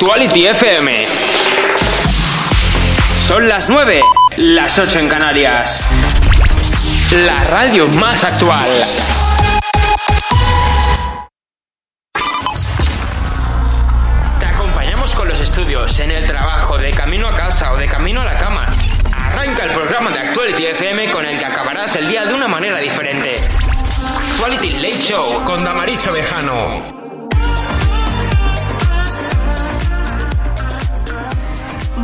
Actuality 0.00 0.46
FM. 0.46 1.06
Son 3.26 3.48
las 3.48 3.68
9, 3.68 4.00
las 4.36 4.78
8 4.78 5.00
en 5.00 5.08
Canarias. 5.08 5.84
La 7.10 7.42
radio 7.42 7.88
más 7.88 8.22
actual. 8.22 8.70
Te 14.38 14.46
acompañamos 14.46 15.12
con 15.16 15.26
los 15.26 15.40
estudios, 15.40 15.98
en 15.98 16.12
el 16.12 16.28
trabajo, 16.28 16.78
de 16.78 16.92
camino 16.92 17.26
a 17.26 17.34
casa 17.34 17.72
o 17.72 17.76
de 17.76 17.88
camino 17.88 18.20
a 18.20 18.24
la 18.24 18.38
cama. 18.38 18.68
Arranca 19.12 19.64
el 19.64 19.72
programa 19.72 20.12
de 20.12 20.20
Actuality 20.20 20.66
FM 20.66 21.10
con 21.10 21.26
el 21.26 21.40
que 21.40 21.44
acabarás 21.44 21.96
el 21.96 22.06
día 22.06 22.24
de 22.24 22.34
una 22.34 22.46
manera 22.46 22.78
diferente. 22.78 23.34
Actuality 24.30 24.74
Late 24.74 25.00
Show 25.00 25.42
con 25.42 25.64
Damaris 25.64 26.06
Ovejano. 26.06 27.07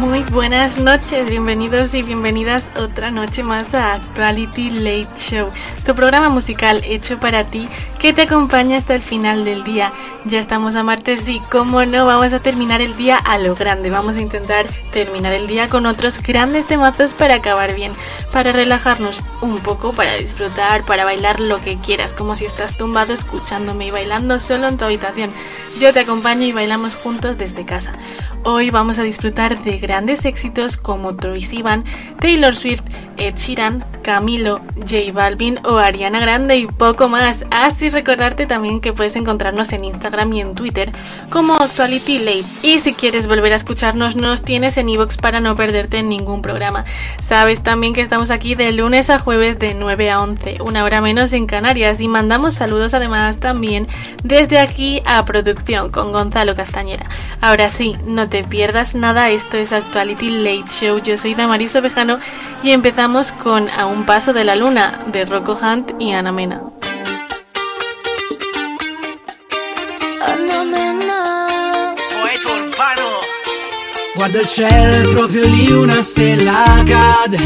Muy 0.04 0.22
buenas 0.24 0.78
noches, 0.78 1.30
bienvenidos 1.30 1.94
y 1.94 2.02
bienvenidas 2.02 2.70
otra 2.76 3.10
noche 3.10 3.42
más 3.42 3.74
a 3.74 3.94
Actuality 3.94 4.70
Late 4.70 5.08
Show, 5.16 5.48
tu 5.86 5.94
programa 5.94 6.28
musical 6.28 6.82
hecho 6.84 7.18
para 7.18 7.44
ti 7.44 7.66
que 7.98 8.12
te 8.12 8.22
acompaña 8.22 8.76
hasta 8.76 8.94
el 8.96 9.00
final 9.00 9.46
del 9.46 9.64
día. 9.64 9.94
Ya 10.26 10.38
estamos 10.38 10.74
a 10.74 10.82
martes 10.82 11.28
y 11.28 11.38
como 11.38 11.84
no, 11.84 12.06
vamos 12.06 12.32
a 12.32 12.40
terminar 12.40 12.80
el 12.80 12.96
día 12.96 13.18
a 13.18 13.36
lo 13.36 13.54
grande. 13.54 13.90
Vamos 13.90 14.16
a 14.16 14.22
intentar 14.22 14.64
terminar 14.90 15.34
el 15.34 15.46
día 15.46 15.68
con 15.68 15.84
otros 15.84 16.22
grandes 16.22 16.66
temazos 16.66 17.12
para 17.12 17.34
acabar 17.34 17.74
bien, 17.74 17.92
para 18.32 18.50
relajarnos 18.50 19.20
un 19.42 19.58
poco, 19.58 19.92
para 19.92 20.14
disfrutar, 20.14 20.82
para 20.86 21.04
bailar 21.04 21.40
lo 21.40 21.62
que 21.62 21.76
quieras, 21.76 22.12
como 22.12 22.36
si 22.36 22.46
estás 22.46 22.78
tumbado 22.78 23.12
escuchándome 23.12 23.88
y 23.88 23.90
bailando 23.90 24.38
solo 24.38 24.66
en 24.68 24.78
tu 24.78 24.86
habitación. 24.86 25.34
Yo 25.78 25.92
te 25.92 26.00
acompaño 26.00 26.46
y 26.46 26.52
bailamos 26.52 26.96
juntos 26.96 27.36
desde 27.36 27.66
casa. 27.66 27.92
Hoy 28.44 28.70
vamos 28.70 28.98
a 28.98 29.02
disfrutar 29.02 29.62
de 29.62 29.78
grandes 29.78 30.24
éxitos 30.24 30.76
como 30.76 31.16
Troy 31.16 31.42
Sivan, 31.42 31.84
Taylor 32.20 32.56
Swift, 32.56 32.82
Ed 33.16 33.36
Sheeran, 33.36 33.84
Camilo, 34.02 34.60
J 34.76 35.12
Balvin 35.12 35.58
o 35.64 35.78
Ariana 35.78 36.20
Grande 36.20 36.56
y 36.56 36.66
poco 36.66 37.08
más. 37.08 37.44
Así 37.50 37.88
recordarte 37.88 38.46
también 38.46 38.80
que 38.80 38.92
puedes 38.92 39.16
encontrarnos 39.16 39.72
en 39.72 39.84
Instagram 39.84 40.13
y 40.32 40.40
en 40.40 40.54
Twitter 40.54 40.92
como 41.28 41.54
Actuality 41.54 42.18
Late. 42.18 42.46
Y 42.62 42.78
si 42.78 42.94
quieres 42.94 43.26
volver 43.26 43.52
a 43.52 43.56
escucharnos, 43.56 44.14
nos 44.14 44.42
tienes 44.42 44.76
en 44.78 44.88
iVoox 44.88 45.16
para 45.16 45.40
no 45.40 45.56
perderte 45.56 46.02
ningún 46.02 46.40
programa. 46.40 46.84
Sabes 47.22 47.62
también 47.62 47.94
que 47.94 48.00
estamos 48.00 48.30
aquí 48.30 48.54
de 48.54 48.72
lunes 48.72 49.10
a 49.10 49.18
jueves 49.18 49.58
de 49.58 49.74
9 49.74 50.10
a 50.10 50.20
11, 50.20 50.58
una 50.60 50.84
hora 50.84 51.00
menos 51.00 51.32
en 51.32 51.46
Canarias 51.46 52.00
y 52.00 52.06
mandamos 52.06 52.54
saludos 52.54 52.94
además 52.94 53.38
también 53.38 53.88
desde 54.22 54.58
aquí 54.58 55.02
a 55.04 55.24
producción 55.24 55.90
con 55.90 56.12
Gonzalo 56.12 56.54
Castañera. 56.54 57.06
Ahora 57.40 57.68
sí, 57.68 57.96
no 58.06 58.28
te 58.28 58.44
pierdas 58.44 58.94
nada, 58.94 59.30
esto 59.30 59.56
es 59.56 59.72
Actuality 59.72 60.30
Late 60.30 60.70
Show. 60.70 60.98
Yo 60.98 61.18
soy 61.18 61.34
Damaris 61.34 61.74
Ovejano 61.74 62.18
y 62.62 62.70
empezamos 62.70 63.32
con 63.32 63.68
A 63.76 63.86
un 63.86 64.06
paso 64.06 64.32
de 64.32 64.44
la 64.44 64.54
luna 64.54 65.00
de 65.06 65.24
Rocco 65.24 65.58
Hunt 65.60 65.92
y 65.98 66.12
Ana 66.12 66.32
Mena. 66.32 66.62
Guarda 74.14 74.40
il 74.40 74.46
cielo, 74.46 75.10
è 75.10 75.12
proprio 75.12 75.44
lì 75.44 75.72
una 75.72 76.00
stella 76.00 76.82
cade. 76.86 77.36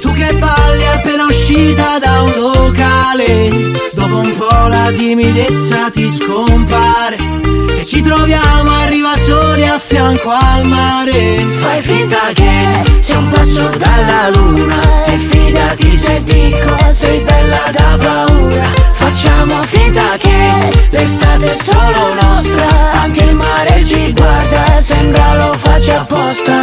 Tu 0.00 0.10
che 0.12 0.36
balli 0.38 0.86
appena 0.86 1.26
uscita 1.26 1.98
da 1.98 2.22
un 2.22 2.32
locale. 2.34 3.72
Dopo 3.92 4.16
un 4.16 4.32
po' 4.34 4.66
la 4.68 4.90
timidezza 4.90 5.90
ti 5.90 6.08
scompare. 6.10 7.67
E 7.78 7.84
ci 7.84 8.00
troviamo, 8.00 8.72
arriva 8.72 9.16
soli 9.16 9.64
a 9.64 9.78
fianco 9.78 10.30
al 10.30 10.66
mare. 10.66 11.46
Fai 11.60 11.80
finta 11.80 12.32
che 12.34 12.82
sia 12.98 13.18
un 13.18 13.28
passo 13.28 13.70
dalla 13.78 14.30
luna. 14.34 14.80
E 15.06 15.16
fidati 15.16 15.96
se 15.96 16.20
dico, 16.24 16.76
sei 16.90 17.20
bella 17.20 17.70
da 17.70 17.96
paura. 17.96 18.64
Facciamo 18.90 19.62
finta 19.62 20.16
che 20.18 20.88
l'estate 20.90 21.50
è 21.52 21.54
solo 21.54 22.14
nostra. 22.20 22.66
Anche 22.94 23.22
il 23.22 23.36
mare 23.36 23.84
ci 23.84 24.12
guarda, 24.12 24.80
sembra 24.80 25.36
lo 25.36 25.52
faccia 25.52 26.00
apposta. 26.00 26.54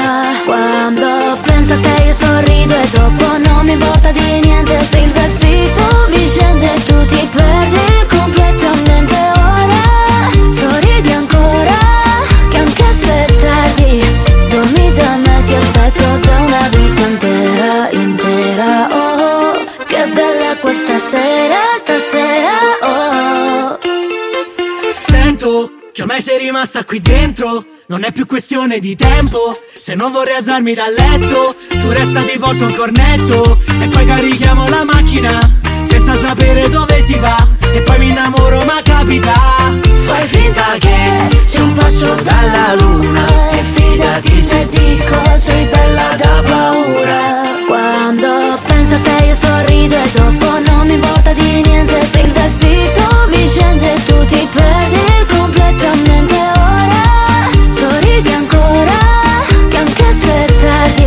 Quando 0.44 1.40
penso 1.44 1.76
a 1.76 1.78
te 1.78 2.04
io 2.08 2.14
sorrido 2.14 2.76
e 2.76 2.90
dopo 2.92 3.38
non 3.38 3.66
mi 3.66 3.72
importa 3.72 4.12
di 4.12 4.42
niente 4.42 4.84
se 4.84 4.98
il 5.00 5.12
vestito 5.12 6.08
mi 6.10 6.28
scende 6.28 6.74
e 6.74 6.84
tu 6.84 7.06
ti 7.06 7.30
perdi 7.32 8.06
completamente 8.10 8.75
intera, 17.08 17.90
intera. 17.92 18.88
Oh, 18.92 19.64
che 19.86 20.08
bella 20.14 20.56
questa 20.60 20.98
sera, 21.00 21.62
stasera, 21.78 22.58
oh. 22.82 23.80
Sento 25.00 25.72
che 25.92 26.02
ormai 26.02 26.22
sei 26.22 26.40
rimasta 26.40 26.84
qui 26.84 27.00
dentro 27.00 27.66
Non 27.88 28.04
è 28.04 28.12
più 28.12 28.26
questione 28.26 28.80
di 28.80 28.96
tempo 28.96 29.58
Se 29.74 29.96
non 29.96 30.12
vorrei 30.12 30.36
alzarmi 30.36 30.74
dal 30.74 30.94
letto 30.94 31.56
Tu 31.70 31.90
resta 31.90 32.22
ti 32.24 32.38
porto 32.38 32.66
un 32.66 32.76
cornetto 32.76 33.60
E 33.80 33.88
poi 33.88 34.06
carichiamo 34.06 34.68
la 34.68 34.84
macchina 34.84 35.65
Senza 35.88 36.16
sapere 36.16 36.70
dove 36.70 37.00
si 37.02 37.18
va 37.20 37.36
E 37.74 37.82
poi 37.82 37.98
mi 38.00 38.10
innamoro 38.10 38.64
ma 38.66 38.80
capita. 38.84 39.34
Fai 40.06 40.28
finta 40.28 40.76
che 40.80 41.30
sia 41.46 41.64
un 41.64 41.74
passo 41.74 42.14
dalla 42.22 42.76
luna 42.80 43.26
E 43.52 43.64
fidati 43.64 44.42
se 44.42 44.68
dico 44.70 45.38
sei 45.38 45.66
bella 45.66 46.16
da 46.16 46.42
paura. 46.44 47.44
Quando 47.68 48.60
penso 48.68 48.96
a 48.96 49.00
te 49.00 49.26
io 49.26 49.34
sorrido 49.36 49.96
E 49.96 50.12
dopo 50.14 50.60
non 50.66 50.88
mi 50.88 50.94
importa 50.94 51.34
di 51.34 51.62
niente. 51.62 52.06
Se 52.06 52.20
il 52.20 52.32
vestito 52.32 53.28
mi 53.30 53.48
scende 53.48 53.94
e 53.94 54.04
tu 54.04 54.26
ti 54.26 54.48
perdi 54.52 55.26
completamente 55.38 56.36
ora. 56.36 57.50
Sorridi 57.70 58.32
ancora, 58.32 58.98
che 59.70 59.78
anche 59.78 60.12
se 60.14 60.46
tardi 60.60 61.05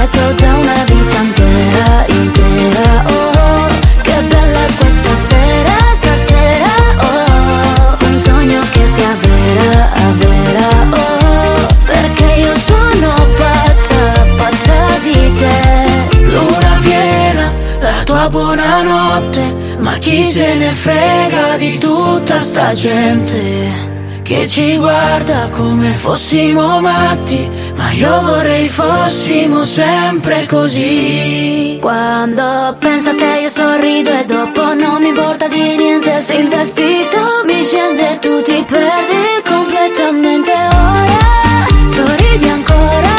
aspetto 0.00 0.32
da 0.32 0.54
una 0.56 0.84
vita 0.84 1.20
intera, 1.20 2.04
intera 2.08 3.04
Oh, 3.06 3.68
che 4.02 4.22
bella 4.28 4.60
questa 4.78 5.16
sera, 5.16 5.76
stasera 5.92 6.72
Oh, 7.00 8.06
un 8.06 8.18
sogno 8.18 8.60
che 8.70 8.86
sia 8.86 9.14
vera, 9.20 9.90
vera 10.14 10.68
Oh, 10.90 11.66
perché 11.84 12.24
io 12.24 12.54
sono 12.66 13.12
pazza, 13.36 14.26
pazza 14.36 14.98
di 15.02 15.34
te. 15.36 16.18
Luna 16.22 16.78
piena, 16.80 17.52
la 17.80 18.04
tua 18.04 18.28
buonanotte 18.30 19.76
Ma 19.80 19.98
chi 19.98 20.22
se 20.24 20.54
ne 20.54 20.70
frega 20.70 21.56
di 21.58 21.78
tutta 21.78 22.40
sta 22.40 22.72
gente 22.72 23.89
che 24.30 24.46
ci 24.46 24.76
guarda 24.76 25.48
come 25.48 25.92
fossimo 25.92 26.80
matti, 26.80 27.50
ma 27.74 27.90
io 27.90 28.20
vorrei 28.20 28.68
fossimo 28.68 29.64
sempre 29.64 30.46
così. 30.46 31.78
Quando 31.80 32.76
penso 32.78 33.10
a 33.10 33.14
te 33.16 33.40
io 33.40 33.48
sorrido 33.48 34.10
e 34.10 34.24
dopo 34.26 34.72
non 34.72 35.02
mi 35.02 35.08
importa 35.08 35.48
di 35.48 35.74
niente 35.76 36.20
se 36.20 36.34
il 36.34 36.48
vestito 36.48 37.18
mi 37.44 37.64
scende 37.64 38.20
tu 38.20 38.40
ti 38.42 38.64
perdi 38.64 39.42
completamente 39.44 40.52
ora. 40.52 41.66
Sorridi 41.92 42.48
ancora, 42.48 43.14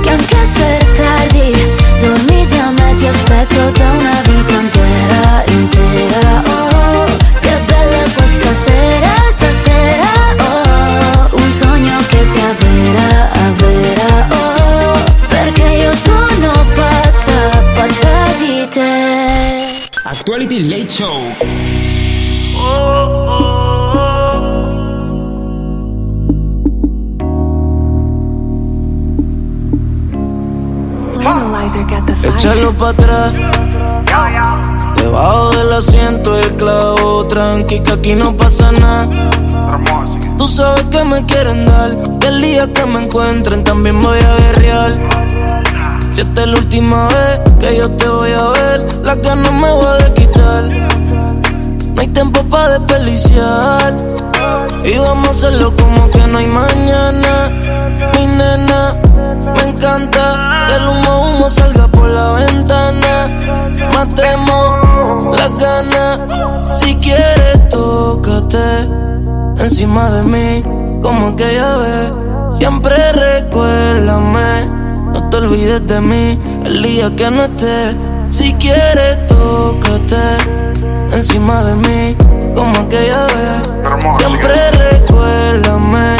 che 0.00 0.10
anche 0.10 0.44
se 0.44 0.76
è 0.78 0.90
tardi, 0.92 1.52
dormi 1.98 2.46
da 2.46 2.70
me, 2.70 2.94
ti 2.98 3.06
aspetto 3.08 3.70
da 3.70 3.90
una 3.98 4.20
vita 4.22 4.60
intera, 4.60 5.44
intera. 5.48 6.42
Oh, 6.46 7.04
che 7.40 7.54
bella 7.66 8.02
questa 8.14 8.54
sera, 8.54 9.14
Actuality 18.78 20.58
Late 20.60 20.88
Show. 20.88 21.32
Échalo 32.22 32.72
pa' 32.76 32.90
atrás. 32.90 33.32
Debajo 34.96 35.50
del 35.56 35.72
asiento 35.72 36.36
el 36.38 36.52
clavo, 36.56 37.26
tranqui 37.28 37.80
que 37.80 37.92
aquí 37.92 38.14
no 38.14 38.36
pasa 38.36 38.72
nada. 38.72 39.08
Tú 40.36 40.46
sabes 40.48 40.84
que 40.90 41.02
me 41.04 41.24
quieren 41.24 41.64
dar, 41.64 42.18
que 42.20 42.26
el 42.26 42.42
día 42.42 42.70
que 42.70 42.84
me 42.84 43.04
encuentren 43.04 43.64
también 43.64 44.02
voy 44.02 44.18
a 44.18 44.36
guerrear. 44.36 45.25
Si 46.16 46.22
esta 46.22 46.44
es 46.44 46.48
la 46.48 46.56
última 46.56 47.08
vez 47.08 47.40
que 47.60 47.76
yo 47.76 47.90
te 47.90 48.08
voy 48.08 48.32
a 48.32 48.48
ver, 48.48 49.00
la 49.02 49.16
que 49.16 49.36
no 49.36 49.52
me 49.52 49.70
voy 49.70 50.02
a 50.02 50.14
quitar. 50.14 50.64
No 51.94 52.00
hay 52.00 52.08
tiempo 52.08 52.42
para 52.44 52.78
desperdiciar. 52.78 53.94
Y 54.82 54.96
vamos 54.96 55.26
a 55.26 55.30
hacerlo 55.32 55.76
como 55.76 56.10
que 56.12 56.26
no 56.26 56.38
hay 56.38 56.46
mañana. 56.46 57.50
Mi 58.14 58.26
nena, 58.28 58.94
me 59.56 59.62
encanta 59.68 60.66
el 60.74 60.88
humo 60.88 61.20
humo 61.20 61.50
salga 61.50 61.86
por 61.88 62.08
la 62.08 62.32
ventana. 62.32 63.28
Matemos 63.92 65.36
la 65.36 65.48
gana. 65.48 66.72
Si 66.72 66.96
quieres, 66.96 67.68
tócate 67.68 68.88
encima 69.58 70.10
de 70.12 70.22
mí, 70.22 70.62
como 71.02 71.28
aquella 71.28 71.76
vez. 71.76 72.12
Siempre 72.56 73.12
recuérdame, 73.12 74.85
no 75.16 75.30
te 75.30 75.36
olvides 75.38 75.86
de 75.86 76.00
mí 76.00 76.38
el 76.64 76.82
día 76.82 77.10
que 77.16 77.30
no 77.30 77.44
esté. 77.44 77.96
Si 78.28 78.52
quieres, 78.54 79.26
tócate 79.26 80.26
encima 81.12 81.64
de 81.64 81.74
mí, 81.76 82.16
como 82.54 82.78
aquella 82.80 83.24
vez. 83.24 83.62
Siempre 84.18 84.70
recuérdame, 84.72 86.16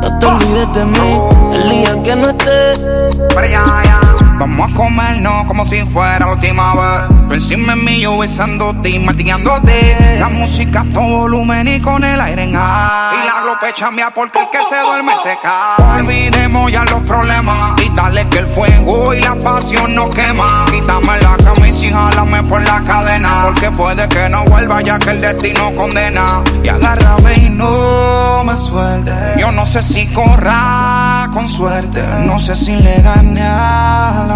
no 0.00 0.18
te 0.18 0.26
olvides 0.26 0.72
de 0.72 0.84
mí 0.84 1.20
el 1.52 1.68
día 1.68 2.02
que 2.02 2.16
no 2.16 2.28
esté. 2.30 4.07
Vamos 4.38 4.70
a 4.70 4.74
comernos 4.74 5.44
como 5.46 5.64
si 5.64 5.84
fuera 5.84 6.20
la 6.20 6.32
última 6.32 6.74
vez. 6.74 7.28
Tú 7.28 7.34
encima 7.34 7.74
de 7.74 7.82
mí, 7.82 8.00
yo 8.00 8.16
besándote 8.18 8.90
y 8.90 8.98
martillándote. 9.00 10.16
La 10.18 10.28
música 10.28 10.80
a 10.80 10.84
todo 10.84 11.18
volumen 11.18 11.66
y 11.66 11.80
con 11.80 12.04
el 12.04 12.20
aire 12.20 12.44
en 12.44 12.54
A. 12.54 13.12
Y 13.20 13.26
la 13.26 13.42
glope 13.42 13.72
chambia 13.74 14.10
porque 14.14 14.38
el 14.38 14.50
que 14.50 14.58
se 14.68 14.80
duerme 14.80 15.12
se 15.22 15.36
cae. 15.42 16.00
Olvidemos 16.00 16.70
ya 16.70 16.84
los 16.84 17.00
problemas 17.02 17.78
dale 17.98 18.28
que 18.28 18.38
el 18.38 18.46
fuego 18.46 19.12
y 19.12 19.20
la 19.20 19.34
pasión 19.34 19.94
nos 19.94 20.14
quema. 20.14 20.64
Quítame 20.70 21.18
la 21.20 21.36
camisa 21.44 21.86
y 21.86 21.90
jálame 21.90 22.42
por 22.44 22.62
la 22.62 22.82
cadena. 22.84 23.42
Porque 23.44 23.70
puede 23.72 24.08
que 24.08 24.28
no 24.28 24.44
vuelva 24.44 24.80
ya 24.82 24.98
que 24.98 25.10
el 25.10 25.20
destino 25.20 25.74
condena. 25.74 26.42
Y 26.62 26.68
agárrame 26.68 27.34
y 27.34 27.50
no 27.50 28.44
me 28.44 28.56
suelte. 28.56 29.12
Yo 29.38 29.50
no 29.50 29.66
sé 29.66 29.82
si 29.82 30.06
corra 30.08 31.28
con 31.32 31.48
suerte. 31.48 32.02
No 32.24 32.38
sé 32.38 32.54
si 32.54 32.76
le 32.76 33.00
gane 33.02 33.42
a 33.42 34.26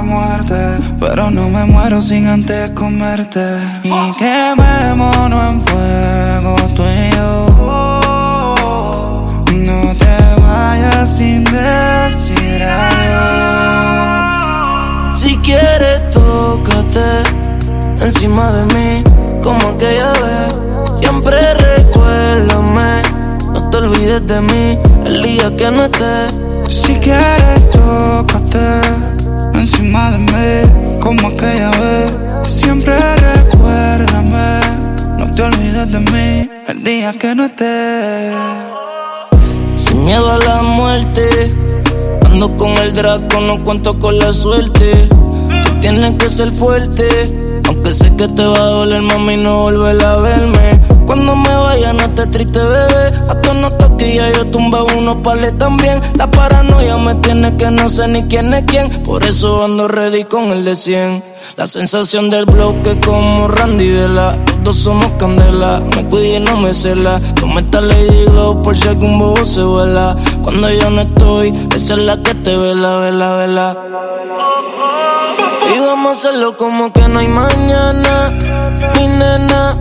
Pero 1.01 1.31
no 1.31 1.49
me 1.51 1.65
muero 1.67 2.01
sin 2.01 2.27
antes 2.27 2.71
comerte. 2.71 3.45
Y 3.83 4.13
quemémonos 4.19 5.51
en 5.51 5.67
fuego 5.67 6.57
tú 6.75 6.83
y 6.83 7.11
yo. 7.15 7.47
No 9.53 9.95
te 9.95 10.17
vayas 10.41 11.17
sin 11.17 11.45
decir 11.45 12.63
adiós. 12.63 13.19
Si 15.19 15.37
quieres, 15.39 16.11
tócate 16.11 17.25
encima 18.01 18.51
de 18.53 18.65
mí, 18.75 19.05
como 19.43 19.69
aquella 19.69 20.13
vez. 20.13 20.55
Siempre 21.01 21.55
recuérdame, 21.55 23.03
no 23.53 23.69
te 23.69 23.77
olvides 23.77 24.27
de 24.27 24.41
mí 24.41 24.79
el 25.05 25.23
día 25.23 25.55
que 25.57 25.71
no 25.71 25.85
esté. 25.85 26.31
Si 26.69 26.95
quieres, 26.97 27.71
tócate 27.73 29.02
encima 29.55 30.11
de 30.13 30.19
mí, 30.19 31.01
como 31.01 31.29
aquella 31.29 31.71
vez. 31.71 32.13
Siempre 32.45 32.95
recuérdame, 33.17 34.61
no 35.19 35.35
te 35.35 35.43
olvides 35.43 35.93
de 35.93 36.01
mí 36.01 36.51
el 36.69 36.83
día 36.83 37.13
que 37.13 37.35
no 37.35 37.45
esté. 37.45 38.31
Sin 39.77 40.05
miedo 40.05 40.31
a 40.33 40.39
la 40.39 40.63
muerte, 40.63 41.55
ando 42.27 42.57
con 42.57 42.71
el 42.79 42.95
Draco, 42.95 43.41
no 43.41 43.63
cuento 43.63 43.99
con 43.99 44.19
la 44.19 44.33
suerte. 44.33 45.09
Tú 45.65 45.81
tienes 45.81 46.13
que 46.13 46.29
ser 46.29 46.51
fuerte, 46.53 47.09
aunque 47.67 47.93
sé 47.93 48.15
que 48.17 48.29
te 48.29 48.45
va 48.45 48.57
a 48.59 48.71
doler, 48.79 49.03
mami, 49.03 49.37
no 49.37 49.63
volver 49.63 50.05
a 50.05 50.17
verme. 50.17 50.81
Cuando 51.07 51.37
me 51.37 51.55
vaya, 51.55 51.93
no 51.93 52.05
estés 52.05 52.31
triste, 52.31 52.59
bebé. 52.59 53.13
Hasta 53.29 53.55
no 53.55 53.71
toque 53.73 54.15
ya 54.15 54.31
yo 54.31 54.47
tumbé 54.47 54.81
unos 54.97 55.17
pales 55.17 55.57
también. 55.59 56.01
La 56.15 56.31
paranoia 56.31 56.97
me 56.97 57.15
tiene 57.17 57.57
que 57.57 57.71
no 57.71 57.89
sé 57.89 58.09
ni 58.09 58.23
quién 58.25 58.55
es 58.55 58.63
quién. 58.65 58.89
Por 59.03 59.25
eso 59.25 59.65
ando 59.65 59.89
ready 59.89 60.25
con 60.25 60.53
el 60.53 60.65
de 60.65 60.77
100. 60.77 61.23
La 61.57 61.67
sensación 61.67 62.31
del 62.31 62.47
bloque 62.47 62.99
como 63.01 63.49
Randy 63.49 63.89
de 63.89 64.09
la. 64.09 64.37
Los 64.37 64.63
dos 64.63 64.77
somos 64.77 65.11
candela. 65.19 65.83
Me 65.95 66.05
cuide 66.07 66.37
y 66.37 66.41
no 66.41 66.57
me 66.57 66.73
cela. 66.73 67.21
Toma 67.35 67.61
esta 67.61 67.81
Lady 67.81 68.25
Glow 68.27 68.63
por 68.63 68.77
si 68.77 68.89
algún 68.89 69.19
bobo 69.19 69.45
se 69.45 69.63
vuela. 69.63 70.17
Cuando 70.43 70.71
yo 70.71 70.89
no 70.91 71.03
estoy, 71.03 71.53
esa 71.75 71.95
es 71.95 72.01
la 72.01 72.17
que 72.23 72.35
te 72.37 72.57
vela, 72.57 72.99
vela, 72.99 73.37
vela. 73.37 73.77
Y 75.71 75.79
vamos 75.79 76.17
a 76.17 76.19
hacerlo 76.19 76.57
como 76.57 76.93
que 76.93 77.07
no 77.09 77.19
hay 77.19 77.29
mañana. 77.29 78.31
Mi 78.95 79.07
nena, 79.07 79.77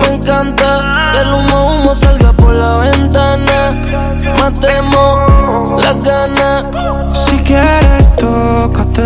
me 0.00 0.14
encanta 0.14 1.10
que 1.12 1.18
el 1.20 1.28
humo 1.34 1.56
humo 1.70 1.94
salga 1.94 2.32
por 2.32 2.54
la 2.54 2.78
ventana. 2.78 3.80
Matemos 4.38 5.82
la 5.82 5.92
gana. 5.94 6.70
Si 7.12 7.36
quieres, 7.38 8.16
tócate 8.16 9.02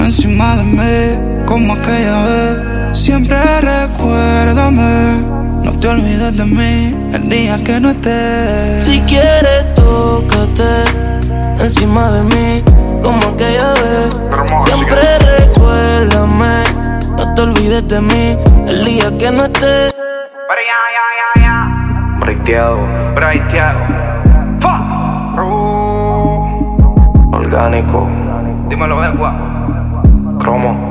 encima 0.00 0.56
de 0.56 0.64
mí, 0.64 1.44
como 1.46 1.74
aquella 1.74 2.22
vez. 2.24 2.98
Siempre 2.98 3.38
recuérdame, 3.60 5.22
no 5.62 5.78
te 5.78 5.88
olvides 5.88 6.36
de 6.36 6.44
mí 6.44 6.96
el 7.12 7.28
día 7.28 7.62
que 7.62 7.78
no 7.80 7.90
esté. 7.90 8.80
Si 8.80 9.00
quieres, 9.02 9.74
tócate 9.74 10.72
encima 11.60 12.10
de 12.10 12.22
mí, 12.22 12.62
como 13.08 13.34
aquella 13.34 13.72
vez. 13.72 14.10
Siempre 14.66 15.00
recuérdame, 15.18 16.62
no 17.16 17.34
te 17.34 17.42
olvides 17.42 17.88
de 17.88 18.00
mí 18.02 18.36
el 18.68 18.84
día 18.84 19.16
que 19.16 19.30
no 19.30 19.44
esté. 19.44 19.94
Breiteado, 22.20 22.78
breiteado. 23.14 23.80
Orgánico. 27.32 28.06
Dímelo, 28.68 29.02
Egua. 29.02 29.34
Cromo. 30.38 30.87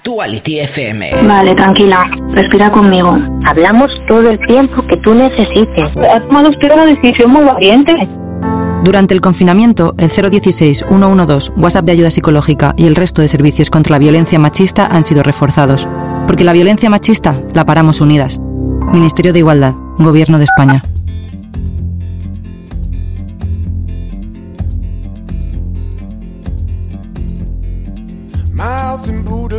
Actuality 0.00 0.60
FM. 0.60 1.10
Vale, 1.28 1.54
tranquila. 1.54 2.02
Respira 2.32 2.70
conmigo. 2.70 3.18
Hablamos 3.44 3.88
todo 4.08 4.30
el 4.30 4.38
tiempo 4.46 4.82
que 4.88 4.96
tú 4.96 5.12
necesites. 5.14 5.84
Has 6.10 6.26
tomado 6.26 6.48
usted 6.48 6.72
una 6.72 6.86
decisión 6.86 7.30
muy 7.30 7.44
valiente. 7.44 7.92
Durante 8.82 9.12
el 9.12 9.20
confinamiento, 9.20 9.94
el 9.98 10.08
016-112, 10.08 11.52
WhatsApp 11.54 11.84
de 11.84 11.92
ayuda 11.92 12.10
psicológica 12.10 12.72
y 12.78 12.86
el 12.86 12.96
resto 12.96 13.20
de 13.20 13.28
servicios 13.28 13.68
contra 13.68 13.92
la 13.92 13.98
violencia 13.98 14.38
machista 14.38 14.86
han 14.86 15.04
sido 15.04 15.22
reforzados. 15.22 15.86
Porque 16.26 16.44
la 16.44 16.54
violencia 16.54 16.88
machista 16.88 17.38
la 17.52 17.66
paramos 17.66 18.00
unidas. 18.00 18.40
Ministerio 18.92 19.34
de 19.34 19.40
Igualdad, 19.40 19.74
Gobierno 19.98 20.38
de 20.38 20.44
España. 20.44 20.82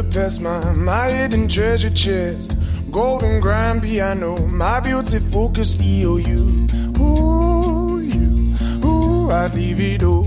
Budapest, 0.01 0.41
my, 0.41 0.73
my 0.73 1.09
hidden 1.09 1.47
treasure 1.47 1.91
chest. 1.91 2.53
Golden 2.91 3.39
grand 3.39 3.83
piano, 3.83 4.35
my 4.47 4.79
beauty 4.79 5.19
focused 5.19 5.77
EOU. 5.79 6.97
Ooh, 6.99 7.99
you, 7.99 8.55
ooh, 8.83 9.29
I'd 9.29 9.53
leave 9.53 9.79
it 9.79 10.01
all. 10.01 10.25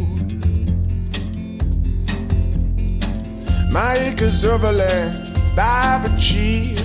My 3.73 3.95
acres 3.97 4.45
of 4.45 4.63
land 4.63 5.37
I've 5.59 6.05
achieved. 6.15 6.81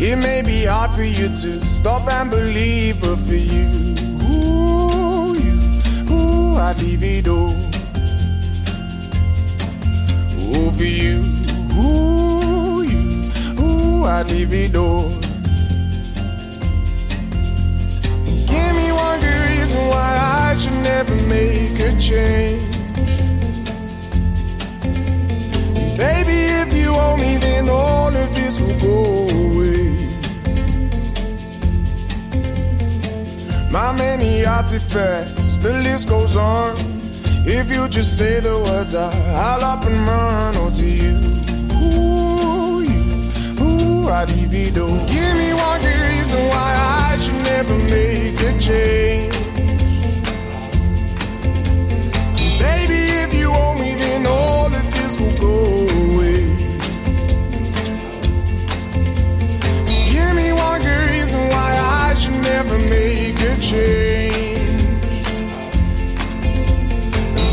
It 0.00 0.16
may 0.16 0.42
be 0.42 0.64
hard 0.64 0.90
for 0.92 1.04
you 1.04 1.28
to 1.28 1.64
stop 1.64 2.10
and 2.10 2.28
believe, 2.28 3.00
but 3.00 3.18
for 3.18 3.34
you, 3.34 3.94
ooh, 4.26 5.34
you, 5.38 6.12
ooh, 6.12 6.56
I'd 6.56 6.76
leave 6.82 7.04
it 7.04 7.28
all. 7.28 7.54
Ooh, 10.56 10.72
for 10.72 10.84
you, 10.84 11.22
ooh, 11.76 12.82
you, 12.82 13.30
ooh, 13.60 14.04
I'd 14.04 14.30
leave 14.30 14.52
it 14.52 14.74
all. 14.74 15.10
Give 18.52 18.72
me 18.80 18.92
one 18.92 19.20
good 19.20 19.40
reason 19.50 19.80
why 19.88 20.18
I 20.48 20.54
should 20.54 20.80
never 20.82 21.16
make 21.26 21.78
a 21.78 21.98
change. 22.00 22.76
Baby, 25.96 26.38
if 26.62 26.72
you 26.74 26.90
owe 26.94 27.16
me, 27.16 27.38
then 27.38 27.68
all 27.68 28.14
of 28.14 28.34
this 28.34 28.60
will 28.60 28.78
go 28.80 29.28
away. 29.28 30.06
My 33.70 33.92
many 33.92 34.44
artifacts, 34.44 35.56
the 35.58 35.72
list 35.82 36.08
goes 36.08 36.36
on. 36.36 36.76
If 37.48 37.70
you 37.70 37.88
just 37.88 38.18
say 38.18 38.40
the 38.40 38.58
words, 38.58 38.94
I, 38.94 39.10
I'll 39.32 39.64
up 39.64 39.86
and 39.86 39.96
run 40.06 40.56
on 40.56 40.72
to 40.72 40.84
you. 40.84 41.55
Ooh, 41.82 42.80
ooh, 43.62 44.08
I 44.08 44.24
divido. 44.26 44.86
Give 45.06 45.34
me 45.36 45.52
one 45.52 45.80
good 45.80 46.00
reason 46.12 46.40
why 46.52 46.70
I 47.08 47.16
should 47.22 47.40
never 47.52 47.76
make 47.78 48.40
a 48.40 48.52
change. 48.58 49.34
Baby, 52.58 53.00
if 53.24 53.34
you 53.34 53.50
want 53.50 53.80
me, 53.80 53.94
then 53.94 54.26
all 54.26 54.66
of 54.66 54.86
this 54.94 55.12
will 55.20 55.36
go 55.48 55.56
away. 56.00 56.40
Give 60.12 60.32
me 60.40 60.52
one 60.52 60.80
good 60.82 61.02
reason 61.14 61.40
why 61.48 61.70
I 62.06 62.14
should 62.14 62.40
never 62.52 62.78
make 62.78 63.40
a 63.40 63.54
change. 63.60 64.44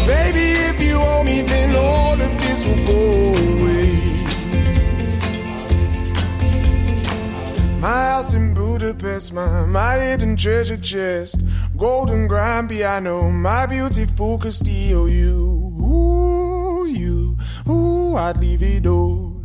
Baby, 0.07 0.45
if 0.69 0.81
you 0.87 0.95
owe 0.97 1.23
me, 1.23 1.41
then 1.41 1.75
all 1.75 2.19
of 2.21 2.31
this 2.41 2.65
will 2.65 2.85
go 2.85 3.42
my, 9.33 9.65
my 9.65 9.99
hidden 9.99 10.35
treasure 10.35 10.77
chest. 10.77 11.37
Golden 11.75 12.27
grand 12.27 12.69
piano, 12.69 13.29
my 13.29 13.65
beautiful 13.65 14.37
Castillo. 14.37 15.05
You, 15.05 15.73
ooh, 15.81 16.85
you, 16.87 17.37
ooh, 17.67 18.15
I'd 18.15 18.37
leave 18.37 18.63
it 18.63 18.85
all. 18.85 19.41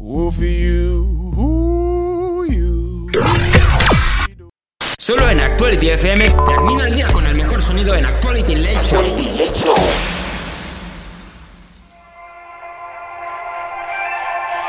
Ooh, 0.00 0.30
for 0.30 0.44
you, 0.44 1.34
ooh, 1.38 2.44
you. 2.44 3.10
Solo 4.98 5.28
en 5.28 5.40
Actuality 5.40 5.90
FM 5.90 6.30
termina 6.46 6.88
el 6.88 6.94
día 6.94 7.06
con 7.12 7.26
el 7.26 7.34
mejor 7.34 7.62
sonido 7.62 7.94
en 7.94 8.06
Actuality 8.06 8.54
Late 8.56 8.82
Show. 8.82 10.15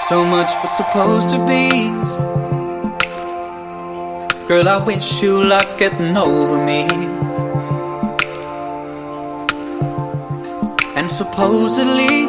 So 0.10 0.24
much 0.24 0.50
for 0.62 0.68
supposed 0.68 1.30
to 1.32 1.38
be. 1.46 1.68
Girl, 4.48 4.70
I 4.70 4.82
wish 4.88 5.22
you 5.22 5.44
luck 5.44 5.78
getting 5.78 6.16
over 6.16 6.64
me. 6.66 6.88
And 10.96 11.12
supposedly, 11.12 12.22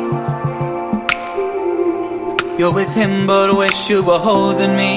you're 2.58 2.74
with 2.74 2.92
him, 2.94 3.28
but 3.28 3.56
wish 3.56 3.88
you 3.88 4.02
were 4.02 4.18
holding 4.18 4.74
me. 4.74 4.96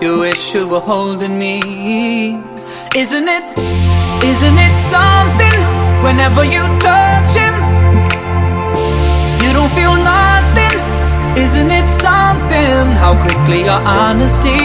You 0.00 0.20
wish 0.20 0.54
you 0.54 0.68
were 0.68 0.86
holding 0.92 1.36
me. 1.36 1.58
Isn't 2.94 3.26
it? 3.26 3.44
Isn't 4.32 4.58
it 4.66 4.76
something? 4.94 5.58
Whenever 6.04 6.44
you 6.44 6.62
touch 6.78 7.32
him, 7.42 7.56
you 9.42 9.52
don't 9.52 9.72
feel 9.72 9.96
nothing. 9.96 10.31
Isn't 11.44 11.70
it 11.72 11.88
something? 11.88 12.84
How 13.02 13.14
quickly 13.20 13.64
your 13.64 13.82
honesty 14.02 14.60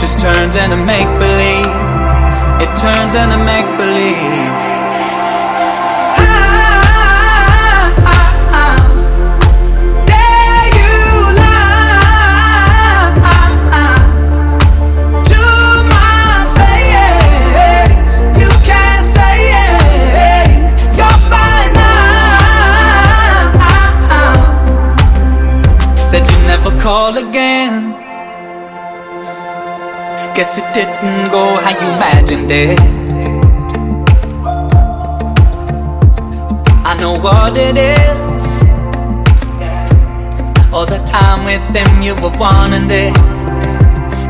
just 0.00 0.18
turns 0.18 0.56
into 0.56 0.76
make 0.76 1.10
believe. 1.18 1.74
It 2.64 2.70
turns 2.76 3.14
into 3.14 3.38
make 3.44 3.68
believe. 3.76 4.67
Call 26.78 27.16
again. 27.16 27.92
Guess 30.34 30.58
it 30.58 30.68
didn't 30.74 31.30
go 31.30 31.44
how 31.64 31.72
you 31.80 31.88
imagined 31.98 32.50
it. 32.50 32.80
I 36.90 36.92
know 37.00 37.14
what 37.18 37.58
it 37.58 37.76
is. 37.76 38.46
All 40.72 40.86
the 40.86 41.02
time 41.06 41.44
with 41.44 41.64
them, 41.76 41.90
you 42.02 42.14
were 42.22 42.36
wanting 42.38 42.86
this. 42.86 43.16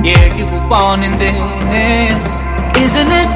Yeah, 0.08 0.26
you 0.38 0.46
were 0.46 0.66
wanting 0.68 1.16
this. 1.18 2.32
Isn't 2.84 3.12
it? 3.22 3.30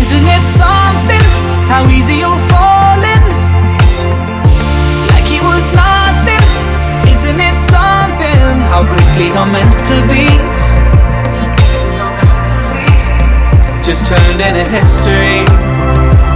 Isn't 0.00 0.28
it 0.36 0.44
something? 0.62 1.26
How 1.70 1.86
easy 1.96 2.16
you're 2.22 2.44
falling. 2.52 3.24
Like 5.10 5.26
he 5.32 5.38
was 5.40 5.66
nothing. 5.72 6.03
Something? 7.74 8.56
How 8.70 8.82
quickly 8.86 9.28
I'm 9.34 9.50
meant 9.50 9.74
to 9.90 9.96
be. 10.06 10.26
Just 13.82 14.06
turned 14.06 14.40
into 14.40 14.64
history. 14.78 15.42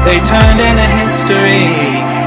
They 0.04 0.18
turned 0.20 0.60
into 0.60 0.86
history. 1.02 2.17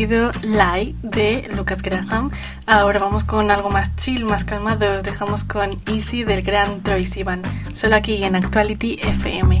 Sido 0.00 0.32
Lie 0.40 0.94
de 1.02 1.50
Lucas 1.54 1.82
Graham. 1.82 2.30
Ahora 2.64 3.00
vamos 3.00 3.24
con 3.24 3.50
algo 3.50 3.68
más 3.68 3.94
chill, 3.96 4.24
más 4.24 4.46
calmado. 4.46 4.96
Os 4.96 5.02
dejamos 5.04 5.44
con 5.44 5.78
Easy 5.86 6.24
del 6.24 6.40
gran 6.40 6.82
Troy 6.82 7.04
Sivan. 7.04 7.42
Solo 7.74 7.96
aquí 7.96 8.24
en 8.24 8.34
Actuality 8.34 8.98
FM. 9.02 9.58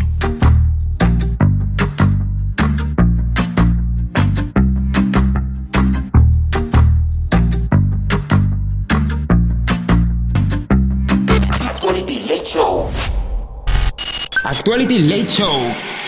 Actuality 11.68 12.20
Late 12.20 12.44
Show. 12.46 12.90
Actuality 14.44 14.98
Late 15.00 15.26
Show. 15.28 15.99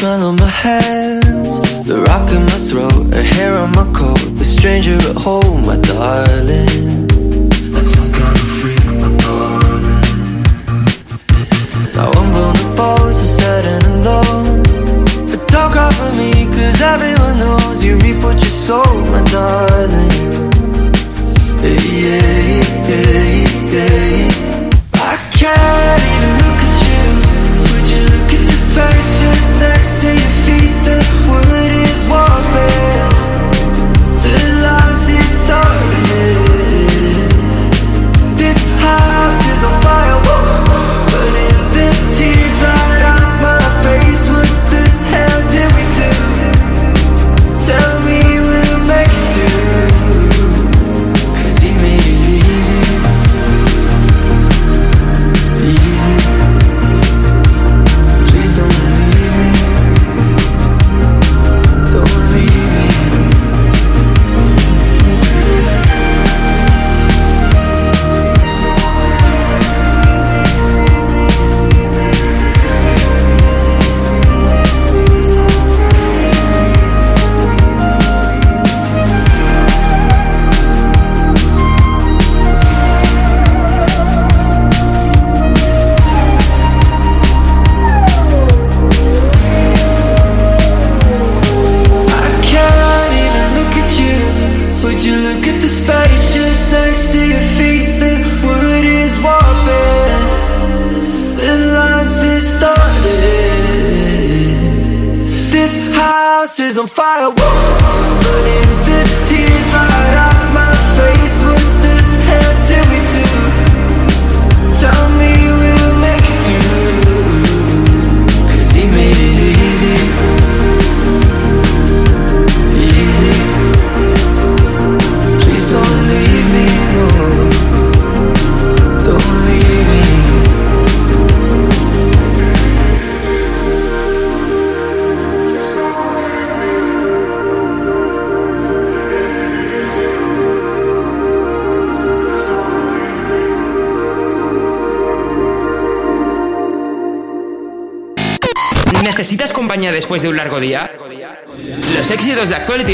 smell 0.00 0.28
on 0.28 0.36
my 0.36 0.46
hands, 0.46 1.60
the 1.84 2.02
rock 2.08 2.32
in 2.32 2.40
my 2.40 2.60
throat, 2.68 3.12
a 3.12 3.22
hair 3.22 3.54
on 3.54 3.70
my 3.72 3.84
coat, 3.92 4.22
a 4.40 4.44
stranger 4.46 4.94
at 4.94 5.16
home. 5.16 5.68
I 5.68 5.76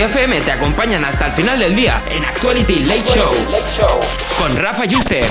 FM 0.06 0.40
te 0.42 0.52
acompañan 0.52 1.04
hasta 1.04 1.26
el 1.26 1.32
final 1.32 1.58
del 1.58 1.74
día 1.74 2.00
en 2.08 2.24
Actuality 2.24 2.84
Late 2.84 3.02
Show 3.12 3.32
con 4.38 4.56
Rafa 4.56 4.84
Juste. 4.88 5.25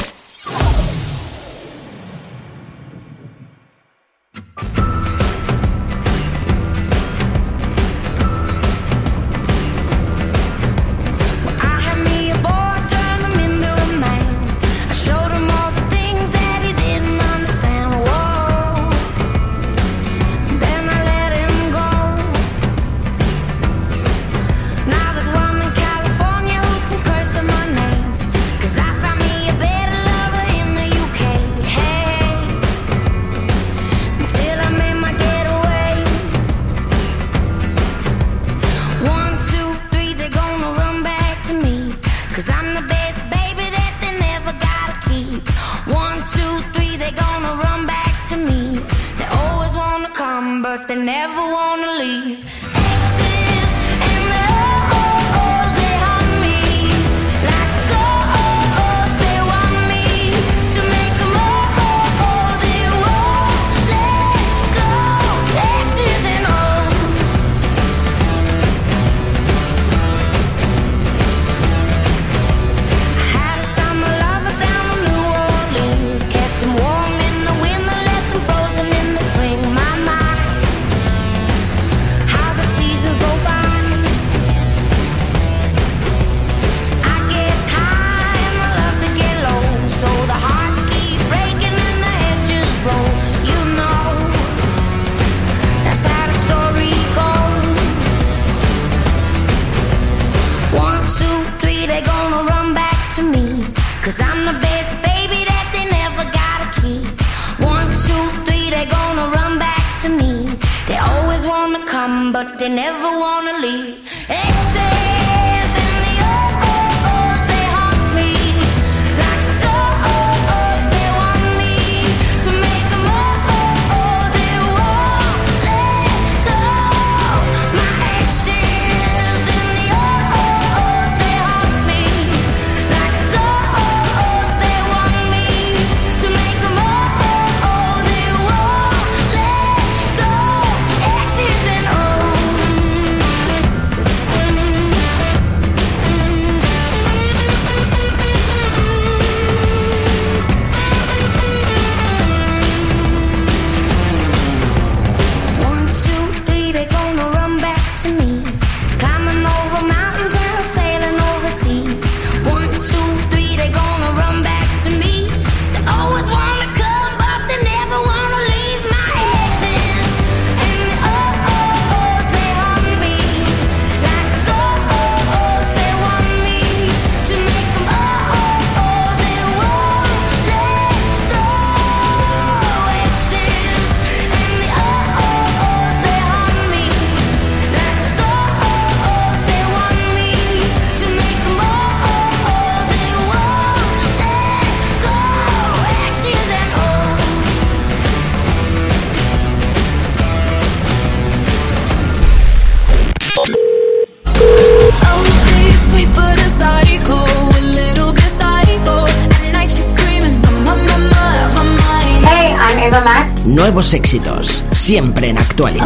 Nuevos 213.75 213.93
éxitos, 213.93 214.63
siempre 214.71 215.27
en 215.27 215.37
Actuality. 215.37 215.83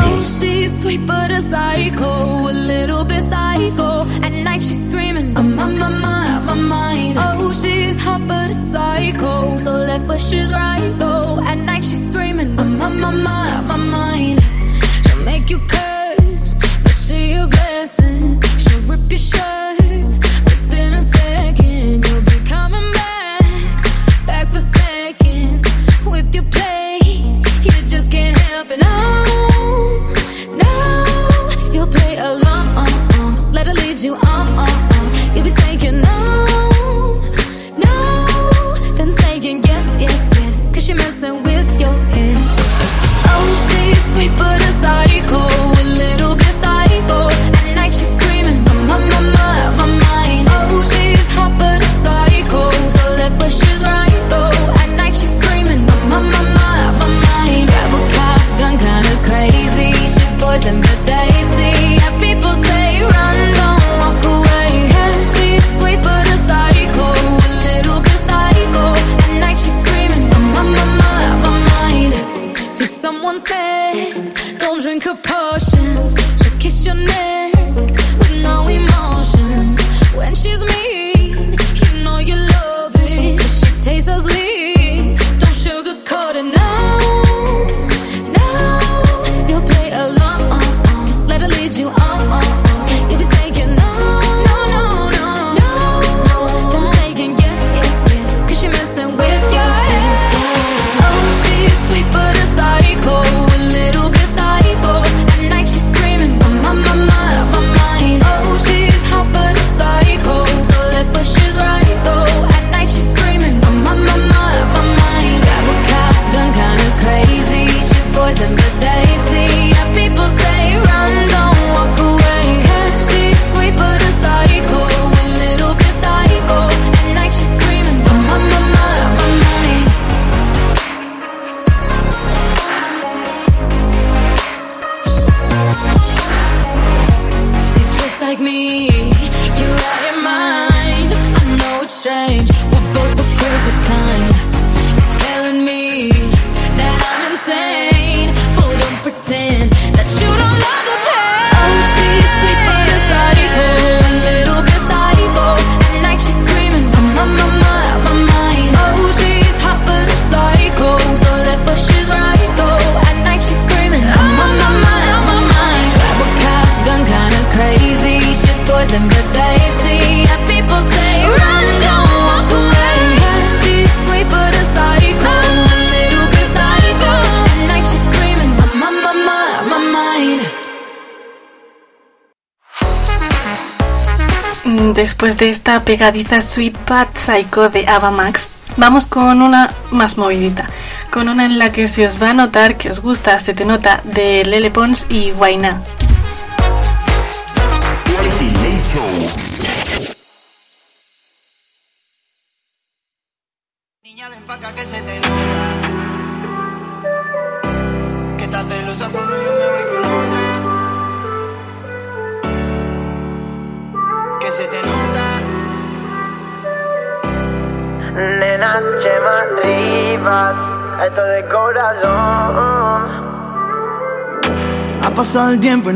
Esta 185.70 185.86
pegadiza 185.86 186.42
Sweet 186.42 186.76
Pat 186.80 187.16
Psycho 187.16 187.70
de 187.70 187.88
Ava 187.88 188.10
Max, 188.10 188.48
vamos 188.78 189.06
con 189.06 189.44
una 189.44 189.72
más 189.92 190.18
movidita. 190.18 190.68
Con 191.12 191.30
una 191.30 191.46
en 191.46 191.60
la 191.60 191.72
que 191.72 191.88
se 191.88 192.08
os 192.08 192.20
va 192.20 192.32
a 192.32 192.34
notar 192.34 192.76
que 192.76 192.90
os 192.90 193.00
gusta, 193.02 193.40
se 193.40 193.54
te 193.54 193.66
nota, 193.66 194.02
de 194.04 194.44
Lele 194.46 194.72
Pons 194.72 195.06
y 195.10 195.30
Guainá. 195.30 195.80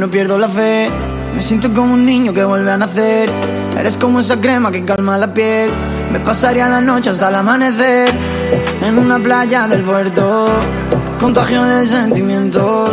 No 0.04 0.12
pierdo 0.12 0.38
la 0.38 0.50
fe. 0.50 0.90
Me 1.34 1.42
siento 1.42 1.74
como 1.74 1.94
un 1.94 2.06
niño 2.06 2.34
que 2.34 2.44
vuelve 2.44 2.70
a 2.70 2.78
nacer. 2.78 3.30
Eres 3.80 3.96
como 3.96 4.20
esa 4.20 4.36
crema 4.42 4.70
que 4.70 4.84
calma 4.84 5.18
la 5.18 5.34
piel. 5.34 5.70
Me 6.12 6.20
pasaría 6.20 6.68
la 6.68 6.82
noche 6.82 7.10
hasta 7.10 7.30
el 7.30 7.36
amanecer. 7.36 8.12
En 8.82 8.98
una 8.98 9.18
playa 9.20 9.66
del 9.70 9.82
puerto. 9.84 10.48
Contagio 11.22 11.64
de 11.64 11.86
sentimientos. 11.86 12.90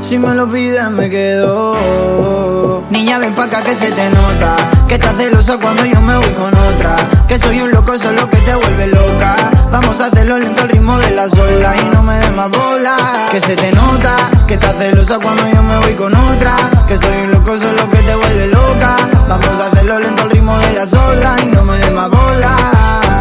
Si 0.00 0.18
me 0.18 0.34
lo 0.34 0.48
pides, 0.48 0.90
me 0.90 1.08
quedo. 1.08 2.82
Niña, 2.90 3.18
ven 3.18 3.32
pa' 3.32 3.44
acá 3.44 3.62
que 3.62 3.72
se 3.72 3.92
te 3.92 4.10
nota. 4.10 4.56
Que 4.88 4.94
estás 4.94 5.14
celosa 5.16 5.56
cuando 5.56 5.84
yo 5.86 6.00
me 6.00 6.16
voy 6.16 6.32
con 6.32 6.52
otra. 6.52 6.96
Que 7.28 7.38
soy 7.38 7.60
un 7.60 7.70
loco, 7.70 7.92
eso 7.92 8.10
es 8.10 8.20
lo 8.20 8.28
que 8.28 8.38
te 8.38 8.56
vuelve 8.56 8.86
loca. 8.88 9.36
Vamos 9.70 10.00
a 10.00 10.06
hacerlo 10.06 10.38
lento 10.38 10.62
al 10.62 10.68
ritmo 10.68 10.98
de 10.98 11.10
las 11.12 11.32
olas 11.38 11.76
y 11.80 11.94
no 11.94 12.02
me 12.02 12.18
des 12.18 12.32
más 12.32 12.50
bola. 12.50 12.96
Que 13.30 13.40
se 13.40 13.54
te 13.54 13.72
nota, 13.72 14.16
que 14.48 14.54
estás 14.54 14.76
celosa 14.76 15.18
cuando 15.18 15.48
yo 15.48 15.62
me 15.62 15.78
voy 15.78 15.94
con 15.94 16.14
otra. 16.14 16.56
Que 16.88 16.96
soy 16.96 17.24
un 17.24 17.30
loco, 17.30 17.54
eso 17.54 17.68
es 17.70 17.80
lo 17.80 17.90
que 17.90 17.98
te 17.98 18.14
vuelve 18.16 18.46
loca. 18.48 18.96
Vamos 19.28 19.60
a 19.60 19.66
hacerlo 19.66 20.00
lento 20.00 20.22
al 20.22 20.30
ritmo 20.30 20.58
de 20.58 20.72
las 20.72 20.92
olas 20.92 21.42
y 21.44 21.46
no 21.46 21.64
me 21.64 21.78
des 21.78 21.92
más 21.92 22.10
bola. 22.10 22.56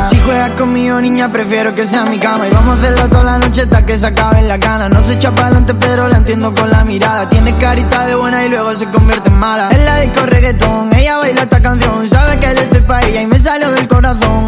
Si 0.09 0.19
juegas 0.21 0.51
conmigo, 0.51 0.99
niña, 0.99 1.29
prefiero 1.29 1.75
que 1.75 1.83
sea 1.83 2.05
mi 2.05 2.17
cama. 2.17 2.47
Y 2.47 2.51
vamos 2.51 2.77
a 2.77 2.79
hacerlo 2.79 3.09
toda 3.09 3.23
la 3.23 3.37
noche 3.37 3.61
hasta 3.61 3.85
que 3.85 3.95
se 3.99 4.07
acabe 4.07 4.41
la 4.41 4.57
gana. 4.57 4.89
No 4.89 5.01
se 5.01 5.13
echa 5.13 5.29
para 5.31 5.47
adelante, 5.47 5.75
pero 5.75 6.07
la 6.07 6.17
entiendo 6.17 6.55
con 6.55 6.69
la 6.69 6.83
mirada. 6.83 7.29
Tiene 7.29 7.55
carita 7.57 8.07
de 8.07 8.15
buena 8.15 8.43
y 8.43 8.49
luego 8.49 8.73
se 8.73 8.87
convierte 8.87 9.29
en 9.29 9.37
mala. 9.37 9.69
Es 9.69 9.83
la 9.83 9.99
disco 9.99 10.25
reggaetón, 10.25 10.93
ella 10.95 11.17
baila 11.17 11.43
esta 11.43 11.61
canción. 11.61 12.09
Sabe 12.09 12.39
que 12.39 12.53
le 12.55 12.61
estoy 12.61 12.81
pa' 12.81 13.01
ella 13.01 13.21
y 13.21 13.27
me 13.27 13.37
salió 13.37 13.71
del 13.71 13.87
corazón. 13.87 14.47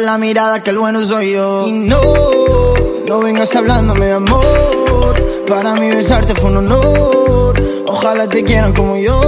La 0.00 0.18
mirada 0.18 0.60
que 0.60 0.70
el 0.70 0.78
bueno 0.78 1.02
soy 1.02 1.34
yo. 1.34 1.68
Y 1.68 1.72
no, 1.72 2.00
no 3.08 3.20
vengas 3.20 3.54
hablándome 3.54 4.06
de 4.06 4.12
amor. 4.14 5.44
Para 5.46 5.74
mí 5.74 5.88
besarte 5.88 6.34
fue 6.34 6.50
un 6.50 6.56
honor. 6.56 7.54
Ojalá 7.86 8.28
te 8.28 8.42
quieran 8.42 8.72
como 8.72 8.96
yo. 8.96 9.20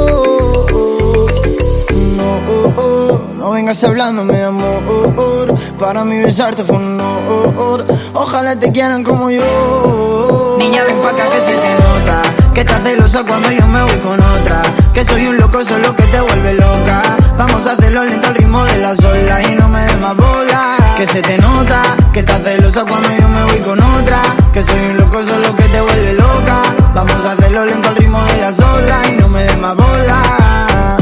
No, 2.17 3.23
no 3.39 3.51
vengas 3.53 3.83
hablándome 3.85 4.35
de 4.35 4.43
amor. 4.43 5.55
Para 5.79 6.05
mí 6.05 6.19
besarte 6.19 6.65
fue 6.65 6.77
un 6.77 7.01
honor. 7.01 7.85
Ojalá 8.13 8.59
te 8.59 8.73
quieran 8.73 9.05
como 9.05 9.31
yo. 9.31 10.57
Niña, 10.59 10.83
ven 10.83 10.99
pa' 10.99 11.11
acá 11.11 11.29
que 11.31 11.39
se 11.39 11.53
te 11.53 11.75
nota. 11.75 12.23
Que 12.55 12.61
estás 12.63 12.83
celosa 12.83 13.23
cuando 13.23 13.53
yo 13.53 13.67
me 13.69 13.83
voy 13.85 13.99
con 14.01 14.21
otra. 14.21 14.63
Que 14.97 15.05
soy 15.05 15.27
un 15.27 15.37
loco, 15.37 15.63
solo 15.63 15.95
que 15.95 16.05
te 16.05 16.19
vuelve 16.23 16.55
loca. 16.55 17.03
Vamos 17.37 17.67
a 17.67 17.73
hacerlo 17.73 18.03
lento 18.03 18.29
al 18.29 18.35
ritmo 18.35 18.65
de 18.65 18.79
las 18.79 18.99
olas 19.05 19.47
y 19.47 19.55
no 19.55 19.69
me 19.69 19.83
des 19.83 20.01
más 20.01 20.17
bola. 20.17 20.77
Que 20.97 21.05
se 21.05 21.21
te 21.21 21.37
nota, 21.37 21.83
que 22.15 22.21
estás 22.21 22.43
celosa 22.43 22.83
cuando 22.83 23.07
yo 23.21 23.29
me 23.29 23.45
voy 23.45 23.59
con 23.59 23.79
otra. 23.79 24.23
Que 24.55 24.63
soy 24.63 24.81
un 24.81 24.97
loco, 24.97 25.23
solo 25.23 25.55
que 25.55 25.65
te 25.65 25.83
vuelve 25.83 26.15
loca. 26.15 26.63
Vamos 26.95 27.27
a 27.27 27.33
hacerlo 27.33 27.67
lento 27.67 27.91
al 27.91 27.97
ritmo 27.97 28.25
de 28.25 28.41
las 28.41 28.59
olas 28.59 29.09
y 29.11 29.21
no 29.21 29.29
me 29.29 29.43
des 29.43 29.59
más 29.59 29.77
bola. 29.77 30.97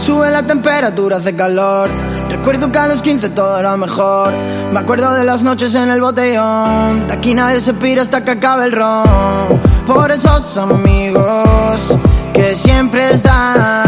Sube 0.00 0.30
la 0.30 0.44
temperatura, 0.44 1.16
hace 1.16 1.34
calor. 1.34 1.90
Recuerdo 2.30 2.70
que 2.70 2.78
a 2.78 2.86
los 2.86 3.02
15 3.02 3.30
todo 3.30 3.58
era 3.58 3.76
mejor. 3.76 4.32
Me 4.72 4.78
acuerdo 4.78 5.14
de 5.14 5.24
las 5.24 5.42
noches 5.42 5.74
en 5.74 5.90
el 5.90 6.00
botellón. 6.00 7.08
De 7.08 7.12
aquí 7.14 7.34
nadie 7.34 7.60
se 7.60 7.74
pira 7.74 8.02
hasta 8.02 8.24
que 8.24 8.30
acabe 8.30 8.66
el 8.66 8.70
ron. 8.70 9.71
Por 9.86 10.10
esos 10.12 10.58
amigos 10.58 11.96
que 12.32 12.56
siempre 12.56 13.10
están. 13.10 13.82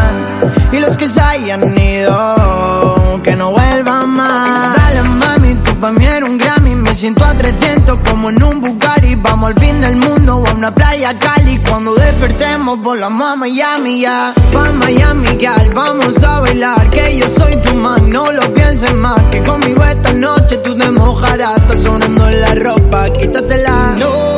Y 0.73 0.81
los 0.81 0.97
que 0.97 1.07
se 1.07 1.21
hayan 1.21 1.79
ido, 1.79 3.21
que 3.23 3.37
no 3.37 3.53
vuelvan 3.53 4.11
más. 4.11 4.77
Dale 4.77 5.09
mami, 5.09 5.55
tú 5.57 5.75
pa' 5.77 5.93
mí 5.93 6.05
eres 6.05 6.29
un 6.29 6.37
Grammy. 6.37 6.75
Me 6.75 6.95
siento 6.95 7.25
a 7.25 7.37
300 7.37 7.99
como 8.09 8.31
en 8.31 8.43
un 8.43 8.61
Bugatti. 8.61 9.15
Vamos 9.15 9.51
al 9.51 9.61
fin 9.61 9.81
del 9.81 9.97
mundo 9.97 10.39
o 10.39 10.47
a 10.47 10.53
una 10.53 10.75
playa 10.75 11.17
Cali. 11.19 11.59
Cuando 11.59 11.95
despertemos 11.95 12.83
volamos 12.83 13.31
a 13.31 13.37
Miami 13.37 14.01
ya. 14.01 14.33
Pa' 14.53 14.73
Miami, 14.73 15.37
gal, 15.41 15.71
vamos 15.75 16.23
a 16.23 16.41
bailar. 16.41 16.91
Que 16.91 17.19
yo 17.19 17.27
soy 17.29 17.57
tu 17.63 17.75
man, 17.75 18.11
no 18.11 18.33
lo 18.33 18.43
pienses 18.53 18.95
más. 18.95 19.21
Que 19.31 19.43
conmigo 19.43 19.83
esta 19.85 20.13
noche 20.13 20.57
tú 20.59 20.77
te 20.77 20.91
mojarás. 20.91 21.57
Está 21.59 21.77
sonando 21.77 22.29
la 22.31 22.55
ropa, 22.57 23.11
quítatela. 23.11 23.95
No, 23.99 24.34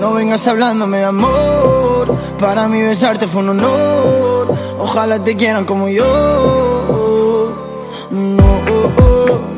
no 0.00 0.14
vengas 0.14 0.46
hablándome 0.46 0.98
de 0.98 1.04
amor. 1.04 2.16
Para 2.38 2.68
mí 2.68 2.80
besarte 2.82 3.26
fue 3.26 3.42
un 3.42 3.50
honor. 3.50 4.54
Ojalá 4.78 5.22
te 5.22 5.36
quieran 5.36 5.64
como 5.64 5.88
yo. 5.88 6.04
No, 8.10 8.42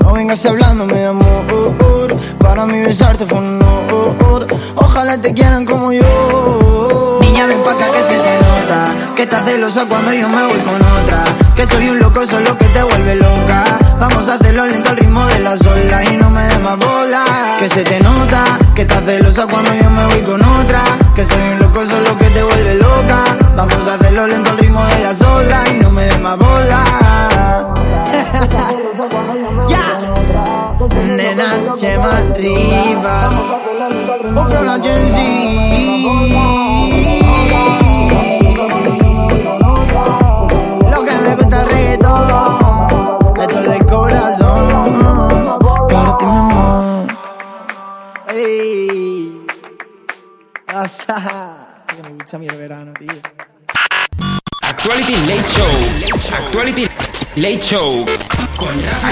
no 0.00 0.12
vengas 0.12 0.44
hablándome 0.46 0.94
de 0.94 1.06
amor. 1.06 2.16
Para 2.38 2.66
mí 2.66 2.80
besarte 2.80 3.26
fue 3.26 3.38
un 3.38 3.60
honor. 3.60 4.46
Ojalá 4.76 5.20
te 5.20 5.32
quieran 5.34 5.64
como 5.64 5.92
yo. 5.92 7.18
Niña, 7.20 7.46
ven 7.46 7.62
pa' 7.62 7.72
acá 7.72 7.86
que 7.90 8.00
se 8.00 8.14
te 8.14 8.14
nota. 8.16 9.14
Que 9.16 9.22
estás 9.24 9.44
celosa 9.44 9.86
cuando 9.86 10.12
yo 10.12 10.28
me 10.28 10.46
voy 10.46 10.58
con 10.58 10.74
otra. 10.74 11.37
Que 11.58 11.66
soy 11.66 11.88
un 11.88 11.98
loco, 11.98 12.24
solo 12.24 12.56
que 12.56 12.66
te 12.66 12.80
vuelve 12.84 13.16
loca. 13.16 13.64
Vamos 13.98 14.28
a 14.28 14.34
hacerlo 14.34 14.64
lento 14.64 14.90
al 14.90 14.96
ritmo 14.96 15.26
de 15.26 15.40
las 15.40 15.60
olas 15.66 16.08
y 16.08 16.16
no 16.16 16.30
me 16.30 16.44
des 16.44 16.60
más 16.60 16.78
bola. 16.78 17.24
Que 17.58 17.68
se 17.68 17.82
te 17.82 17.98
nota, 17.98 18.44
que 18.76 18.82
estás 18.82 19.04
celosa 19.04 19.44
cuando 19.48 19.74
yo 19.74 19.90
me 19.90 20.06
voy 20.06 20.20
con 20.20 20.40
otra. 20.40 20.84
Que 21.16 21.24
soy 21.24 21.42
un 21.42 21.58
loco, 21.58 21.84
solo 21.84 22.16
que 22.16 22.26
te 22.26 22.44
vuelve 22.44 22.76
loca. 22.76 23.24
Vamos 23.56 23.88
a 23.88 23.94
hacerlo 23.94 24.28
lento 24.28 24.50
al 24.50 24.58
ritmo 24.58 24.86
de 24.86 25.00
las 25.00 25.20
olas 25.20 25.68
y 25.72 25.82
no 25.82 25.90
me 25.90 26.04
des 26.04 26.20
más 26.20 26.38
bola. 26.38 26.84
Ya. 29.68 29.98
Nena, 31.16 31.74
Chema 31.74 32.20
Rivas. 32.36 33.32
Ofro 34.36 34.62
la 34.62 34.78
gusta 41.38 41.60
el 41.60 41.68
reggaetón. 41.68 43.18
Esto 43.40 43.60
es 43.60 43.70
de 43.70 43.86
corazón. 43.86 45.58
Para 45.88 46.18
ti, 46.18 46.26
mi 46.26 46.36
amor. 46.36 47.06
Ey. 48.28 49.46
Me 52.02 52.10
gusta 52.10 52.36
el 52.36 52.56
verano, 52.56 52.92
tío. 52.98 53.12
Actuality 54.62 55.14
Late 55.26 55.48
Show. 55.48 55.72
Actuality 56.32 56.88
Late 57.36 57.60
Show. 57.60 58.04
Con 58.58 58.68
Rafa. 58.84 59.08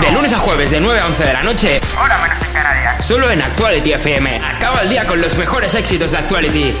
De 0.00 0.12
lunes 0.12 0.32
a 0.32 0.38
jueves, 0.38 0.70
de 0.70 0.80
9 0.80 1.00
a 1.00 1.06
11 1.06 1.24
de 1.24 1.32
la 1.32 1.42
noche. 1.42 1.80
Hora 1.98 2.18
menos 2.18 2.46
en 2.46 2.52
Canarias. 2.52 3.06
Solo 3.06 3.30
en 3.30 3.42
Actuality 3.42 3.92
FM. 3.92 4.40
Acaba 4.44 4.80
el 4.82 4.88
día 4.88 5.06
con 5.06 5.20
los 5.20 5.36
mejores 5.36 5.74
éxitos 5.74 6.10
de 6.10 6.18
Actuality. 6.18 6.76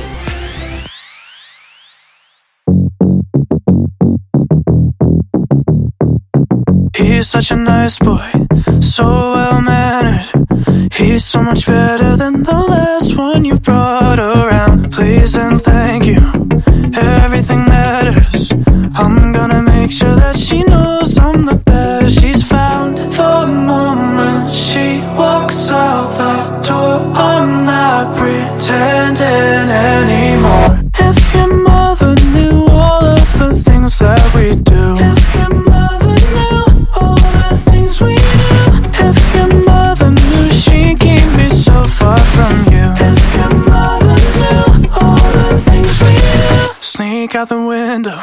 He's 7.18 7.30
such 7.30 7.50
a 7.50 7.56
nice 7.56 7.98
boy, 7.98 8.30
so 8.80 9.04
well 9.04 9.60
mannered. 9.60 10.92
He's 10.92 11.24
so 11.24 11.42
much 11.42 11.66
better 11.66 12.14
than 12.14 12.44
the 12.44 12.52
last 12.56 13.16
one 13.16 13.44
you 13.44 13.58
brought 13.58 14.20
around. 14.20 14.92
Please 14.92 15.34
and 15.34 15.60
thank 15.60 16.06
you, 16.06 16.20
everything 16.94 17.64
matters. 17.64 18.52
I'm 18.94 19.32
gonna 19.32 19.62
make 19.62 19.90
sure 19.90 20.14
that 20.14 20.38
she 20.38 20.62
knows 20.62 21.18
I'm 21.18 21.37
out 47.38 47.48
the 47.50 47.62
window, 47.62 48.20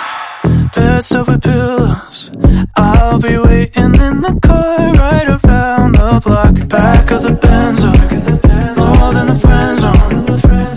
beds 0.76 1.16
with 1.16 1.42
pillows. 1.42 2.32
I'll 2.76 3.18
be 3.18 3.38
waiting 3.38 3.96
in 3.96 4.20
the 4.20 4.38
car 4.42 4.92
right 4.92 5.28
around 5.38 5.94
the 5.94 6.22
block. 6.22 6.68
Back 6.68 7.12
of 7.12 7.24
the 7.24 7.30
Benzo, 7.30 7.92
more 9.00 9.14
than 9.14 9.30
a 9.30 9.36
friend 9.38 9.80
zone. 9.80 10.26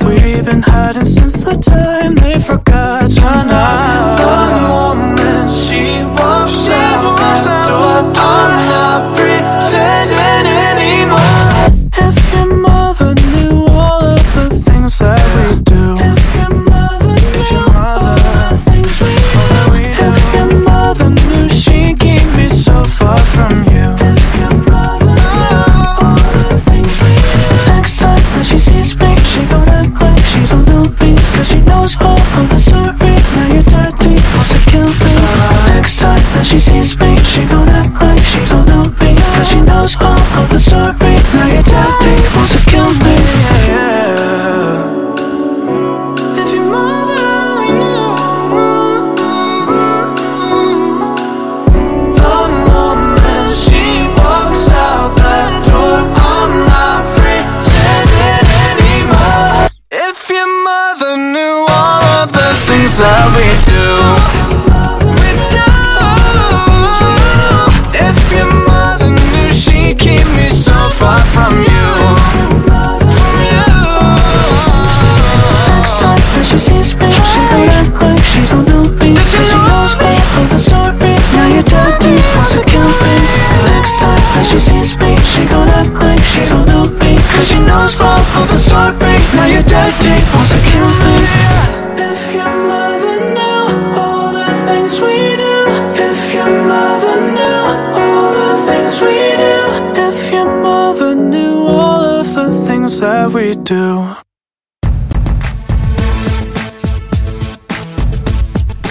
We've 0.09 0.44
been 0.44 0.62
hiding 0.62 1.05
since 1.05 1.35
the 1.40 1.57
time 1.57 2.08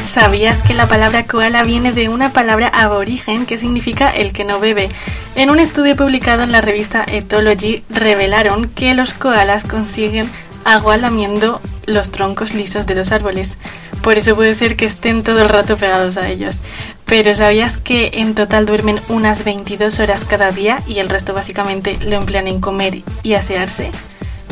¿Sabías 0.01 0.62
que 0.63 0.73
la 0.73 0.88
palabra 0.88 1.25
koala 1.25 1.63
viene 1.63 1.91
de 1.93 2.10
una 2.10 2.33
palabra 2.33 2.67
aborigen 2.67 3.45
que 3.45 3.57
significa 3.57 4.10
el 4.10 4.33
que 4.33 4.43
no 4.43 4.60
bebe? 4.60 4.89
En 5.38 5.52
un 5.52 5.60
estudio 5.60 5.95
publicado 5.95 6.41
en 6.41 6.52
la 6.52 6.62
revista 6.62 7.06
Ethology 7.08 7.84
revelaron 7.91 8.67
que 8.69 8.95
los 8.95 9.13
koalas 9.13 9.63
consiguen 9.65 10.28
agua 10.65 10.97
lamiendo 10.97 11.62
los 11.86 12.10
troncos 12.10 12.56
lisos 12.56 12.88
de 12.88 12.95
los 12.95 13.12
árboles. 13.12 13.60
Por 14.02 14.17
eso 14.17 14.36
puede 14.36 14.56
ser 14.56 14.76
que 14.76 14.88
estén 14.88 15.21
todo 15.21 15.43
el 15.43 15.50
rato 15.50 15.78
pegados 15.78 16.17
a 16.17 16.28
ellos. 16.28 16.58
Pero 17.06 17.36
¿sabías 17.36 17.78
que 17.78 18.10
en 18.15 18.34
total 18.34 18.65
duermen 18.65 19.00
unas 19.10 19.43
22 19.43 20.00
horas 20.00 20.26
cada 20.26 20.50
día 20.50 20.80
y 20.88 20.97
el 20.97 21.08
resto 21.08 21.36
básicamente 21.36 22.00
lo 22.02 22.15
emplean 22.15 22.47
en 22.47 22.60
comer 22.60 23.04
y 23.21 23.34
asearse? 23.36 23.91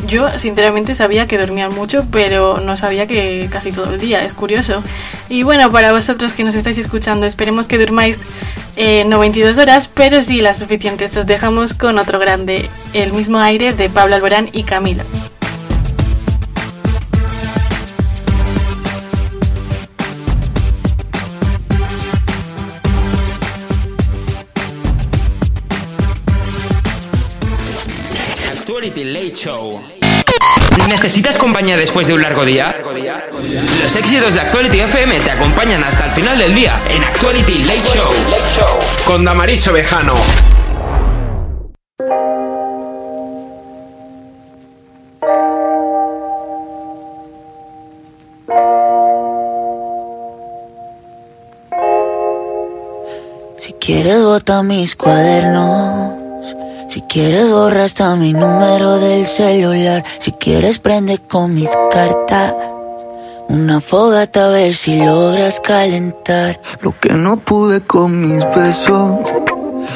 Yo 0.06 0.38
sinceramente 0.38 0.94
sabía 0.94 1.26
que 1.26 1.36
dormían 1.36 1.74
mucho, 1.74 2.06
pero 2.12 2.60
no 2.60 2.76
sabía 2.76 3.08
que 3.08 3.48
casi 3.50 3.72
todo 3.72 3.92
el 3.92 3.98
día, 3.98 4.24
es 4.24 4.34
curioso. 4.34 4.84
Y 5.28 5.42
bueno, 5.42 5.68
para 5.72 5.90
vosotros 5.90 6.32
que 6.32 6.44
nos 6.44 6.54
estáis 6.54 6.78
escuchando, 6.78 7.26
esperemos 7.26 7.66
que 7.66 7.76
durmáis 7.76 8.18
eh, 8.76 9.04
no 9.06 9.18
22 9.18 9.58
horas, 9.58 9.88
pero 9.92 10.20
sí 10.22 10.40
las 10.40 10.58
suficientes. 10.58 11.16
Os 11.16 11.26
dejamos 11.26 11.74
con 11.74 11.98
otro 11.98 12.18
grande, 12.18 12.68
el 12.92 13.12
mismo 13.12 13.38
aire 13.38 13.72
de 13.72 13.88
Pablo 13.88 14.14
Alborán 14.14 14.50
y 14.52 14.64
Camilo. 14.64 15.02
Actuality 28.52 29.04
Late 29.04 29.34
Show. 29.34 30.05
¿Necesitas 30.88 31.36
compañía 31.38 31.76
después 31.76 32.06
de 32.06 32.14
un 32.14 32.22
largo 32.22 32.44
día? 32.44 32.76
Los 33.82 33.96
éxitos 33.96 34.34
de 34.34 34.40
Actuality 34.40 34.80
FM 34.80 35.20
te 35.20 35.30
acompañan 35.30 35.82
hasta 35.82 36.06
el 36.06 36.12
final 36.12 36.38
del 36.38 36.54
día 36.54 36.80
en 36.88 37.02
Actuality 37.02 37.64
Late 37.64 37.82
Show. 37.82 38.12
Con 39.04 39.24
Damaris 39.24 39.66
Ovejano. 39.68 40.14
Si 53.58 53.72
quieres 53.74 54.22
bota 54.22 54.62
mis 54.62 54.94
cuadernos. 54.94 56.05
Si 56.86 57.02
quieres 57.02 57.50
borra 57.50 57.84
hasta 57.84 58.16
mi 58.16 58.32
número 58.32 58.98
del 58.98 59.26
celular. 59.26 60.04
Si 60.18 60.32
quieres 60.32 60.78
prende 60.78 61.18
con 61.18 61.54
mis 61.54 61.70
cartas. 61.90 62.54
Una 63.48 63.80
fogata 63.80 64.46
a 64.46 64.48
ver 64.50 64.74
si 64.74 64.98
logras 64.98 65.60
calentar. 65.60 66.60
Lo 66.80 66.98
que 66.98 67.10
no 67.10 67.36
pude 67.36 67.80
con 67.80 68.20
mis 68.20 68.44
besos. 68.54 69.34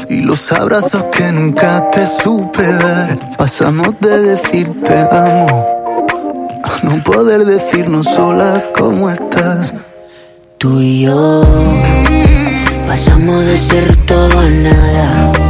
Y 0.09 0.21
los 0.21 0.53
abrazos 0.53 1.05
que 1.05 1.33
nunca 1.33 1.91
te 1.91 2.07
supe 2.07 2.67
dar. 2.67 3.37
Pasamos 3.37 3.99
de 4.01 4.19
decirte 4.19 4.95
amo. 5.11 5.67
A 6.65 6.85
no 6.85 7.03
poder 7.03 7.45
decirnos 7.45 8.07
sola 8.07 8.65
cómo 8.77 9.11
estás. 9.11 9.75
Tú 10.61 10.79
y 10.79 11.03
yo 11.05 11.43
pasamos 12.87 13.47
de 13.47 13.57
ser 13.57 13.97
todo 14.05 14.39
a 14.39 14.51
nada, 14.51 15.50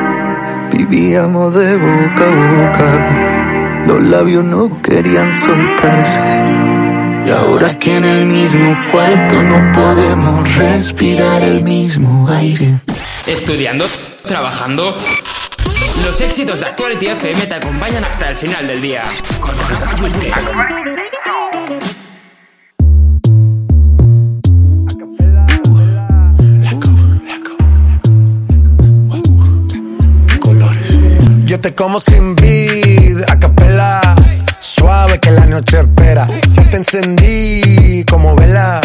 Vivíamos 0.71 1.53
de 1.53 1.77
boca 1.77 2.23
a 2.23 2.35
boca, 2.63 3.85
los 3.87 4.01
labios 4.03 4.45
no 4.45 4.81
querían 4.81 5.31
soltarse. 5.31 6.21
Y 7.25 7.29
ahora 7.29 7.77
que 7.77 7.97
en 7.97 8.05
el 8.05 8.25
mismo 8.25 8.75
cuarto 8.91 9.43
no 9.43 9.71
podemos 9.73 10.55
respirar 10.55 11.41
el 11.41 11.61
mismo 11.61 12.27
aire. 12.29 12.79
Estudiando, 13.27 13.85
trabajando. 14.25 14.97
Los 16.05 16.19
éxitos 16.21 16.61
de 16.61 16.65
Actuality 16.65 17.07
FM 17.07 17.47
te 17.47 17.55
acompañan 17.55 18.03
hasta 18.03 18.29
el 18.29 18.37
final 18.37 18.65
del 18.67 18.81
día. 18.81 19.03
Con 19.39 19.53
Yo 31.51 31.59
te 31.59 31.75
como 31.75 31.99
sin 31.99 32.33
vid, 32.37 33.23
a 33.27 33.37
capela. 33.37 34.15
Suave 34.61 35.19
que 35.19 35.31
la 35.31 35.45
noche 35.45 35.81
espera. 35.81 36.25
Yo 36.53 36.63
te 36.69 36.77
encendí 36.77 38.05
como 38.09 38.37
vela. 38.37 38.79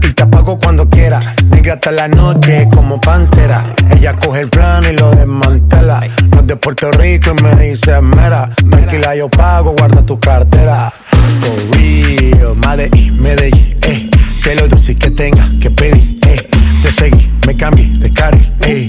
Y 0.00 0.12
te 0.12 0.22
apago 0.22 0.60
cuando 0.60 0.88
quiera. 0.88 1.34
Negra 1.50 1.74
hasta 1.74 1.90
la 1.90 2.06
noche 2.06 2.68
como 2.72 3.00
pantera. 3.00 3.64
Ella 3.90 4.14
coge 4.14 4.42
el 4.42 4.48
plano 4.48 4.88
y 4.88 4.96
lo 4.96 5.10
desmantela. 5.10 6.06
No 6.30 6.38
es 6.38 6.46
de 6.46 6.54
Puerto 6.54 6.92
Rico 6.92 7.34
y 7.36 7.42
me 7.42 7.56
dice 7.56 8.00
mera. 8.00 8.48
Tranquila, 8.70 9.16
yo 9.16 9.28
pago, 9.28 9.74
guarda 9.76 10.06
tu 10.06 10.20
cartera. 10.20 10.92
For 11.40 11.76
real, 11.76 12.54
Medellín, 12.64 13.20
Medellín, 13.20 13.76
eh. 13.82 14.08
que 14.40 14.54
lo 14.54 14.68
dulce 14.68 14.94
que 14.94 15.10
tenga 15.10 15.50
que 15.60 15.72
pedir, 15.72 16.16
ey. 16.28 16.48
Te 16.84 16.92
seguí, 16.92 17.28
me 17.44 17.56
cambié 17.56 17.88
de 17.98 18.12
carril, 18.12 18.52
ey. 18.60 18.88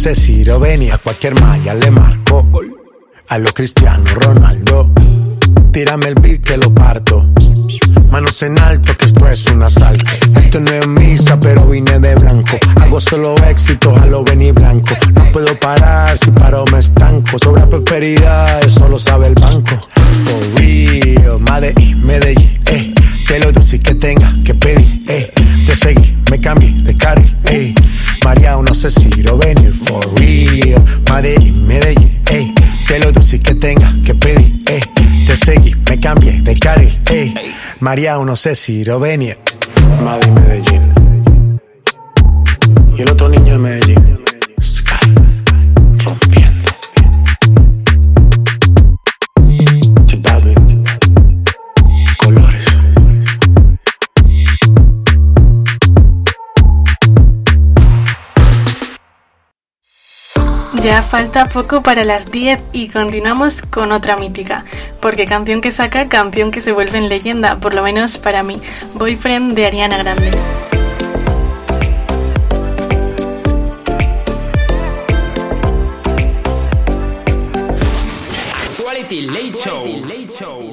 María, 0.00 0.12
no 0.12 0.14
sé 0.14 0.14
si 0.14 0.44
lo 0.44 0.58
venía, 0.58 0.94
a 0.94 0.98
cualquier 0.98 1.38
malla 1.40 1.74
le 1.74 1.90
marco. 1.90 2.48
A 3.28 3.38
lo 3.38 3.52
Cristiano 3.52 4.04
Ronaldo, 4.14 4.90
tírame 5.72 6.08
el 6.08 6.14
beat 6.14 6.40
que 6.40 6.56
lo 6.56 6.72
parto. 6.72 7.26
Manos 8.10 8.42
en 8.42 8.58
alto, 8.58 8.96
que 8.96 9.04
esto 9.04 9.28
es 9.28 9.46
un 9.46 9.62
asalto. 9.62 10.04
Esto 10.36 10.60
no 10.60 10.70
es 10.72 10.86
misa, 10.86 11.38
pero 11.38 11.66
vine 11.66 11.98
de 11.98 12.14
blanco. 12.14 12.58
Hago 12.80 12.98
solo 12.98 13.34
éxitos 13.46 13.96
a 13.98 14.06
lo 14.06 14.24
venir 14.24 14.54
blanco. 14.54 14.94
No 15.12 15.24
puedo 15.32 15.58
parar, 15.60 16.16
si 16.16 16.30
paro 16.30 16.64
me 16.72 16.78
estanco. 16.78 17.38
Sobra 17.38 17.66
prosperidad, 17.66 18.64
eso 18.64 18.88
lo 18.88 18.98
sabe 18.98 19.28
el 19.28 19.34
banco. 19.34 19.78
For 20.24 20.60
real, 20.60 21.38
Medellín, 21.40 22.06
Medellín, 22.06 22.60
eh. 22.66 22.94
Que 23.30 23.38
lo 23.38 23.52
dulce 23.52 23.78
que 23.78 23.94
tenga 23.94 24.34
que 24.44 24.52
pedir, 24.54 25.04
eh. 25.06 25.30
Te 25.64 25.76
seguí, 25.76 26.16
me 26.28 26.40
cambié 26.40 26.72
de 26.82 26.96
carril, 26.96 27.32
eh. 27.44 27.72
María, 28.24 28.56
no 28.56 28.74
sé 28.74 28.90
si 28.90 29.08
lo 29.22 29.38
venir 29.38 29.72
for 29.72 30.04
real. 30.18 30.82
Medellín, 31.08 31.64
Medellín, 31.64 32.20
eh. 32.28 32.52
Que 32.88 32.98
lo 32.98 33.12
dulce 33.12 33.38
que 33.38 33.54
tenga 33.54 33.94
que 34.04 34.16
pedir, 34.16 34.60
eh. 34.66 34.80
Te 35.28 35.36
seguí, 35.36 35.76
me 35.88 36.00
cambié 36.00 36.40
de 36.42 36.58
carril, 36.58 36.98
eh. 37.08 37.32
María, 37.78 38.16
no 38.16 38.34
sé 38.34 38.56
si 38.56 38.82
lo 38.84 38.98
venir. 38.98 39.38
Madrid, 40.02 40.32
Medellín. 40.32 41.60
Y 42.98 43.02
el 43.02 43.12
otro 43.12 43.28
niño 43.28 43.52
de 43.52 43.58
Medellín. 43.58 44.18
Sky. 44.60 45.14
Rompiendo. 46.04 46.39
Ya 60.82 61.02
falta 61.02 61.44
poco 61.44 61.82
para 61.82 62.04
las 62.04 62.30
10 62.30 62.58
y 62.72 62.88
continuamos 62.88 63.60
con 63.60 63.92
otra 63.92 64.16
mítica, 64.16 64.64
porque 65.00 65.26
canción 65.26 65.60
que 65.60 65.70
saca, 65.72 66.08
canción 66.08 66.50
que 66.50 66.62
se 66.62 66.72
vuelve 66.72 66.96
en 66.96 67.10
leyenda, 67.10 67.56
por 67.56 67.74
lo 67.74 67.82
menos 67.82 68.16
para 68.16 68.42
mí, 68.42 68.60
Boyfriend 68.94 69.54
de 69.54 69.66
Ariana 69.66 69.98
Grande. 69.98 70.30
Late 79.10 79.56
Show. 80.38 80.69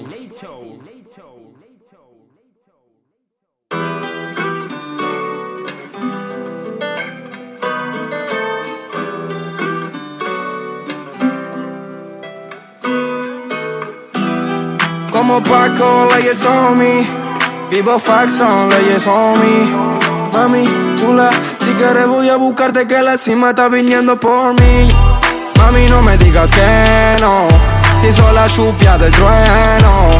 Como 15.27 15.43
Paco, 15.43 16.07
leyes 16.15 16.45
on 16.45 16.77
me. 16.77 17.05
Vivo 17.69 17.99
Faxon, 17.99 18.69
leyes 18.69 19.05
on 19.07 19.37
me. 19.37 19.65
Mami, 20.31 20.63
chula, 20.95 21.29
si 21.59 21.73
quieres 21.73 22.07
voy 22.07 22.29
a 22.29 22.37
buscarte 22.37 22.87
que 22.87 23.01
la 23.01 23.17
cima 23.17 23.49
está 23.49 23.67
viniendo 23.67 24.17
por 24.17 24.53
mí. 24.53 24.87
Mami, 25.57 25.85
no 25.89 26.01
me 26.01 26.17
digas 26.17 26.49
que 26.49 27.17
no, 27.19 27.45
si 27.99 28.09
soy 28.13 28.33
la 28.33 28.47
chupia 28.47 28.97
del 28.97 29.11
trueno. 29.11 30.11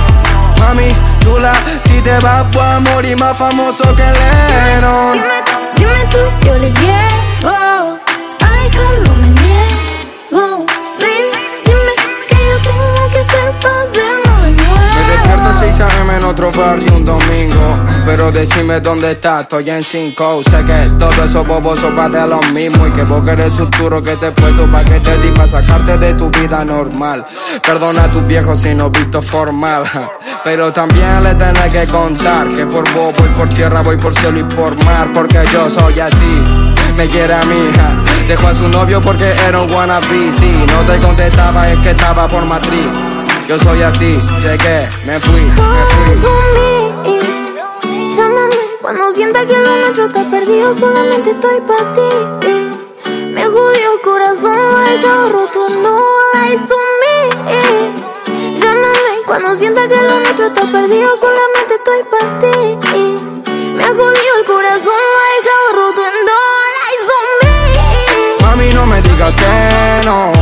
Mami, 0.60 0.90
chula, 1.22 1.54
si 1.86 2.02
te 2.02 2.20
vas 2.20 2.58
a 2.58 2.80
morir 2.82 3.18
más 3.18 3.38
famoso 3.38 3.86
que 3.96 4.04
Lennon. 4.04 5.24
Dime 5.78 6.06
tú, 6.12 6.46
yo 6.46 6.54
le 6.56 6.70
llego. 6.82 7.27
Despierto 15.78 15.78
nuevo. 15.78 15.78
6 15.78 15.82
a.m. 15.82 16.16
en 16.16 16.24
otro 16.24 16.52
barrio 16.52 16.96
un 16.96 17.06
domingo. 17.06 17.78
Pero 18.06 18.32
decime 18.32 18.80
dónde 18.80 19.12
estás, 19.12 19.44
estoy 19.44 19.70
en 19.70 19.84
5. 19.84 20.44
Sé 20.44 20.64
que 20.66 20.90
todo 20.98 21.24
eso 21.24 21.44
bobos 21.44 21.80
sopa 21.80 22.10
de 22.10 22.26
lo 22.28 22.40
mismo. 22.54 22.88
Y 22.88 22.92
que 22.92 23.04
vos 23.04 23.24
querés 23.24 23.52
futuro 23.54 24.02
que 24.02 24.16
te 24.18 24.32
puedo 24.32 24.70
pa' 24.72 24.84
que 24.84 25.00
te 25.00 25.18
di 25.20 25.48
sacarte 25.48 25.98
de 25.98 26.14
tu 26.14 26.30
vida 26.30 26.64
normal. 26.66 27.26
Perdona 27.66 28.06
a 28.06 28.12
tus 28.12 28.26
viejos 28.26 28.60
si 28.60 28.74
no 28.74 28.90
visto 28.90 29.22
formal. 29.22 29.84
Pero 30.44 30.72
también 30.72 31.24
le 31.24 31.36
tenés 31.36 31.72
que 31.72 31.88
contar 31.88 32.48
que 32.50 32.66
por 32.66 32.92
vos 32.94 33.14
voy 33.18 33.30
por 33.30 33.50
tierra, 33.50 33.82
voy 33.82 33.98
por 33.98 34.14
cielo 34.14 34.40
y 34.40 34.44
por 34.44 34.76
mar. 34.86 35.12
Porque 35.14 35.40
yo 35.52 35.70
soy 35.70 36.00
así. 36.00 36.44
Me 36.96 37.08
quiere 37.08 37.34
a 37.34 37.44
mi 37.44 37.56
hija. 37.56 37.90
Dejó 38.28 38.48
a 38.48 38.54
su 38.54 38.68
novio 38.70 39.02
porque 39.02 39.32
era 39.48 39.62
un 39.62 39.72
wannabe. 39.72 40.32
Si 40.32 40.52
no 40.74 40.92
te 40.92 40.98
contestaba 41.00 41.70
es 41.70 41.80
que 41.80 41.92
estaba 41.92 42.28
por 42.28 42.46
matriz. 42.46 43.17
Yo 43.48 43.58
soy 43.60 43.82
así, 43.82 44.20
llegué, 44.42 44.90
me 45.06 45.18
fui, 45.22 45.40
me 45.40 45.56
fui. 45.56 45.64
Llámame 48.18 48.56
cuando 48.82 49.10
sienta 49.14 49.46
que 49.46 49.58
lo 49.58 49.78
nuestro 49.78 50.08
está 50.08 50.30
perdido, 50.30 50.74
solamente 50.74 51.30
estoy 51.32 51.62
para 51.62 51.94
ti. 51.94 52.02
Me 53.32 53.46
jodió 53.46 53.94
el 53.94 54.02
corazón, 54.04 54.58
el 54.92 55.02
carro 55.02 55.30
roto, 55.30 55.70
no 55.82 55.98
hay 56.34 56.58
sumí. 56.58 57.30
Llámame 58.60 59.22
cuando 59.26 59.56
sienta 59.56 59.88
que 59.88 59.96
lo 59.96 60.20
nuestro 60.20 60.48
está 60.48 60.64
perdido, 60.70 61.16
solamente 61.16 61.76
estoy 61.76 62.04
para 62.12 62.40
ti. 62.40 62.52
Me 63.76 63.86
jodió 63.86 64.36
el 64.40 64.46
corazón, 64.46 64.92
el 65.38 65.44
carro 65.48 65.72
roto, 65.86 66.02
no 66.28 66.38
hay 66.84 66.96
sumí. 67.08 67.56
Mami, 68.42 68.68
no 68.74 68.86
me 68.86 69.02
digas 69.02 69.34
que 69.38 70.02
no, 70.06 70.34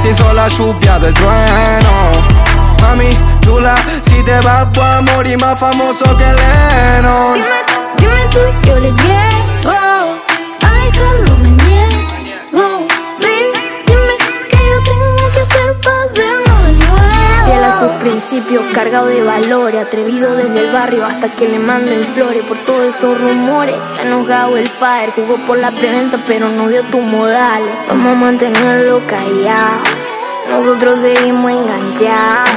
si 0.00 0.14
soy 0.14 0.34
la 0.34 0.48
chupia 0.48 0.98
del 0.98 1.12
trueno. 1.12 2.33
Mami, 2.84 3.10
chula, 3.40 3.74
si 4.02 4.22
te 4.24 4.38
vas 4.40 4.68
a 4.78 5.00
morir 5.00 5.38
más 5.40 5.58
famoso 5.58 6.04
que 6.18 6.28
Lennon. 6.38 7.40
Dime 7.96 8.24
tú, 8.30 8.40
yo 8.66 8.78
le 8.78 8.90
llego. 8.90 9.72
Ay, 10.62 10.90
no 10.98 11.08
me 11.42 11.50
niego. 11.64 12.86
Baby, 13.22 13.52
dime 13.86 14.16
que 14.50 14.60
yo 14.70 14.78
tengo 14.84 15.30
que 15.32 15.40
hacer 15.40 15.80
para 15.80 16.04
vernos 16.18 16.60
de 16.66 16.72
nuevo. 16.72 17.46
Fiel 17.46 17.64
a 17.64 17.80
sus 17.80 17.92
principios, 18.02 18.64
cargado 18.74 19.06
de 19.06 19.22
valores, 19.24 19.80
atrevido 19.80 20.36
desde 20.36 20.66
el 20.66 20.70
barrio 20.70 21.06
hasta 21.06 21.30
que 21.30 21.48
le 21.48 21.58
manden 21.58 22.04
flores 22.14 22.44
por 22.44 22.58
todos 22.58 22.94
esos 22.94 23.18
rumores. 23.18 23.76
Enojado 24.02 24.58
el 24.58 24.68
fire, 24.68 25.10
jugó 25.16 25.36
por 25.46 25.56
la 25.58 25.70
preventa, 25.70 26.18
pero 26.26 26.50
no 26.50 26.68
dio 26.68 26.82
tus 26.84 27.02
modales. 27.02 27.74
Vamos 27.88 28.12
a 28.12 28.16
mantenerlo 28.16 29.00
callado. 29.08 30.03
Nosotros 30.48 31.00
seguimos 31.00 31.50
enganchados. 31.50 32.50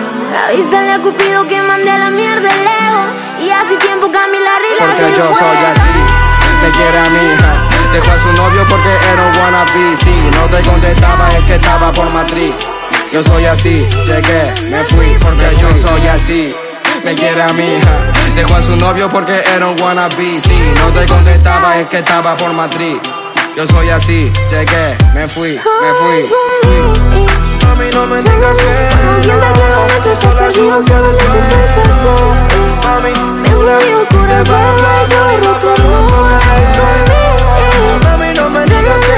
Avísale 0.47 0.91
a 0.91 0.99
Cupido 0.99 1.47
que 1.47 1.61
mande 1.61 1.89
a 1.89 1.97
la 1.97 2.11
mierda 2.11 2.49
el 2.49 2.61
ego. 2.61 3.03
Y 3.39 3.49
hace 3.49 3.77
tiempo 3.77 4.11
Camila 4.11 4.51
Rila 4.59 4.91
Porque 4.91 5.17
yo 5.17 5.33
soy 5.33 5.57
así, 5.57 5.97
me 6.61 6.71
quiere 6.71 6.97
a 6.97 7.09
mi 7.09 7.33
hija. 7.33 7.53
Dejó 7.93 8.11
a 8.11 8.19
su 8.19 8.33
novio 8.33 8.65
porque 8.67 8.89
era 9.13 9.23
un 9.23 9.37
wannabe. 9.37 9.95
Si 9.97 10.37
no 10.37 10.45
te 10.45 10.63
contestaba 10.67 11.29
es 11.29 11.45
que 11.45 11.55
estaba 11.55 11.91
por 11.91 12.09
matriz. 12.11 12.53
Yo 13.11 13.23
soy 13.23 13.45
así, 13.45 13.87
llegué, 14.05 14.53
me 14.69 14.83
fui 14.83 15.15
porque 15.21 15.55
yo 15.61 15.77
soy 15.77 16.07
así. 16.07 16.55
Me 17.05 17.15
quiere 17.15 17.41
a 17.41 17.47
mi 17.53 17.63
hija. 17.63 17.97
Dejó 18.35 18.55
a 18.55 18.61
su 18.61 18.75
novio 18.75 19.07
porque 19.07 19.41
era 19.55 19.67
un 19.67 19.79
wannabe. 19.81 20.39
Si 20.39 20.59
no 20.79 20.91
te 20.93 21.05
contestaba 21.05 21.77
es 21.79 21.87
que 21.87 21.99
estaba 21.99 22.35
por 22.35 22.51
matriz. 22.53 22.97
Yo 23.55 23.65
soy 23.65 23.89
así, 23.89 24.31
llegué, 24.51 24.95
me 25.15 25.27
fui, 25.27 25.53
me 25.53 25.93
fui. 25.93 27.26
Mami, 27.67 27.89
no 27.91 28.07
me 28.07 28.21
digas 28.21 28.55
que 28.57 28.89
sienta 29.23 29.49
que 29.53 29.59
lo 29.59 29.81
perdido, 30.35 30.81
solo 30.87 31.11
le 31.11 31.17
perfecto 31.17 32.11
Mami, 32.83 33.13
Me 33.41 33.49
el 33.49 34.07
corazón, 34.07 34.75
no 34.81 34.87
hay 34.87 35.05
que 35.07 35.17
Mami, 38.03 38.29
no 38.35 38.45
me 38.49 38.61
digas 38.65 39.01
que 39.05 39.17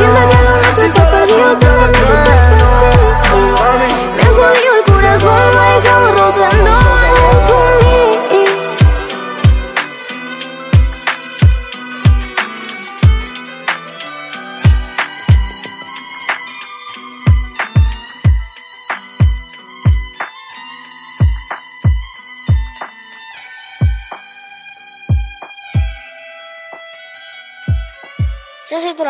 lo 0.00 0.20
nuestro 0.60 0.84
está 0.84 1.04
perdido, 1.10 1.50
solo 1.60 1.86
le 1.86 1.98
perfecto 1.98 2.68
Me 4.16 4.24
jodió 4.26 4.70
el 4.78 4.82
corazón, 4.92 5.42
no 5.52 5.60
hay 5.60 5.78
que 5.82 6.57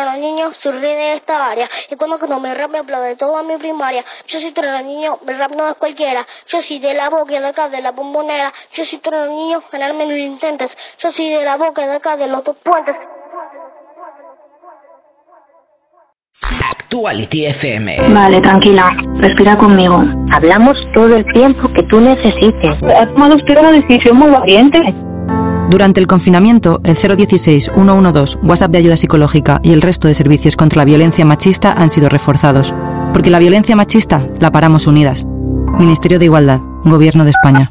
gran 0.08 0.20
niño, 0.20 0.52
soy 0.52 0.72
rey 0.72 0.94
de 0.94 1.12
esta 1.14 1.50
área. 1.50 1.68
Y 1.90 1.96
cuando 1.96 2.18
no 2.26 2.40
me 2.40 2.54
rap 2.54 2.70
me 2.70 2.78
aplaude 2.78 3.16
toda 3.16 3.42
mi 3.42 3.56
primaria. 3.56 4.04
Yo 4.26 4.40
soy 4.40 4.50
gran 4.52 4.86
niño, 4.86 5.18
el 5.26 5.38
rap 5.38 5.52
no 5.52 5.68
es 5.68 5.74
cualquiera. 5.76 6.26
Yo 6.46 6.62
soy 6.62 6.78
de 6.78 6.94
la 6.94 7.10
boca 7.10 7.38
de 7.38 7.46
acá, 7.46 7.68
de 7.68 7.82
la 7.82 7.92
bombonera. 7.92 8.52
Yo 8.72 8.84
soy 8.84 9.00
gran 9.02 9.28
niño, 9.28 9.62
ganarme 9.70 10.06
no 10.06 10.12
lo 10.12 10.16
intentes. 10.16 10.76
Yo 10.98 11.10
soy 11.10 11.30
de 11.30 11.44
la 11.44 11.56
boca 11.56 11.86
de 11.86 11.96
acá, 11.96 12.16
de 12.16 12.26
los 12.26 12.42
dos 12.44 12.56
puentes. 12.62 12.96
Actuality 16.70 17.46
FM. 17.46 17.96
Vale, 18.14 18.40
tranquila, 18.40 18.90
respira 19.20 19.56
conmigo. 19.56 20.00
Hablamos 20.32 20.74
todo 20.94 21.16
el 21.16 21.24
tiempo 21.34 21.68
que 21.76 21.82
tú 21.84 22.00
necesites. 22.00 22.70
Has 22.96 23.06
tomado 23.12 23.36
usted 23.36 23.58
una 23.58 23.72
decisión 23.72 24.16
muy 24.16 24.30
valiente. 24.30 24.80
Durante 25.68 26.00
el 26.00 26.06
confinamiento, 26.06 26.80
el 26.82 26.96
016-112, 26.96 28.38
WhatsApp 28.42 28.70
de 28.70 28.78
ayuda 28.78 28.96
psicológica 28.96 29.60
y 29.62 29.72
el 29.72 29.82
resto 29.82 30.08
de 30.08 30.14
servicios 30.14 30.56
contra 30.56 30.78
la 30.78 30.86
violencia 30.86 31.26
machista 31.26 31.72
han 31.72 31.90
sido 31.90 32.08
reforzados. 32.08 32.74
Porque 33.12 33.28
la 33.28 33.38
violencia 33.38 33.76
machista 33.76 34.26
la 34.40 34.50
paramos 34.50 34.86
unidas. 34.86 35.26
Ministerio 35.78 36.18
de 36.18 36.24
Igualdad, 36.24 36.60
Gobierno 36.84 37.24
de 37.24 37.30
España. 37.30 37.70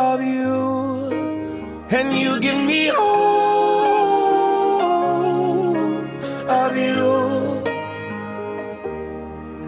of 0.00 0.22
you. 0.22 0.50
And 1.90 2.08
you 2.16 2.40
give 2.40 2.60
me 2.70 2.90
all 2.90 3.00
of 6.62 6.76
you. 6.76 7.62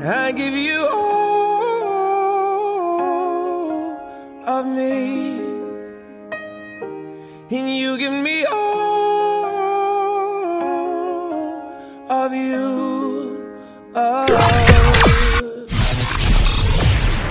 I 0.05 0.33
give 0.33 0.57
you 0.68 0.89
all 0.93 1.83
of 4.57 4.64
me. 4.66 5.41
And 7.57 7.68
you 7.80 7.99
give 7.99 8.16
me 8.28 8.45
all 8.47 8.62
of 12.20 12.33
you. 12.33 12.82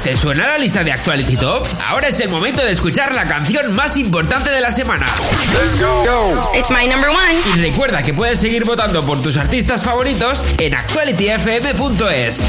¿Te 0.04 0.18
suena 0.18 0.48
la 0.48 0.58
lista 0.58 0.84
de 0.84 0.92
Actuality 0.92 1.38
Top? 1.38 1.68
Ahora 1.86 2.08
es 2.08 2.20
el 2.20 2.30
momento 2.30 2.64
de 2.66 2.72
escuchar 2.72 3.14
la 3.14 3.26
canción 3.26 3.72
más 3.76 3.98
importante 3.98 4.50
de 4.50 4.60
la 4.60 4.72
semana. 4.72 5.06
It's 6.58 6.72
my 6.72 6.88
number 6.88 7.10
one. 7.10 7.40
Y 7.56 7.60
recuerda 7.60 8.02
que 8.02 8.12
puedes 8.12 8.40
seguir 8.40 8.66
votando 8.66 9.06
por 9.06 9.22
tus 9.22 9.38
artistas 9.38 9.84
favoritos 9.84 10.48
en 10.58 10.74
actualityfm.es. 10.74 12.42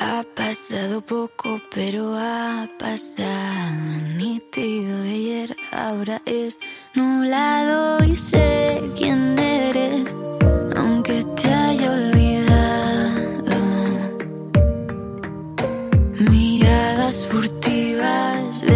Ha 0.00 0.24
pasado 0.36 1.00
poco, 1.00 1.60
pero 1.74 2.16
ha 2.16 2.68
pasado 2.78 3.72
nítido 4.16 5.02
ayer. 5.02 5.56
Ahora 5.72 6.22
es 6.26 6.56
nublado 6.94 8.04
y 8.04 8.16
sé 8.16 8.80
quién 8.96 9.36
eres, 9.38 10.04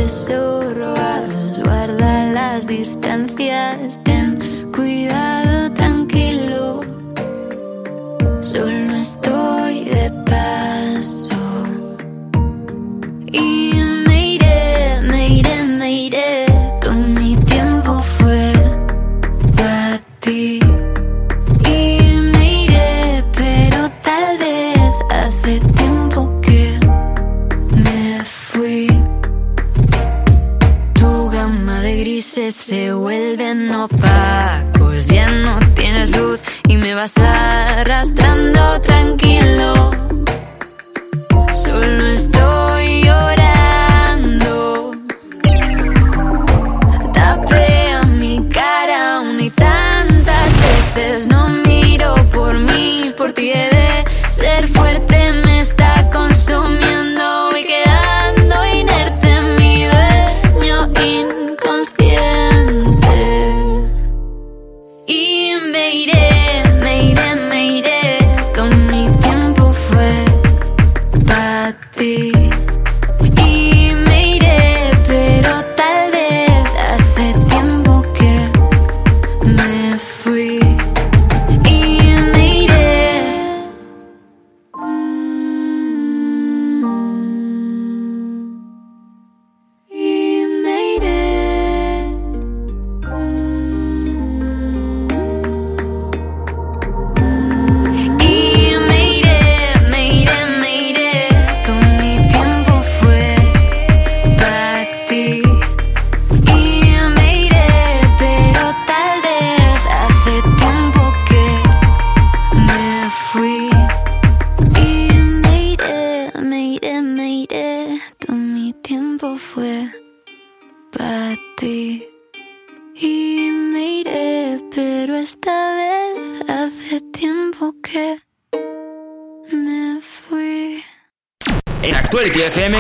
besos 0.07 0.73
robados, 0.77 1.59
guarda 1.65 2.27
las 2.27 2.65
distancias, 2.69 3.99
ten 4.05 4.46
se 32.37 32.93
vuelven 32.93 33.75
opacos. 33.75 35.07
Ya 35.07 35.27
no 35.27 35.59
tienes 35.75 36.15
luz 36.15 36.43
y 36.69 36.77
me 36.77 36.95
vas 36.95 37.17
arrastrando 37.17 38.79
tranquilo. 38.83 39.76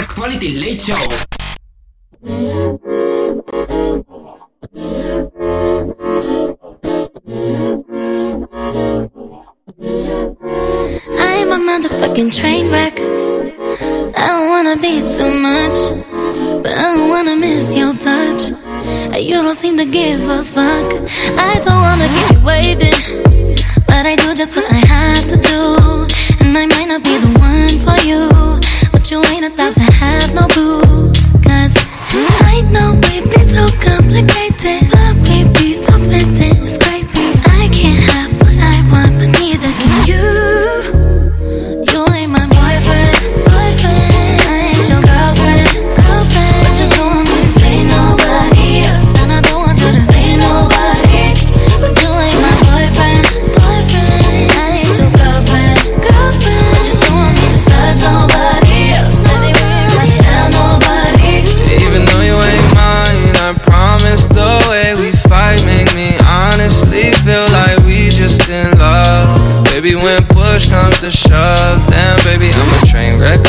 Quality 0.04 0.52
Late 0.58 0.80
Show. 0.80 0.94
I'm 11.18 11.50
a 11.50 11.58
motherfucking 11.58 12.36
train 12.36 12.70
wreck. 12.70 12.98
I 12.98 14.26
don't 14.28 14.48
wanna 14.48 14.76
be 14.76 15.00
too 15.00 15.32
much, 15.32 15.78
but 16.62 16.72
I 16.72 16.94
don't 16.94 17.08
wanna 17.08 17.36
miss 17.36 17.74
your 17.76 17.94
touch. 17.94 18.52
You 19.18 19.42
don't 19.42 19.54
seem 19.54 19.76
to 19.78 19.86
give 19.86 20.28
a 20.28 20.44
fuck. 20.44 20.92
I 21.38 21.58
don't 21.64 21.80
wanna 21.80 22.08
keep 22.18 22.42
waiting, 22.42 22.92
but 23.86 24.06
I 24.06 24.16
do 24.16 24.34
just 24.34 24.54
what 24.56 24.70
I 24.70 24.85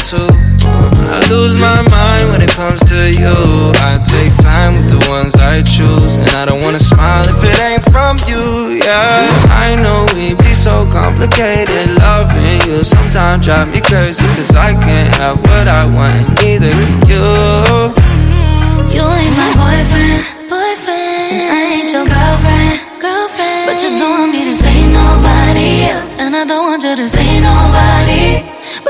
too. 0.07 0.29
I 1.11 1.27
lose 1.29 1.57
my 1.57 1.81
mind 1.81 2.29
when 2.31 2.41
it 2.41 2.49
comes 2.51 2.79
to 2.87 3.11
you. 3.11 3.35
I 3.75 3.99
take 3.99 4.31
time 4.39 4.75
with 4.75 4.87
the 4.87 5.09
ones 5.09 5.35
I 5.35 5.61
choose, 5.63 6.15
and 6.15 6.29
I 6.29 6.45
don't 6.45 6.61
wanna 6.61 6.79
smile 6.79 7.27
if 7.27 7.43
it 7.43 7.59
ain't 7.59 7.83
from 7.91 8.15
you. 8.25 8.79
Yeah, 8.79 9.27
I 9.51 9.75
know 9.75 10.07
we 10.15 10.33
be 10.33 10.53
so 10.53 10.87
complicated. 10.91 11.97
Loving 11.99 12.71
you 12.71 12.83
sometimes 12.83 13.45
drive 13.45 13.69
me 13.69 13.81
crazy, 13.81 14.23
cause 14.35 14.55
I 14.55 14.71
can't 14.73 15.13
have 15.17 15.41
what 15.41 15.67
I 15.67 15.83
want, 15.83 16.15
and 16.15 16.29
neither 16.39 16.71
can 16.71 16.99
you. 17.11 17.27
You 18.95 19.03
ain't 19.03 19.35
my 19.35 19.51
boyfriend. 19.59 20.36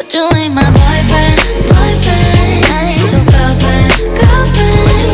You 0.10 0.24
ain't 0.36 0.54
my 0.54 0.64
boyfriend, 0.64 1.36
boyfriend. 1.68 2.64
I 2.64 2.96
ain't 2.96 3.12
your 3.12 3.26
girlfriend, 3.28 3.92
girlfriend. 4.16 5.00
You 5.04 5.12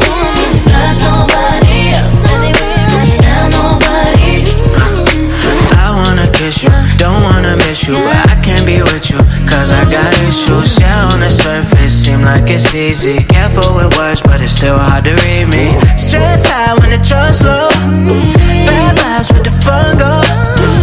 nobody 1.02 1.98
else. 1.98 2.22
Tell 3.26 3.50
nobody. 3.50 4.46
I 5.82 5.89
wanna 5.98 6.30
kiss 6.32 6.62
you, 6.62 6.70
don't 6.98 7.24
wanna 7.24 7.58
miss 7.58 7.88
you, 7.88 7.96
but 7.96 8.30
I 8.30 8.39
can't 8.44 8.68
be 8.68 8.84
with 8.84 9.10
you. 9.10 9.18
Cause 9.50 9.72
I 9.72 9.84
got 9.89 10.14
issues, 10.30 10.80
yeah, 10.80 11.10
on 11.12 11.22
the 11.22 11.32
surface, 11.32 11.91
seem 11.91 12.22
like 12.22 12.52
it's 12.52 12.72
easy. 12.76 13.24
Careful 13.24 13.74
with 13.74 13.98
words, 13.98 14.22
but 14.22 14.41
it's 14.41 14.54
still 14.54 14.78
hard 14.78 15.06
to 15.06 15.16
read 15.26 15.46
me. 15.46 15.74
Stress 15.98 16.46
high 16.46 16.76
when 16.76 16.91
the 16.91 17.04
trust 17.04 17.44
low. 17.44 17.70
Bad 18.70 18.98
vibes 18.98 19.34
with 19.34 19.44
the 19.44 19.52
fun 19.66 19.98
go. 19.98 20.83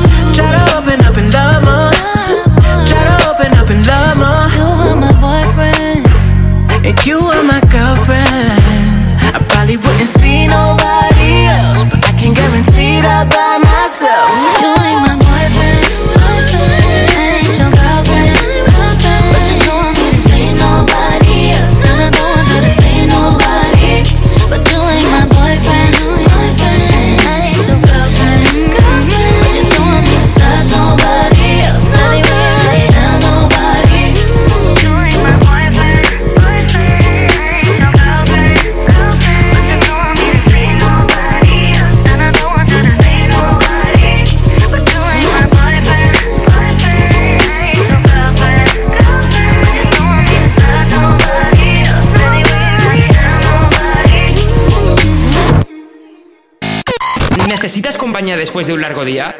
después 58.41 58.67
de 58.67 58.73
un 58.73 58.81
largo 58.81 59.05
día? 59.05 59.37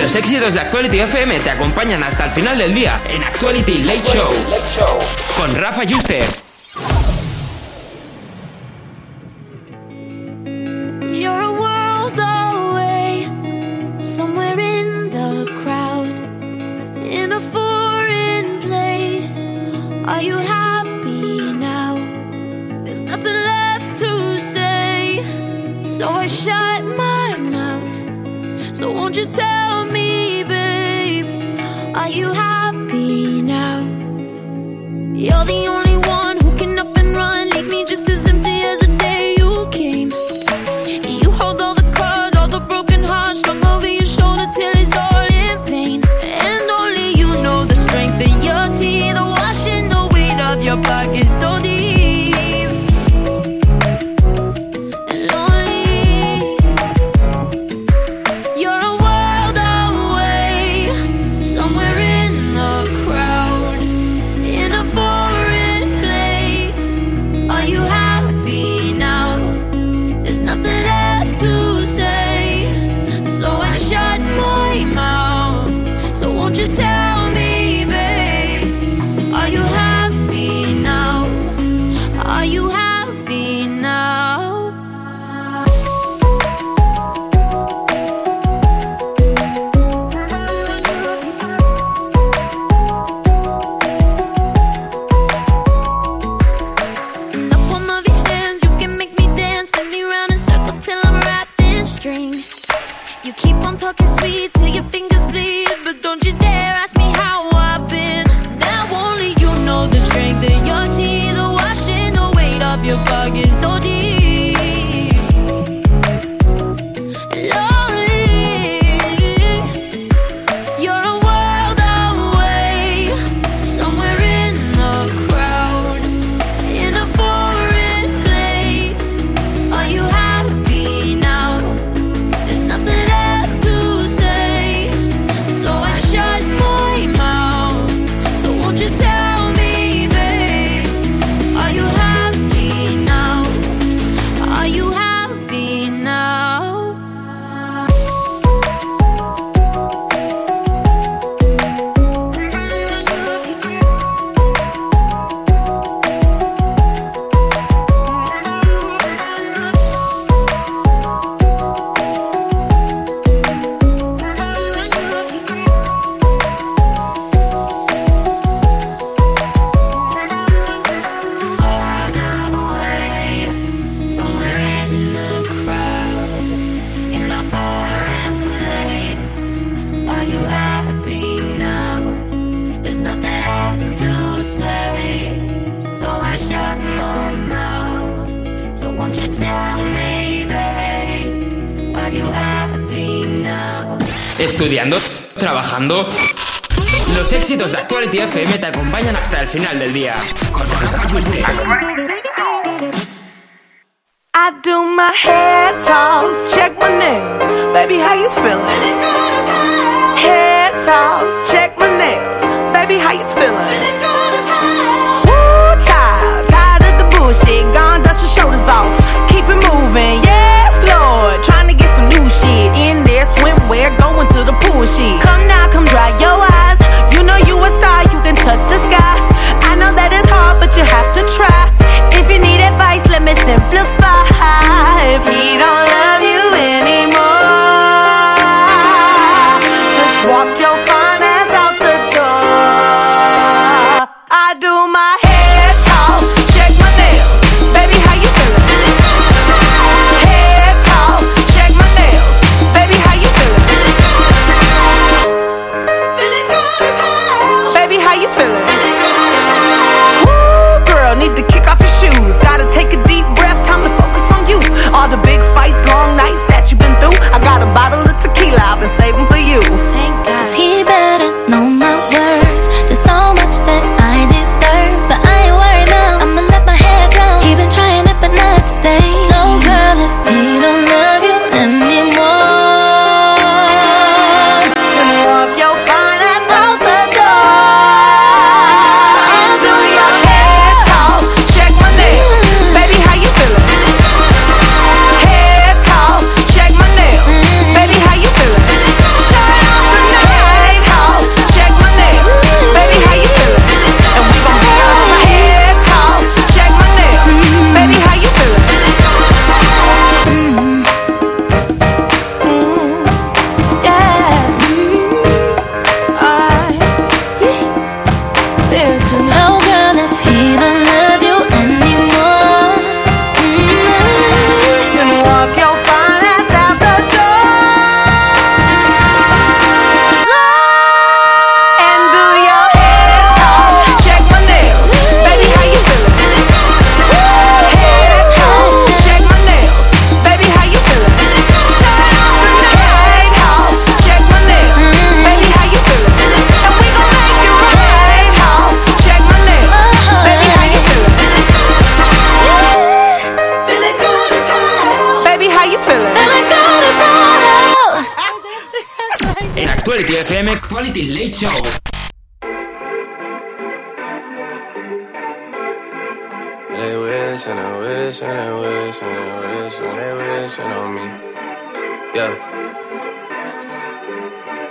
Los 0.00 0.16
éxitos 0.16 0.54
de 0.54 0.60
Actuality 0.60 1.00
FM 1.00 1.38
te 1.40 1.50
acompañan 1.50 2.02
hasta 2.02 2.24
el 2.24 2.30
final 2.30 2.56
del 2.56 2.74
día 2.74 2.98
en 3.08 3.22
Actuality 3.22 3.84
Late 3.84 4.02
Show 4.10 4.30
con 5.38 5.54
Rafa 5.54 5.84
Yuster. 5.84 6.49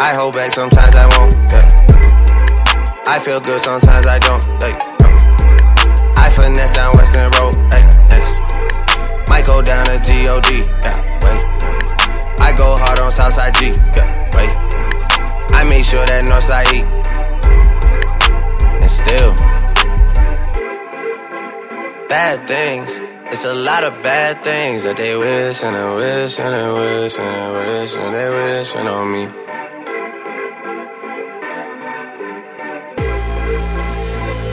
I 0.00 0.12
hold 0.14 0.34
back, 0.34 0.50
sometimes 0.50 0.96
I 0.96 1.06
won't. 1.06 1.32
Yeah. 1.52 1.84
I 3.06 3.18
feel 3.20 3.40
good, 3.40 3.60
sometimes 3.60 4.06
I 4.06 4.18
don't. 4.18 4.42
Hey, 4.60 4.72
no. 5.00 5.08
I 6.16 6.30
finesse 6.34 6.72
down 6.72 6.94
Western 6.96 7.30
Road. 7.38 7.54
Hey, 7.72 7.86
yes. 8.10 9.28
Might 9.28 9.46
go 9.46 9.62
down 9.62 9.84
to 9.86 9.92
God. 9.92 10.44
Yeah, 10.82 10.98
wait. 11.22 11.42
I 12.40 12.54
go 12.56 12.76
hard 12.76 12.98
on 12.98 13.12
Southside 13.12 13.54
G. 13.54 13.66
Yeah, 13.94 14.30
wait. 14.34 14.50
I 15.54 15.64
make 15.68 15.84
sure 15.84 16.04
that 16.04 16.24
Northside 16.24 16.72
eat. 16.74 16.86
And 18.82 18.90
still, 18.90 19.34
bad 22.08 22.48
things. 22.48 23.00
It's 23.32 23.44
a 23.44 23.54
lot 23.54 23.84
of 23.84 24.02
bad 24.02 24.42
things 24.42 24.84
that 24.84 24.96
they 24.96 25.16
wish 25.16 25.62
and 25.62 25.76
they 25.76 25.94
wish 25.94 26.38
and 26.38 26.54
they 26.54 26.68
wish 26.72 27.18
and 27.18 27.34
they 27.34 27.80
wish 27.80 27.96
and 27.96 28.14
they 28.14 28.30
wishing 28.30 28.86
on 28.86 29.12
me. 29.12 29.43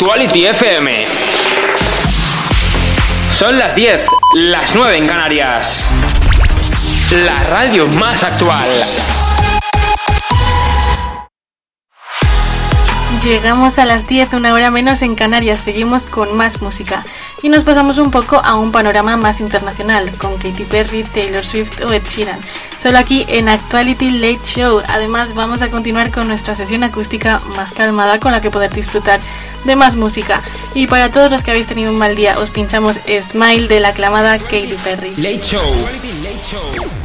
Actuality 0.00 0.46
FM. 0.46 1.04
Son 3.36 3.58
las 3.58 3.74
10, 3.74 4.06
las 4.34 4.76
9 4.76 4.96
en 4.96 5.08
Canarias. 5.08 5.82
La 7.10 7.42
radio 7.42 7.88
más 7.88 8.22
actual. 8.22 8.68
Llegamos 13.24 13.80
a 13.80 13.86
las 13.86 14.06
10, 14.06 14.34
una 14.34 14.54
hora 14.54 14.70
menos 14.70 15.02
en 15.02 15.16
Canarias, 15.16 15.58
seguimos 15.58 16.06
con 16.06 16.36
más 16.36 16.62
música 16.62 17.04
y 17.42 17.48
nos 17.48 17.64
pasamos 17.64 17.98
un 17.98 18.10
poco 18.10 18.36
a 18.36 18.56
un 18.56 18.72
panorama 18.72 19.16
más 19.16 19.40
internacional 19.40 20.10
con 20.16 20.36
Katy 20.36 20.64
Perry, 20.64 21.04
Taylor 21.04 21.44
Swift 21.44 21.80
o 21.82 21.92
Ed 21.92 22.02
Sheeran. 22.06 22.38
Solo 22.76 22.98
aquí 22.98 23.24
en 23.28 23.48
Actuality 23.48 24.10
Late 24.10 24.40
Show. 24.44 24.82
Además 24.88 25.34
vamos 25.34 25.62
a 25.62 25.70
continuar 25.70 26.10
con 26.10 26.28
nuestra 26.28 26.54
sesión 26.54 26.82
acústica 26.84 27.40
más 27.56 27.72
calmada 27.72 28.18
con 28.20 28.32
la 28.32 28.40
que 28.40 28.50
poder 28.50 28.72
disfrutar 28.72 29.20
de 29.64 29.76
más 29.76 29.96
música. 29.96 30.42
Y 30.74 30.86
para 30.86 31.10
todos 31.10 31.30
los 31.30 31.42
que 31.42 31.50
habéis 31.50 31.66
tenido 31.66 31.92
un 31.92 31.98
mal 31.98 32.16
día 32.16 32.38
os 32.38 32.50
pinchamos 32.50 33.00
Smile 33.20 33.68
de 33.68 33.80
la 33.80 33.88
aclamada 33.88 34.38
Katy 34.38 34.76
Perry. 34.84 35.14
Late 35.16 35.42
Show. 35.42 36.97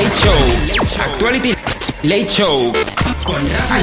Late 0.00 0.16
Show. 0.16 0.82
Actuality 0.98 1.54
Late 2.04 2.26
Show. 2.26 2.72
Con 3.22 3.42
Rafa. 3.52 3.76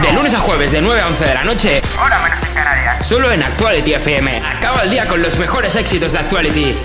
De 0.00 0.12
lunes 0.12 0.32
a 0.32 0.38
jueves 0.38 0.70
de 0.70 0.80
9 0.80 1.00
a 1.00 1.08
11 1.08 1.24
de 1.24 1.34
la 1.34 1.42
noche. 1.42 1.82
Hora 2.00 2.22
menos 2.22 2.48
en 2.48 2.54
Canarias. 2.54 3.04
Solo 3.04 3.32
en 3.32 3.42
Actuality 3.42 3.94
FM. 3.94 4.36
Acaba 4.46 4.82
el 4.82 4.90
día 4.90 5.08
con 5.08 5.20
los 5.20 5.36
mejores 5.36 5.74
éxitos 5.74 6.12
de 6.12 6.18
Actuality. 6.20 6.76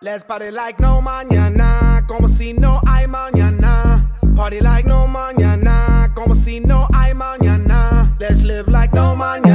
Let's 0.00 0.24
party 0.24 0.50
like 0.50 0.82
no 0.82 1.00
mañana, 1.00 2.04
como 2.08 2.28
si 2.28 2.52
no 2.52 2.80
hay 2.88 3.06
mañana. 3.06 4.10
Party 4.34 4.60
like 4.60 4.88
no 4.88 5.06
mañana, 5.06 6.10
como 6.16 6.34
si 6.34 6.58
no 6.58 6.86
hay 6.92 6.95
live 8.56 8.68
like 8.68 8.94
no 8.94 9.14
mañana, 9.14 9.45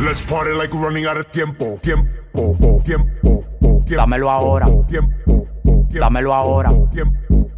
Let's 0.00 0.22
party 0.22 0.52
like 0.52 0.72
we're 0.72 0.80
running 0.80 1.06
out 1.06 1.18
of 1.18 1.30
tiempo. 1.30 1.76
Tiempo, 1.78 2.54
po, 2.56 2.80
tiempo, 2.84 3.44
po, 3.60 3.82
tiempo. 3.84 3.96
Dámelo 3.96 4.30
ahora. 4.30 4.66
Tiempo, 4.88 5.46
po, 5.64 5.86
tiempo. 5.90 6.00
Dámelo 6.00 6.32
ahora. 6.34 6.70
Tiempo. 6.90 7.50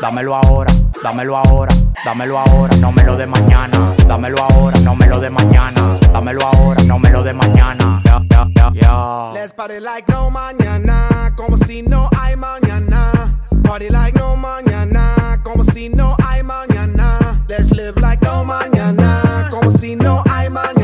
Dámelo 0.00 0.36
ahora, 0.36 0.72
dámelo 1.02 1.36
ahora, 1.38 1.74
dámelo 2.04 2.38
ahora, 2.38 2.76
no 2.76 2.92
me 2.92 3.02
lo 3.02 3.16
de 3.16 3.26
mañana. 3.26 3.94
Dámelo 4.06 4.36
ahora, 4.42 4.78
no 4.80 4.94
me 4.94 5.06
lo 5.06 5.20
de 5.20 5.30
mañana. 5.30 5.98
Dámelo 6.12 6.40
ahora, 6.46 6.82
no 6.84 6.98
me 6.98 7.10
lo 7.10 7.22
de 7.22 7.32
mañana. 7.32 8.02
Let's 9.32 9.54
party 9.54 9.80
like 9.80 10.06
no 10.12 10.30
mañana, 10.30 11.32
como 11.34 11.56
si 11.56 11.82
no 11.82 12.10
hay 12.18 12.36
mañana. 12.36 13.40
Party 13.64 13.88
like 13.88 14.18
no 14.18 14.36
mañana, 14.36 15.40
como 15.42 15.64
si 15.64 15.88
no 15.88 16.14
hay 16.22 16.42
mañana. 16.42 17.42
Let's 17.48 17.72
live 17.72 17.98
like 18.00 18.22
no 18.22 18.44
mañana, 18.44 19.48
como 19.50 19.70
si 19.72 19.96
no 19.96 20.22
hay 20.30 20.50
mañana. 20.50 20.75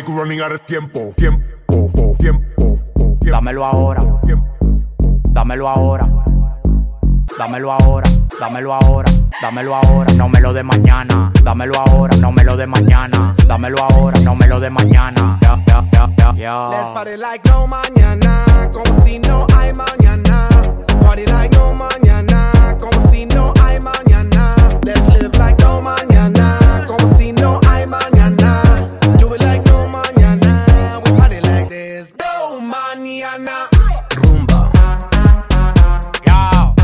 Like 0.00 0.16
running 0.16 0.40
out 0.40 0.52
of 0.52 0.64
tiempo. 0.66 1.12
Tiempo, 1.16 1.42
po, 1.68 2.16
tiempo, 2.18 2.78
po, 2.94 3.16
tiempo. 3.20 3.30
Dámelo 3.30 3.64
ahora. 3.64 4.02
Dámelo 5.32 5.68
ahora. 5.68 6.08
Dámelo 7.38 7.72
ahora, 7.72 8.10
dámelo 8.38 8.74
ahora, 8.74 9.10
dámelo 9.40 9.74
ahora, 9.74 10.12
no 10.14 10.28
me 10.28 10.40
lo 10.40 10.52
de 10.52 10.62
mañana. 10.62 11.32
Dámelo 11.42 11.72
ahora, 11.86 12.14
no 12.18 12.32
me 12.32 12.44
lo 12.44 12.54
de 12.54 12.66
mañana. 12.66 13.34
Dámelo 13.46 13.76
ahora, 13.82 14.20
no 14.20 14.34
me 14.34 14.46
lo 14.46 14.60
de 14.60 14.68
mañana. 14.68 15.38
Ya, 15.40 15.56
ya, 15.66 15.84
ya, 15.92 16.10
ya, 16.18 16.34
ya. 16.34 16.68
Let's 16.70 16.90
party 16.90 17.16
like 17.16 17.48
no 17.48 17.66
mañana, 17.66 18.44
como 18.72 19.00
si 19.02 19.18
no 19.20 19.46
hay 19.56 19.72
mañana. 19.72 20.48
Party 21.00 21.24
like 21.26 21.56
no 21.56 21.72
mañana, 21.72 22.76
como 22.78 23.00
si 23.10 23.24
no 23.26 23.54
hay 23.62 23.78
mañana. 23.80 24.54
Let's 24.84 25.08
live 25.08 25.38
like 25.38 25.62
no 25.62 25.80
mañana, 25.80 26.84
como 26.86 27.08
si 27.16 27.32
no 27.32 27.59
mañana. 33.40 33.68
Yo. 36.26 36.74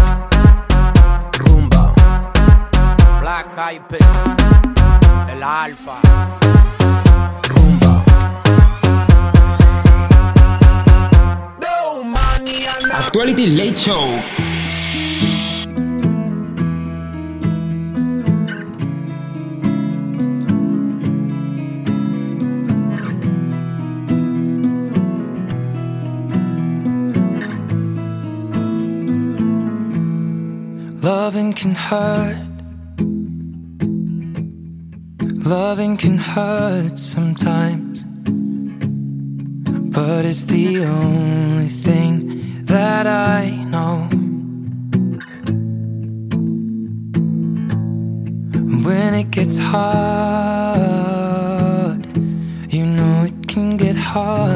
Black 3.20 3.46
Eyed 3.58 3.82
Peas. 3.88 4.16
El 5.30 5.42
Alfa. 5.42 6.00
No 11.60 12.04
mañana. 12.04 12.98
Actuality 12.98 13.46
Late 13.48 13.76
Show. 13.76 14.45
Can 31.56 31.74
hurt, 31.74 32.36
Loving 35.46 35.96
can 35.96 36.18
hurt 36.18 36.98
sometimes, 36.98 38.04
but 39.96 40.26
it's 40.26 40.44
the 40.44 40.84
only 40.84 41.68
thing 41.68 42.64
that 42.64 43.06
I 43.06 43.50
know. 43.72 44.08
When 48.86 49.14
it 49.14 49.30
gets 49.30 49.56
hard, 49.56 50.76
you 52.70 52.84
know 52.84 53.24
it 53.24 53.48
can 53.48 53.78
get 53.78 53.96
hard 53.96 54.55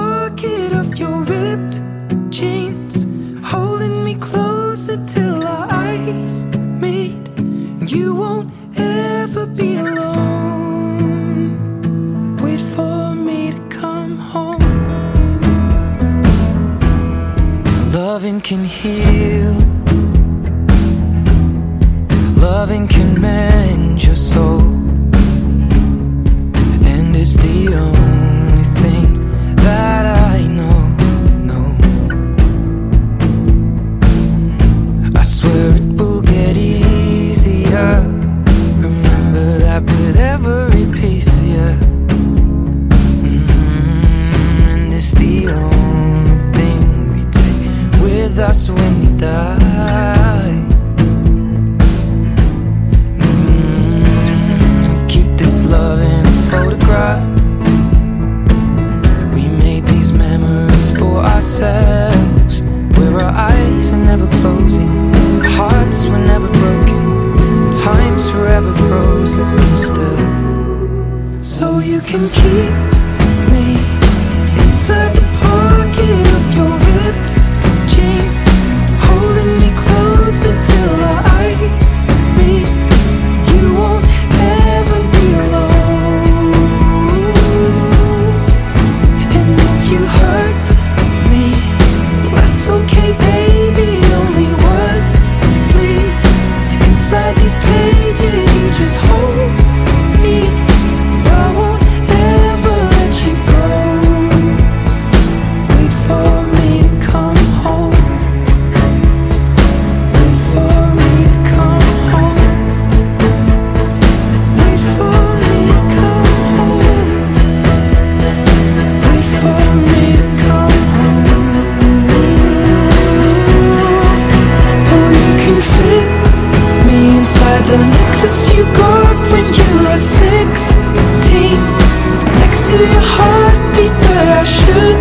Your 132.81 133.05
heartbeat, 133.13 133.93
where 134.01 134.41
I 134.41 134.43
should 134.43 134.97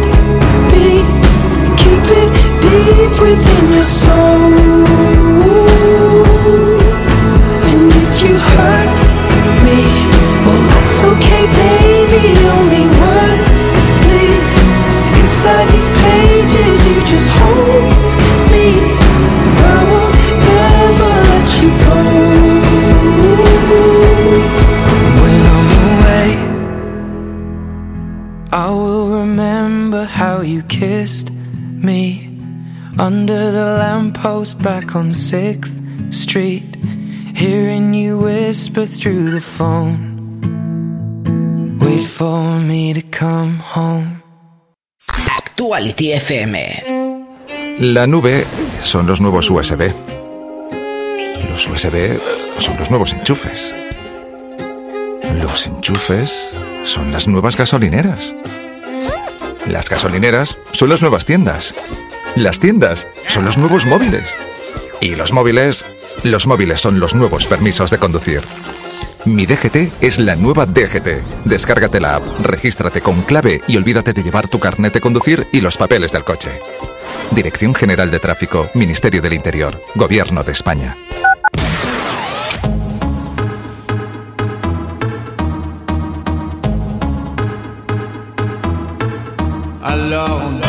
be. 0.69 1.01
Keep 1.81 2.07
it 2.13 2.31
deep 2.61 3.13
within 3.25 3.65
your 3.73 3.89
soul. 3.89 4.53
And 7.69 7.89
if 8.05 8.13
you 8.23 8.37
hurt 8.37 8.97
me, 9.65 9.81
well, 10.45 10.63
that's 10.73 10.99
okay, 11.09 11.45
baby. 11.57 12.37
Only 12.53 12.85
words 13.01 13.63
bleed 14.05 14.45
inside 15.25 15.67
these 15.73 15.91
pages. 16.05 16.77
You 16.87 17.01
just 17.09 17.29
hold 17.41 18.00
kissed 31.01 31.31
me 31.89 32.29
under 32.99 33.41
the 33.59 33.69
lamppost 33.83 34.63
back 34.63 34.95
on 34.95 35.07
6th 35.11 35.77
Street. 36.13 36.69
Hearing 37.35 37.95
you 37.95 38.19
whisper 38.19 38.85
through 38.85 39.31
the 39.31 39.41
phone. 39.41 39.99
Wait 41.81 42.05
for 42.05 42.61
me 42.71 42.93
to 42.93 43.03
come 43.21 43.55
home. 43.77 44.23
Actuality 45.41 46.13
FM. 46.13 46.55
La 47.95 48.07
nube 48.07 48.45
son 48.83 49.07
los 49.07 49.21
nuevos 49.21 49.49
USB. 49.51 49.83
Los 51.49 51.67
USB 51.67 52.21
son 52.59 52.77
los 52.77 52.91
nuevos 52.91 53.13
enchufes. 53.15 53.75
Los 55.43 55.67
enchufes 55.67 56.51
son 56.85 57.11
las 57.11 57.27
nuevas 57.27 57.57
gasolineras. 57.57 58.35
Las 59.71 59.89
gasolineras 59.89 60.59
son 60.73 60.89
las 60.89 61.01
nuevas 61.01 61.25
tiendas. 61.25 61.77
Las 62.35 62.59
tiendas 62.59 63.07
son 63.29 63.45
los 63.45 63.57
nuevos 63.57 63.87
móviles. 63.87 64.35
Y 65.01 65.15
los 65.15 65.33
móviles, 65.33 65.87
los 66.25 66.49
móviles 66.49 66.81
son 66.81 66.99
los 66.99 67.15
nuevos 67.15 67.47
permisos 67.47 67.89
de 67.93 67.99
conducir. 67.99 68.43
Mi 69.25 69.47
DGT 69.47 69.93
es 70.01 70.19
la 70.19 70.35
nueva 70.35 70.67
DGT. 70.67 71.45
Descárgate 71.45 72.01
la 72.01 72.17
app, 72.17 72.41
regístrate 72.41 73.01
con 73.01 73.23
clave 73.23 73.63
y 73.69 73.77
olvídate 73.77 74.13
de 74.13 74.25
llevar 74.25 74.49
tu 74.49 74.59
carnet 74.59 74.93
de 74.93 75.01
conducir 75.01 75.47
y 75.53 75.61
los 75.61 75.77
papeles 75.77 76.11
del 76.11 76.25
coche. 76.25 76.51
Dirección 77.31 77.73
General 77.73 78.11
de 78.11 78.19
Tráfico, 78.19 78.69
Ministerio 78.75 79.23
del 79.23 79.35
Interior, 79.35 79.81
Gobierno 79.95 80.43
de 80.43 80.51
España. 80.51 80.97
Alors 89.83 90.43
on 90.45 90.61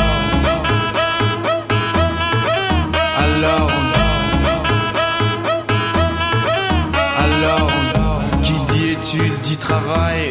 Alors 3.20 3.70
on 3.70 3.92
Alors 7.24 7.68
on 7.98 8.42
Qui 8.42 8.54
dit 8.74 8.90
études 8.92 9.40
dit 9.42 9.58
travail 9.58 10.31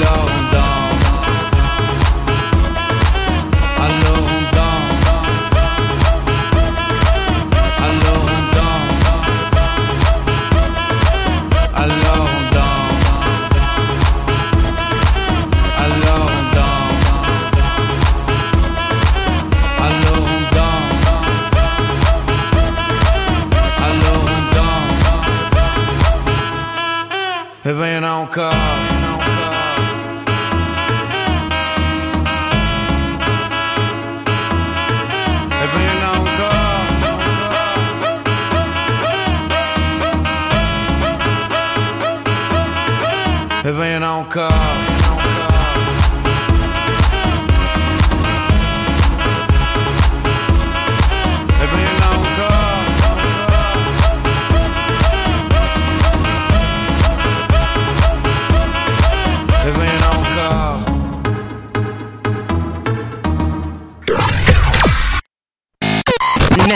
love 0.00 0.33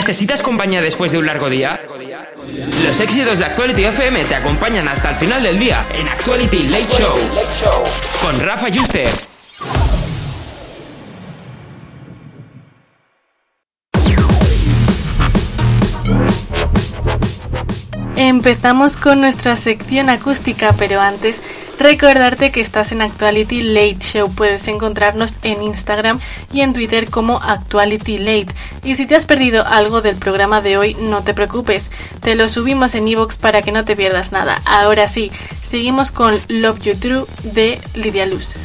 ¿Necesitas 0.09 0.41
compañía 0.41 0.81
después 0.81 1.11
de 1.11 1.19
un 1.19 1.27
largo 1.27 1.51
día? 1.51 1.79
Los 2.83 2.99
éxitos 2.99 3.37
de 3.37 3.45
Actuality 3.45 3.83
FM 3.85 4.25
te 4.25 4.33
acompañan 4.33 4.87
hasta 4.87 5.11
el 5.11 5.15
final 5.17 5.43
del 5.43 5.59
día 5.59 5.85
en 5.93 6.07
Actuality 6.07 6.63
Late 6.63 6.87
Show 6.87 7.15
con 8.23 8.39
Rafa 8.39 8.69
Yuster. 8.69 9.07
Empezamos 18.15 18.97
con 18.97 19.21
nuestra 19.21 19.55
sección 19.57 20.09
acústica, 20.09 20.73
pero 20.73 20.99
antes 20.99 21.39
recordarte 21.79 22.51
que 22.51 22.61
estás 22.61 22.91
en 22.91 23.01
Actuality 23.01 23.61
Late 23.61 23.99
Show. 23.99 24.29
Puedes 24.33 24.67
encontrarnos 24.67 25.33
en 25.43 25.63
Instagram 25.63 26.19
y 26.53 26.61
en 26.61 26.73
Twitter 26.73 27.09
como 27.09 27.41
Actuality 27.41 28.19
Late. 28.19 28.53
Y 28.83 28.95
si 28.95 29.05
te 29.05 29.15
has 29.15 29.25
perdido 29.25 29.65
algo 29.65 30.01
del 30.01 30.17
programa 30.17 30.61
de 30.61 30.77
hoy, 30.77 30.95
no 30.99 31.23
te 31.23 31.33
preocupes. 31.33 31.89
Te 32.21 32.35
lo 32.35 32.49
subimos 32.49 32.93
en 32.95 33.07
iVoox 33.07 33.37
para 33.37 33.61
que 33.61 33.71
no 33.71 33.85
te 33.85 33.95
pierdas 33.95 34.31
nada. 34.31 34.61
Ahora 34.65 35.07
sí, 35.07 35.31
seguimos 35.63 36.11
con 36.11 36.39
Love 36.47 36.79
You 36.79 36.95
True 36.95 37.25
de 37.43 37.81
Lidia 37.95 38.25
Luz. 38.25 38.55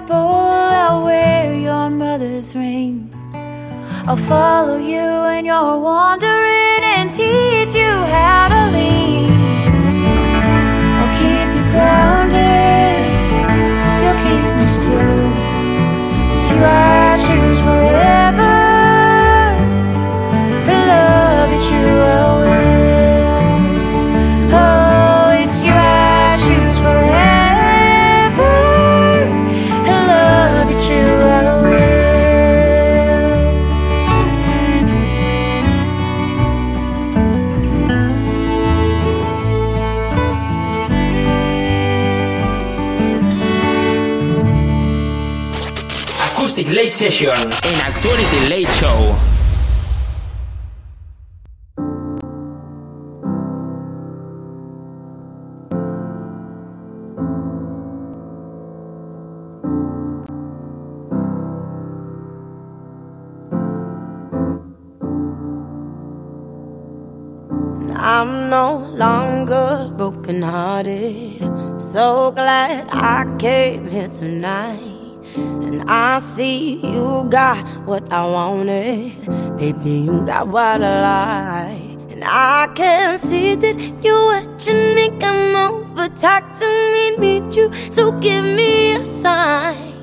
Chapel, 0.00 0.16
I'll 0.16 1.04
wear 1.04 1.52
your 1.54 1.90
mother's 1.90 2.54
ring. 2.54 3.10
I'll 4.06 4.16
follow 4.16 4.78
you 4.78 5.04
when 5.26 5.44
you're 5.44 5.78
wandering 5.78 6.82
and 6.96 7.12
teach 7.12 7.74
you 7.74 7.92
how 8.14 8.48
to 8.48 8.62
lead. 8.76 9.30
I'll 10.98 11.12
keep 11.20 11.48
you 11.56 11.64
grounded, 11.72 12.98
you'll 14.02 14.20
keep 14.26 14.50
me 14.58 14.66
still. 14.78 15.30
It's 16.34 16.50
you 16.50 16.64
I 16.64 17.24
choose 17.26 17.60
forever. 17.60 18.19
Session 47.00 47.32
en 47.62 47.80
Actuality 47.80 48.48
Late 48.50 48.70
Show. 48.72 49.16
I'm 67.96 68.50
no 68.50 68.76
longer 68.94 69.90
brokenhearted. 69.96 71.40
So 71.80 72.30
glad 72.32 72.88
I 72.92 73.24
came 73.38 73.88
here 73.88 74.08
tonight. 74.08 74.99
And 75.70 75.88
I 75.88 76.18
see 76.18 76.80
you 76.84 77.28
got 77.30 77.64
what 77.86 78.12
I 78.12 78.26
wanted. 78.26 79.14
Baby, 79.56 80.00
you 80.00 80.26
got 80.26 80.48
what 80.48 80.82
I 80.82 80.94
like. 81.10 82.10
And 82.10 82.24
I 82.24 82.66
can 82.74 83.20
see 83.20 83.54
that 83.54 83.76
you're 84.02 84.26
watching 84.26 84.94
me 84.96 85.10
come 85.20 85.54
over. 85.54 86.08
Talk 86.08 86.58
to 86.58 86.66
me, 86.66 87.16
need 87.18 87.54
you 87.54 87.72
so 87.92 88.10
give 88.18 88.44
me 88.44 88.94
a 88.94 89.04
sign. 89.04 89.94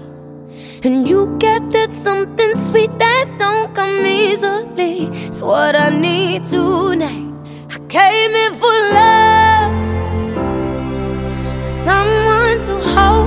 And 0.83 1.05
you 1.05 1.35
got 1.37 1.69
that 1.71 1.91
something 1.91 2.53
sweet 2.67 2.97
that 2.99 3.25
don't 3.37 3.75
come 3.75 4.05
easily. 4.05 5.07
It's 5.27 5.41
what 5.41 5.75
I 5.75 5.89
need 5.89 6.45
tonight. 6.45 7.27
I 7.75 7.79
came 7.89 8.31
in 8.31 8.53
for 8.61 8.77
love, 8.95 9.73
for 11.61 11.67
someone 11.67 12.57
to 12.67 12.75
hold 12.95 13.26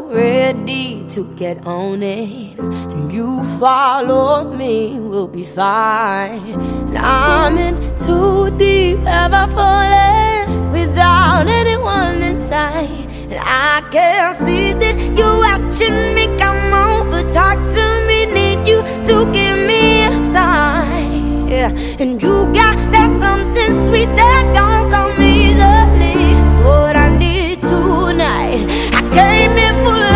get 1.41 1.65
on 1.65 2.03
it. 2.03 2.59
And 2.59 3.11
you 3.11 3.43
follow 3.59 4.53
me, 4.53 4.99
we'll 4.99 5.27
be 5.27 5.43
fine. 5.43 6.53
And 6.89 6.97
I'm 6.99 7.57
in 7.57 7.75
too 7.95 8.55
deep, 8.59 8.99
have 8.99 9.33
I 9.33 9.45
fallen 9.57 10.71
without 10.71 11.47
anyone 11.47 12.21
inside? 12.21 13.07
And 13.31 13.39
I 13.41 13.81
can 13.89 14.35
see 14.35 14.73
that 14.81 14.95
you're 15.17 15.39
watching 15.47 16.13
me 16.13 16.25
come 16.37 16.63
over, 16.89 17.21
talk 17.33 17.57
to 17.77 17.85
me, 18.07 18.19
need 18.37 18.67
you 18.67 18.79
to 19.09 19.15
give 19.37 19.57
me 19.71 19.83
a 20.11 20.19
sign. 20.35 21.47
Yeah. 21.47 21.69
And 22.01 22.21
you 22.21 22.35
got 22.53 22.77
that 22.93 23.09
something 23.23 23.71
sweet 23.85 24.11
that 24.21 24.43
don't 24.59 24.91
come 24.95 25.15
easily. 25.19 26.13
It's 26.37 26.57
what 26.67 26.95
I 26.95 27.07
need 27.17 27.61
tonight. 27.61 28.61
I 28.99 29.01
came 29.17 29.55
in 29.67 29.75
for 29.85 30.10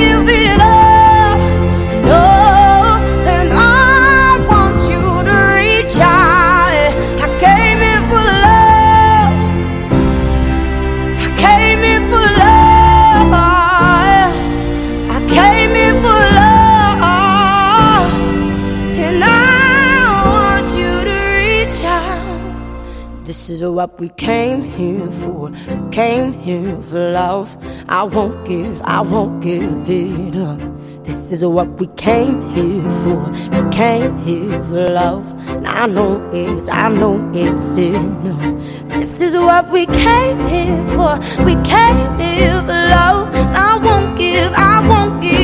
give 0.00 0.28
it 0.28 0.60
up, 0.60 0.79
what 23.80 23.98
we 23.98 24.10
came 24.10 24.62
here 24.62 25.10
for. 25.10 25.48
We 25.48 25.90
came 25.90 26.34
here 26.34 26.76
for 26.82 27.12
love. 27.12 27.48
I 27.88 28.02
won't 28.02 28.46
give, 28.46 28.82
I 28.82 29.00
won't 29.00 29.42
give 29.42 29.88
it 29.88 30.36
up. 30.36 30.60
This 31.02 31.32
is 31.32 31.46
what 31.46 31.68
we 31.80 31.86
came 31.96 32.36
here 32.54 32.90
for. 33.02 33.22
We 33.54 33.62
came 33.72 34.18
here 34.22 34.62
for 34.64 34.86
love. 35.00 35.24
And 35.48 35.66
I 35.66 35.86
know 35.86 36.12
it's, 36.30 36.68
I 36.68 36.90
know 36.90 37.14
it's 37.32 37.78
enough. 37.78 38.48
This 38.98 39.18
is 39.22 39.34
what 39.34 39.70
we 39.70 39.86
came 39.86 40.38
here 40.54 40.82
for. 40.94 41.12
We 41.48 41.54
came 41.74 42.18
here 42.24 42.60
for 42.68 42.80
love. 42.98 43.34
And 43.34 43.56
I 43.56 43.78
won't 43.78 44.18
give, 44.18 44.52
I 44.52 44.86
won't 44.90 45.22
give 45.22 45.39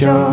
shore. 0.00 0.32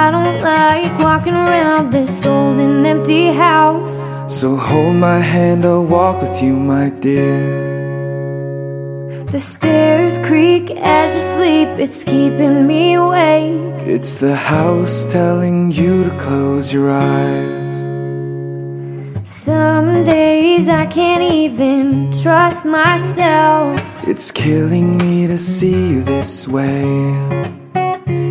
I 0.00 0.10
don't 0.14 0.40
like 0.42 0.92
walking 0.98 1.38
around 1.46 1.92
this 1.92 2.26
old 2.26 2.58
and 2.58 2.84
empty 2.84 3.26
house. 3.46 3.98
So 4.38 4.56
hold 4.56 4.96
my 4.96 5.20
hand, 5.20 5.64
I'll 5.64 5.84
walk 5.84 6.20
with 6.22 6.42
you, 6.42 6.54
my 6.56 6.90
dear. 6.90 7.38
The 9.34 9.38
stairs 9.38 10.14
creak 10.26 10.64
as 10.72 11.08
you 11.16 11.24
sleep, 11.36 11.68
it's 11.84 12.02
keeping 12.02 12.66
me 12.66 12.94
awake. 12.94 13.86
It's 13.96 14.16
the 14.18 14.34
house 14.34 15.04
telling 15.18 15.70
you 15.70 16.04
to 16.04 16.12
close 16.24 16.72
your 16.72 16.90
eyes. 16.90 17.74
Some 19.22 20.04
days 20.04 20.68
I 20.68 20.86
can't 20.86 21.26
even 21.44 22.10
trust 22.22 22.64
myself. 22.64 23.87
It's 24.10 24.30
killing 24.30 24.96
me 24.96 25.26
to 25.26 25.36
see 25.36 25.90
you 25.90 26.02
this 26.02 26.48
way. 26.48 26.82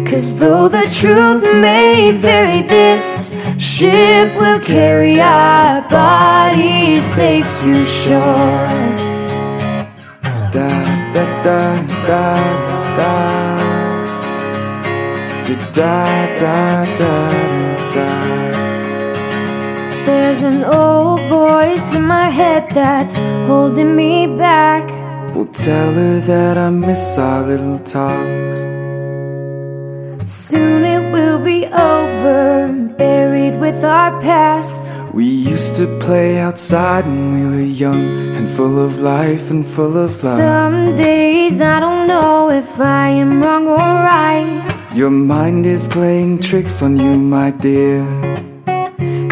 Cause 0.10 0.40
though 0.40 0.68
the 0.68 0.90
truth 1.00 1.44
may 1.62 2.14
vary, 2.14 2.64
this 2.64 3.36
ship 3.60 4.34
will 4.42 4.60
carry 4.60 5.22
our 5.22 5.88
bodies 5.88 7.04
safe 7.04 7.46
to 7.62 7.86
shore. 7.86 8.68
Da 10.52 10.74
da 11.14 11.26
da 11.46 11.62
da 12.08 12.26
da. 12.98 13.38
Da 15.78 16.04
da 16.34 16.86
da 17.00 17.20
da. 17.94 18.18
There's 20.08 20.42
an 20.42 20.64
old 20.64 21.22
voice 21.30 21.94
in 21.94 22.02
my 22.02 22.30
head 22.30 22.68
that's 22.72 23.14
holding 23.46 23.96
me 23.96 24.26
back. 24.26 24.97
We'll 25.38 25.54
tell 25.54 25.94
her 25.94 26.20
that 26.22 26.58
I 26.58 26.72
miss 26.72 27.16
our 27.20 27.46
little 27.46 27.78
talks. 27.78 28.58
Soon 30.26 30.84
it 30.84 31.12
will 31.12 31.38
be 31.38 31.68
over, 31.68 32.74
buried 32.98 33.60
with 33.60 33.86
our 33.86 34.20
past. 34.20 34.92
We 35.14 35.26
used 35.26 35.76
to 35.76 35.86
play 36.00 36.40
outside 36.40 37.06
when 37.06 37.36
we 37.36 37.56
were 37.56 37.62
young 37.62 38.36
and 38.36 38.50
full 38.50 38.84
of 38.84 39.00
life 39.00 39.52
and 39.52 39.64
full 39.64 39.96
of 39.96 40.24
love. 40.24 40.40
Some 40.40 40.96
days 40.96 41.62
I 41.62 41.82
don't 41.82 42.08
know 42.08 42.50
if 42.50 42.80
I 42.80 43.10
am 43.10 43.40
wrong 43.40 43.68
or 43.68 43.78
right. 43.78 44.66
Your 44.96 45.12
mind 45.12 45.68
is 45.68 45.86
playing 45.86 46.40
tricks 46.40 46.82
on 46.82 46.98
you, 46.98 47.16
my 47.16 47.52
dear. 47.52 48.57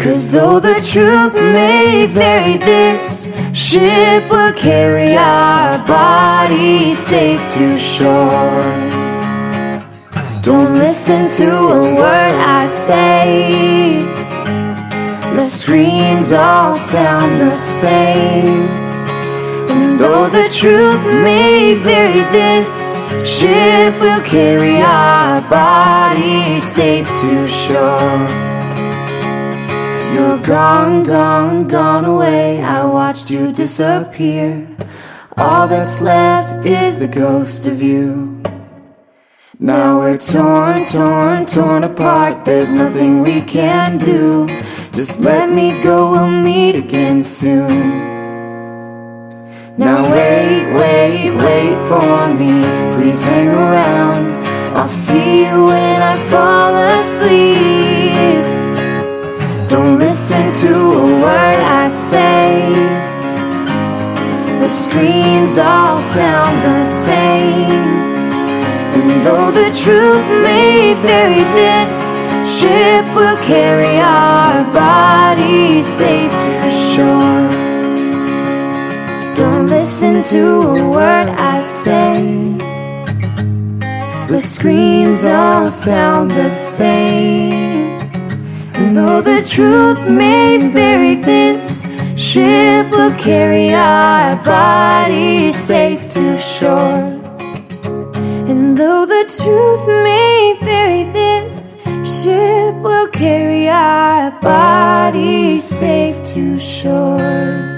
Cause 0.06 0.30
though 0.30 0.60
the 0.60 0.74
truth 0.92 1.34
may 1.34 2.06
vary, 2.06 2.58
this 2.58 3.24
ship 3.52 4.30
will 4.30 4.52
carry 4.52 5.16
our 5.16 5.84
bodies 5.84 6.96
safe 6.96 7.40
to 7.54 7.76
shore. 7.76 8.62
Don't 10.42 10.74
listen 10.74 11.28
to 11.30 11.48
a 11.50 11.94
word 11.96 12.36
I 12.38 12.66
say. 12.68 13.98
The 15.34 15.40
screams 15.40 16.30
all 16.30 16.72
sound 16.72 17.40
the 17.40 17.56
same. 17.56 18.62
And 19.74 19.98
though 19.98 20.28
the 20.28 20.48
truth 20.48 21.04
may 21.04 21.74
vary, 21.74 22.20
this 22.30 22.94
ship 23.28 24.00
will 24.00 24.22
carry 24.22 24.80
our 24.80 25.40
bodies 25.50 26.62
safe 26.62 27.08
to 27.08 27.48
shore. 27.48 28.45
You're 30.14 30.38
gone, 30.38 31.02
gone, 31.04 31.68
gone 31.68 32.04
away. 32.04 32.62
I 32.62 32.84
watched 32.84 33.30
you 33.30 33.52
disappear. 33.52 34.68
All 35.36 35.68
that's 35.68 36.00
left 36.00 36.66
is 36.66 36.98
the 36.98 37.08
ghost 37.08 37.66
of 37.66 37.82
you. 37.82 38.42
Now 39.58 40.00
we're 40.00 40.18
torn, 40.18 40.84
torn, 40.84 41.46
torn 41.46 41.84
apart. 41.84 42.44
There's 42.44 42.74
nothing 42.74 43.22
we 43.22 43.40
can 43.40 43.98
do. 43.98 44.46
Just 44.92 45.20
let 45.20 45.50
me 45.50 45.82
go, 45.82 46.10
we'll 46.10 46.30
meet 46.30 46.74
again 46.74 47.22
soon. 47.22 48.16
Now 49.78 50.10
wait, 50.10 50.72
wait, 50.72 51.30
wait 51.36 51.76
for 51.88 52.34
me. 52.34 52.52
Please 52.96 53.22
hang 53.22 53.48
around. 53.48 54.44
I'll 54.76 54.88
see 54.88 55.46
you 55.46 55.66
when 55.66 56.02
I 56.02 56.16
fall 56.28 56.74
asleep. 56.98 58.55
Don't 59.68 59.98
listen 59.98 60.52
to 60.62 60.72
a 60.72 61.04
word 61.24 61.60
I 61.82 61.88
say. 61.88 62.72
The 64.60 64.68
screams 64.68 65.58
all 65.58 65.98
sound 65.98 66.56
the 66.62 66.82
same. 66.84 67.96
And 68.96 69.10
though 69.26 69.50
the 69.50 69.70
truth 69.82 70.28
may 70.44 70.94
vary, 71.02 71.42
this 71.58 71.94
ship 72.58 73.04
will 73.16 73.36
carry 73.38 73.98
our 73.98 74.64
bodies 74.72 75.86
safe 75.86 76.30
to 76.30 76.70
shore. 76.92 77.46
Don't 79.34 79.66
listen 79.66 80.22
to 80.34 80.44
a 80.62 80.90
word 80.90 81.28
I 81.28 81.60
say. 81.62 82.22
The 84.28 84.40
screams 84.40 85.24
all 85.24 85.70
sound 85.70 86.30
the 86.30 86.50
same. 86.50 87.85
Though 88.76 89.22
the 89.22 89.42
truth 89.42 90.06
may 90.06 90.68
vary, 90.68 91.14
this 91.14 91.88
ship 92.14 92.90
will 92.90 93.16
carry 93.16 93.72
our 93.72 94.36
bodies 94.44 95.56
safe 95.56 96.12
to 96.12 96.36
shore. 96.36 97.16
And 98.50 98.76
though 98.76 99.06
the 99.06 99.24
truth 99.34 99.86
may 100.04 100.58
vary, 100.60 101.04
this 101.10 101.74
ship 102.04 102.74
will 102.82 103.08
carry 103.08 103.66
our 103.70 104.30
bodies 104.42 105.64
safe 105.64 106.16
to 106.34 106.58
shore. 106.58 107.75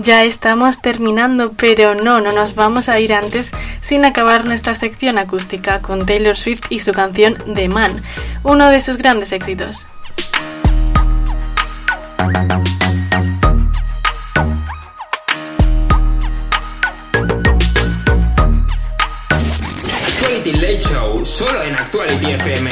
Ya 0.00 0.22
estamos 0.22 0.80
terminando, 0.80 1.52
pero 1.56 1.96
no, 1.96 2.20
no 2.20 2.30
nos 2.30 2.54
vamos 2.54 2.88
a 2.88 3.00
ir 3.00 3.12
antes 3.12 3.50
sin 3.80 4.04
acabar 4.04 4.44
nuestra 4.44 4.76
sección 4.76 5.18
acústica 5.18 5.82
con 5.82 6.06
Taylor 6.06 6.36
Swift 6.36 6.66
y 6.70 6.78
su 6.78 6.92
canción 6.92 7.36
The 7.52 7.68
Man, 7.68 8.02
uno 8.44 8.70
de 8.70 8.80
sus 8.80 8.96
grandes 8.96 9.32
éxitos. 9.32 9.86
Late 20.52 20.80
Show, 20.80 21.26
solo 21.26 21.62
en 21.62 21.74
FM. 21.74 22.70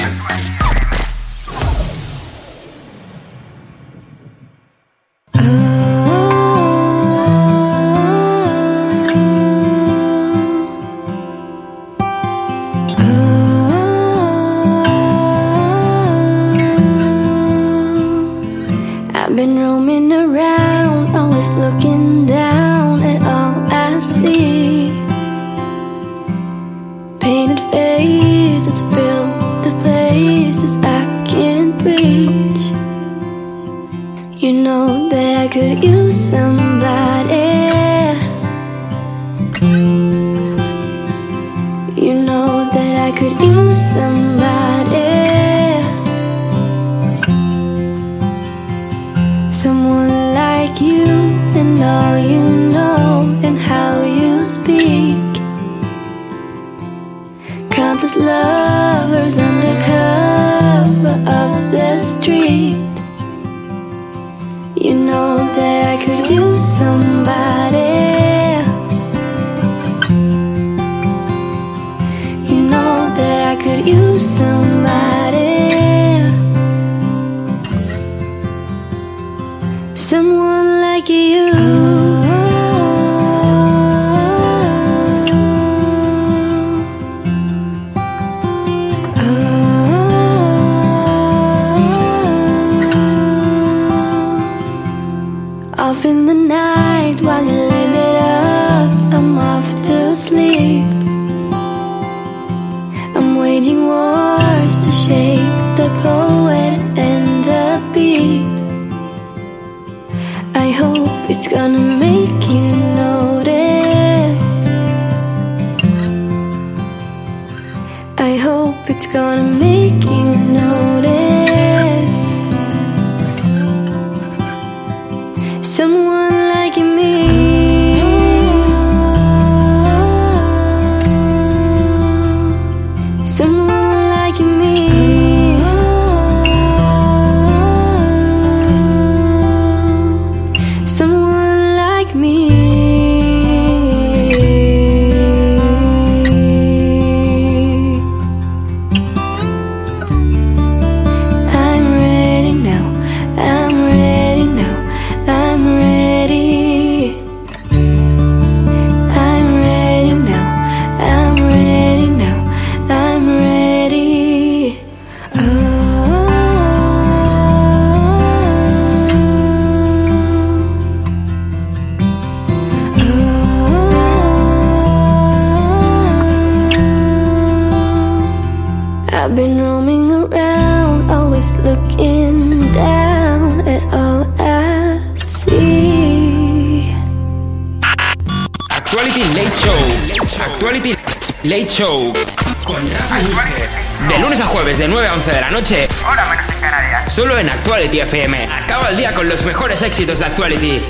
solo 197.08 197.38
en 197.38 197.48
Actuality 197.48 198.00
FM. 198.00 198.44
Acaba 198.44 198.90
el 198.90 198.96
día 198.98 199.14
con 199.14 199.26
los 199.26 199.42
mejores 199.42 199.80
éxitos 199.80 200.18
de 200.18 200.26
Actuality. 200.26 200.82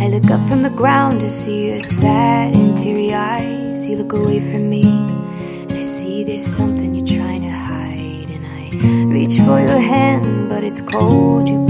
I 0.00 0.08
look 0.08 0.30
up 0.30 0.48
from 0.48 0.62
the 0.62 0.70
ground 0.70 1.20
to 1.20 1.28
see 1.28 1.68
your 1.68 1.80
sad 1.80 2.54
and 2.54 2.74
teary 2.78 3.12
eyes. 3.12 3.86
You 3.86 3.98
look 3.98 4.14
away 4.14 4.40
from 4.40 4.70
me, 4.70 4.84
and 4.84 5.72
I 5.72 5.82
see 5.82 6.24
there's 6.24 6.46
something 6.46 6.94
you're 6.94 7.06
trying 7.06 7.42
to 7.42 7.50
hide. 7.50 8.30
And 8.30 8.46
I 8.46 9.12
reach 9.12 9.36
for 9.40 9.60
your 9.60 9.80
hand, 9.80 10.48
but 10.48 10.64
it's 10.64 10.80
cold. 10.80 11.63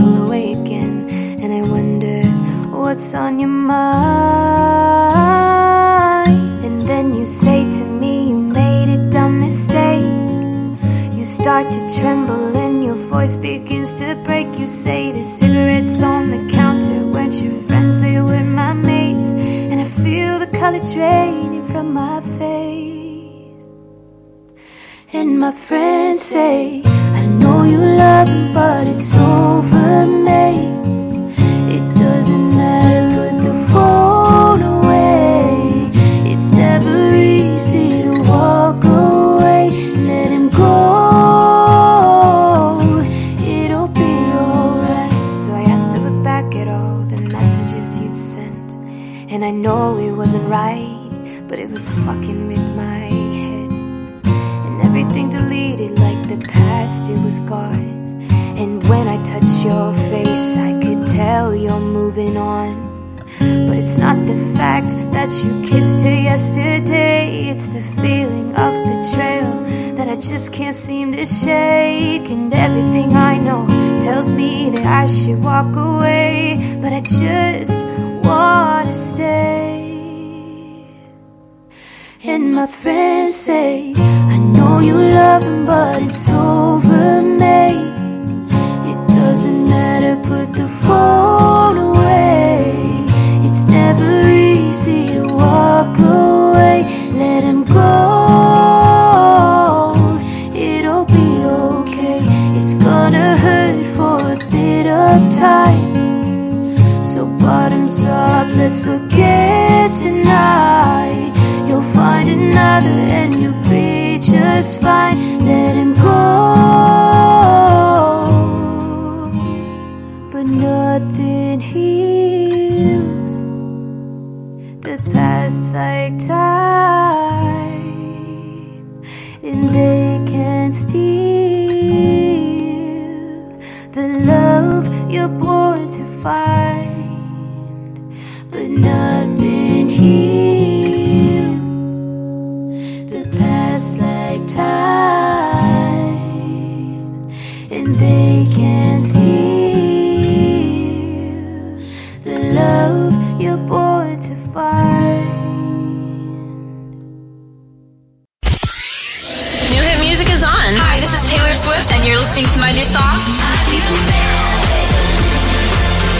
Taylor 161.35 161.55
Swift, 161.55 161.90
and 161.93 162.05
you're 162.06 162.19
listening 162.19 162.47
to 162.47 162.59
my 162.61 162.70
new 162.70 162.85
song. 162.85 163.19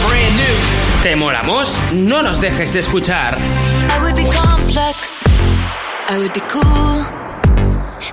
Brand 0.03 0.35
new. 0.35 0.55
¿Te? 1.03 1.15
No 1.95 2.21
nos 2.21 2.41
dejes 2.41 2.73
de 2.73 2.79
escuchar. 2.79 3.37
I 3.37 3.99
would 4.01 4.15
be 4.15 4.25
complex. 4.25 5.25
I 6.09 6.17
would 6.17 6.33
be 6.33 6.41
cool. 6.49 7.05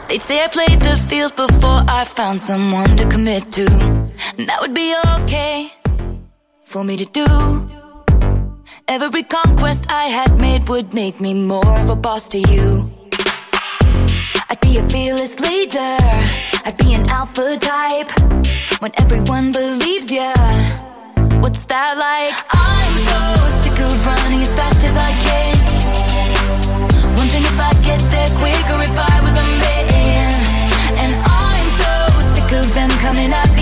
They'd 0.08 0.22
say 0.22 0.44
I 0.44 0.46
played 0.46 0.80
the 0.80 0.96
field 1.08 1.34
before 1.34 1.82
I 1.88 2.04
found 2.04 2.40
someone 2.40 2.96
to 2.96 3.08
commit 3.08 3.50
to. 3.52 3.66
And 4.38 4.48
that 4.48 4.60
would 4.60 4.74
be 4.74 4.94
okay 5.22 5.72
for 6.62 6.84
me 6.84 6.96
to 6.98 7.06
do. 7.06 7.26
Every 8.86 9.24
conquest 9.24 9.90
I 9.90 10.04
had 10.06 10.38
made 10.38 10.68
would 10.68 10.94
make 10.94 11.20
me 11.20 11.34
more 11.34 11.80
of 11.80 11.90
a 11.90 11.96
boss 11.96 12.28
to 12.28 12.38
you. 12.38 12.91
I'd 14.52 14.60
be 14.60 14.76
a 14.76 14.86
fearless 14.86 15.40
leader. 15.40 15.96
I'd 16.66 16.76
be 16.76 16.92
an 16.92 17.08
alpha 17.08 17.56
type. 17.58 18.10
When 18.82 18.92
everyone 19.00 19.50
believes 19.50 20.12
ya, 20.12 20.34
what's 21.40 21.64
that 21.72 21.96
like? 21.96 22.36
I'm 22.52 22.94
so 23.08 23.48
sick 23.48 23.80
of 23.80 24.06
running 24.06 24.42
as 24.42 24.54
fast 24.54 24.84
as 24.84 24.94
I 25.08 25.12
can. 25.24 25.56
Wondering 27.16 27.44
if 27.48 27.58
I'd 27.58 27.80
get 27.82 28.00
there 28.12 28.28
quicker 28.36 28.78
if 28.88 28.98
I 29.14 29.20
was 29.24 29.38
a 29.40 29.46
man. 29.64 30.36
And 31.00 31.14
I'm 31.16 31.68
so 31.80 32.20
sick 32.20 32.52
of 32.52 32.74
them 32.74 32.90
coming 33.00 33.32
at 33.32 33.50
me. 33.56 33.61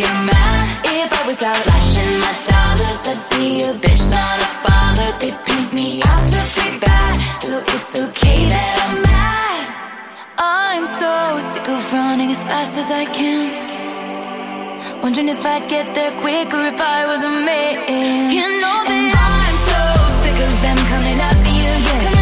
get 0.00 0.16
mad 0.24 0.60
if 0.84 1.10
I 1.12 1.22
was 1.26 1.42
out 1.42 1.60
flashing 1.66 2.12
my 2.24 2.32
dollars. 2.50 3.00
I'd 3.12 3.20
be 3.32 3.46
a 3.68 3.72
bitch, 3.82 4.04
not 4.16 4.38
a 4.46 4.50
bother. 4.64 5.10
They 5.20 5.32
paint 5.46 5.70
me 5.78 5.88
out 6.10 6.24
to 6.32 6.40
be 6.56 6.66
bad, 6.86 7.12
so 7.42 7.50
it's 7.74 7.92
okay 8.04 8.38
that 8.52 8.70
I'm 8.84 8.94
mad. 9.08 9.64
I'm 10.38 10.84
so 11.00 11.12
sick 11.50 11.68
of 11.68 11.92
running 11.92 12.30
as 12.30 12.42
fast 12.44 12.74
as 12.82 12.88
I 13.02 13.04
can. 13.18 13.44
Wondering 15.02 15.28
if 15.28 15.44
I'd 15.44 15.68
get 15.68 15.94
there 15.94 16.12
quick 16.22 16.48
or 16.56 16.64
if 16.72 16.80
I 16.80 17.06
was 17.10 17.22
a 17.22 17.32
man. 17.48 18.30
You 18.36 18.46
know 18.62 18.78
that 18.88 19.00
and 19.00 19.12
I'm 19.36 19.56
so 19.70 19.80
sick 20.22 20.38
of 20.48 20.54
them 20.64 20.78
coming 20.92 21.18
after 21.28 21.52
you. 21.62 21.72
Yeah. 21.88 22.19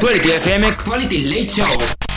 Actuality 0.00 0.30
FM 0.30 0.76
Quality 0.78 1.24
Late 1.28 1.50
Show. 1.50 2.09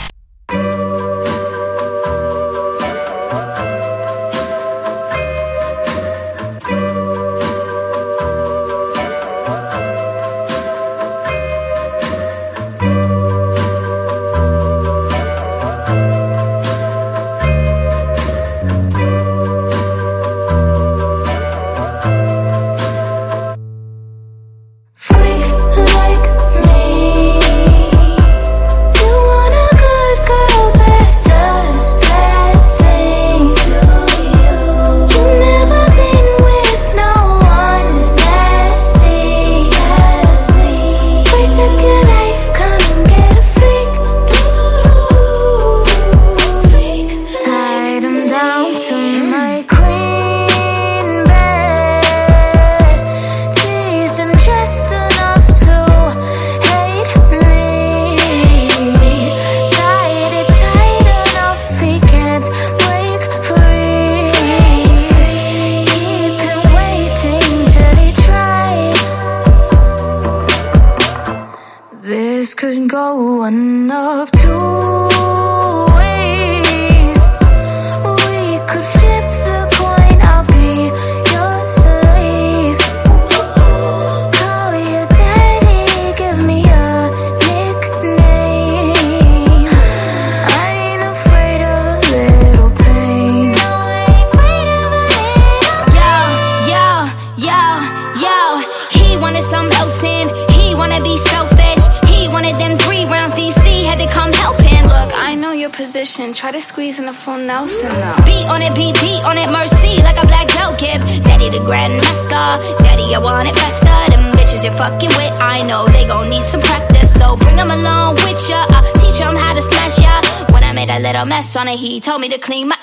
He 121.76 122.00
told 122.00 122.20
me 122.20 122.28
to 122.28 122.38
clean 122.38 122.68
my 122.68 122.78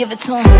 give 0.00 0.12
it 0.12 0.18
to 0.18 0.34
him. 0.34 0.59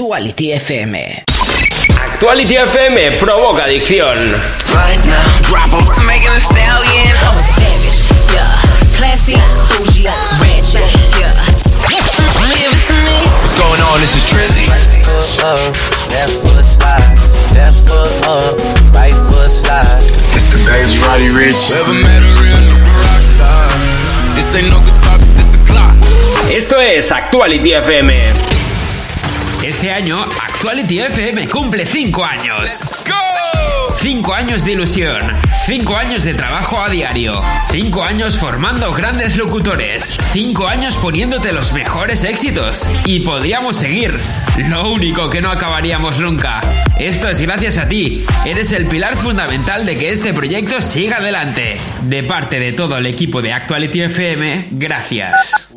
Actuality 0.00 0.56
FM. 0.56 0.96
Actuality 2.14 2.56
FM 2.56 3.18
provoca 3.20 3.64
adicción. 3.64 4.16
Right 4.72 5.04
now, 5.04 5.28
drop 5.44 5.68
'em. 5.76 5.84
Making 6.06 6.32
a 6.32 6.40
stallion. 6.40 7.12
I'm 7.20 7.36
a 7.36 7.44
savage, 7.44 8.08
yeah. 8.32 8.96
Classy, 8.96 9.36
bougie, 9.68 10.08
ratchet, 10.40 10.88
yeah. 11.20 11.36
Give 12.56 12.72
it 12.72 12.80
to 12.88 12.96
me. 13.04 13.28
What's 13.44 13.52
going 13.52 13.82
on? 13.82 14.00
This 14.00 14.16
is 14.16 14.24
Trizzy. 14.24 14.64
foot 15.04 15.44
up, 15.44 15.76
left 16.16 16.32
foot 16.40 16.64
slide, 16.64 17.04
left 17.52 17.76
foot 17.84 18.24
up, 18.24 18.56
right 18.96 19.12
foot 19.28 19.50
slide. 19.52 20.00
It's 20.32 20.48
the 20.48 20.64
babes, 20.64 20.96
Roddy 21.04 21.28
Rich. 21.28 21.76
Ever 21.76 21.92
met 21.92 22.22
a 22.24 22.32
real 22.40 22.62
nigga 22.72 22.88
rock 23.04 23.22
star? 23.36 23.68
This 24.32 24.48
ain't 24.56 24.70
no 24.72 24.80
guitar, 24.80 25.18
this 25.36 25.52
a 25.52 25.58
clock. 25.68 25.92
Esto 26.48 26.80
es 26.80 27.12
Actuality 27.12 27.74
FM. 27.74 28.08
Este 29.62 29.90
año, 29.90 30.22
Actuality 30.22 31.00
FM 31.00 31.46
cumple 31.46 31.84
5 31.84 32.24
años. 32.24 32.90
5 34.00 34.34
años 34.34 34.64
de 34.64 34.72
ilusión, 34.72 35.20
5 35.66 35.96
años 35.98 36.24
de 36.24 36.32
trabajo 36.32 36.80
a 36.80 36.88
diario, 36.88 37.42
5 37.70 38.02
años 38.02 38.38
formando 38.38 38.90
grandes 38.94 39.36
locutores, 39.36 40.16
5 40.32 40.66
años 40.66 40.96
poniéndote 40.96 41.52
los 41.52 41.74
mejores 41.74 42.24
éxitos. 42.24 42.88
Y 43.04 43.20
podríamos 43.20 43.76
seguir. 43.76 44.18
Lo 44.70 44.90
único 44.90 45.28
que 45.28 45.42
no 45.42 45.50
acabaríamos 45.50 46.20
nunca. 46.20 46.62
Esto 46.98 47.28
es 47.28 47.40
gracias 47.42 47.76
a 47.76 47.86
ti. 47.86 48.24
Eres 48.46 48.72
el 48.72 48.86
pilar 48.86 49.16
fundamental 49.16 49.84
de 49.84 49.98
que 49.98 50.10
este 50.10 50.32
proyecto 50.32 50.80
siga 50.80 51.18
adelante. 51.18 51.76
De 52.04 52.22
parte 52.22 52.58
de 52.58 52.72
todo 52.72 52.96
el 52.96 53.04
equipo 53.04 53.42
de 53.42 53.52
Actuality 53.52 54.00
FM, 54.00 54.68
gracias. 54.70 55.69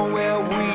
where 0.00 0.40
we 0.40 0.71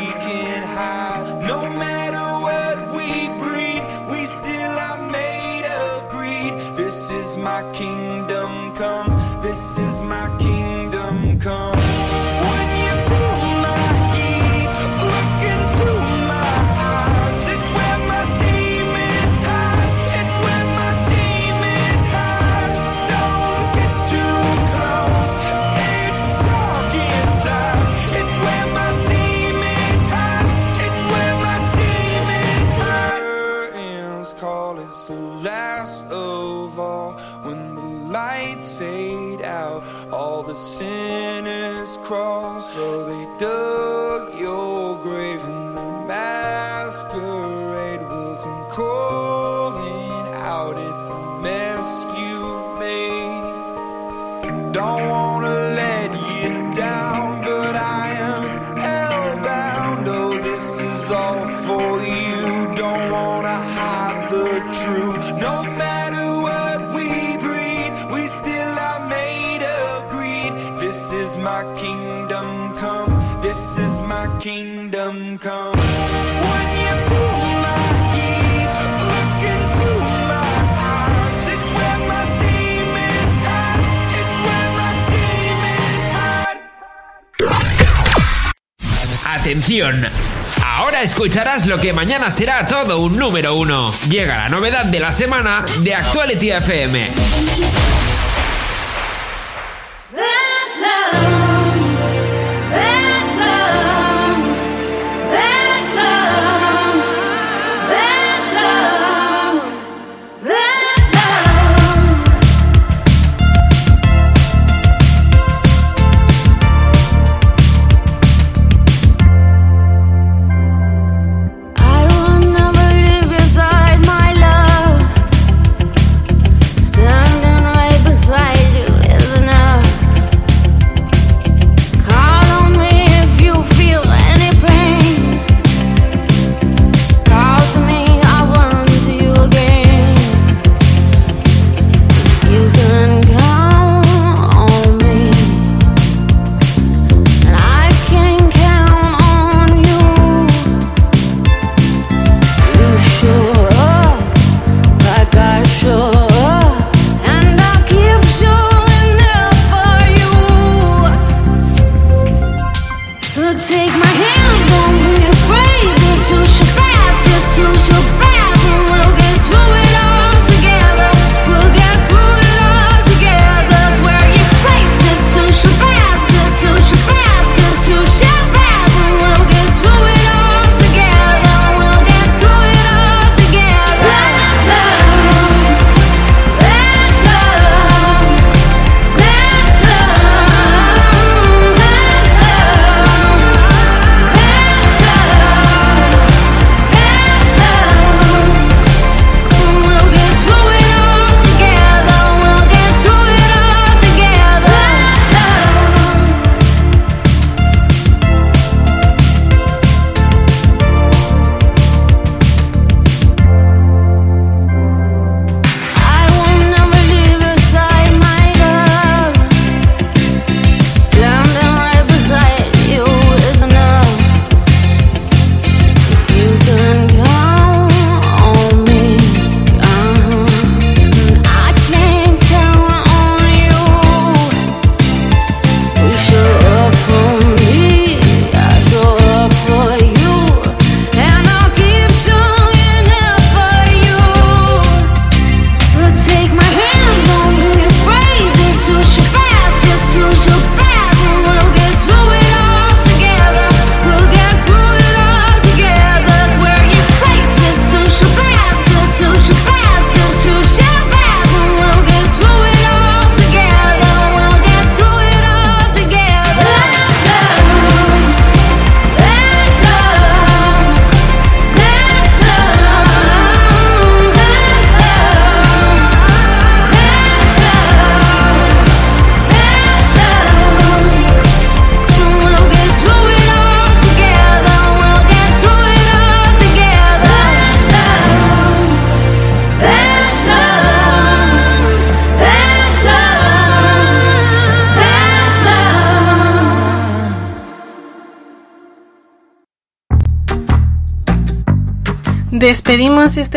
Ahora 90.63 91.01
escucharás 91.01 91.65
lo 91.65 91.79
que 91.79 91.93
mañana 91.93 92.29
será 92.31 92.67
todo 92.67 92.99
un 92.99 93.17
número 93.17 93.55
uno. 93.55 93.93
Llega 94.09 94.37
la 94.37 94.49
novedad 94.49 94.85
de 94.85 94.99
la 94.99 95.11
semana 95.11 95.65
de 95.79 95.95
Actuality 95.95 96.51
FM. 96.51 97.11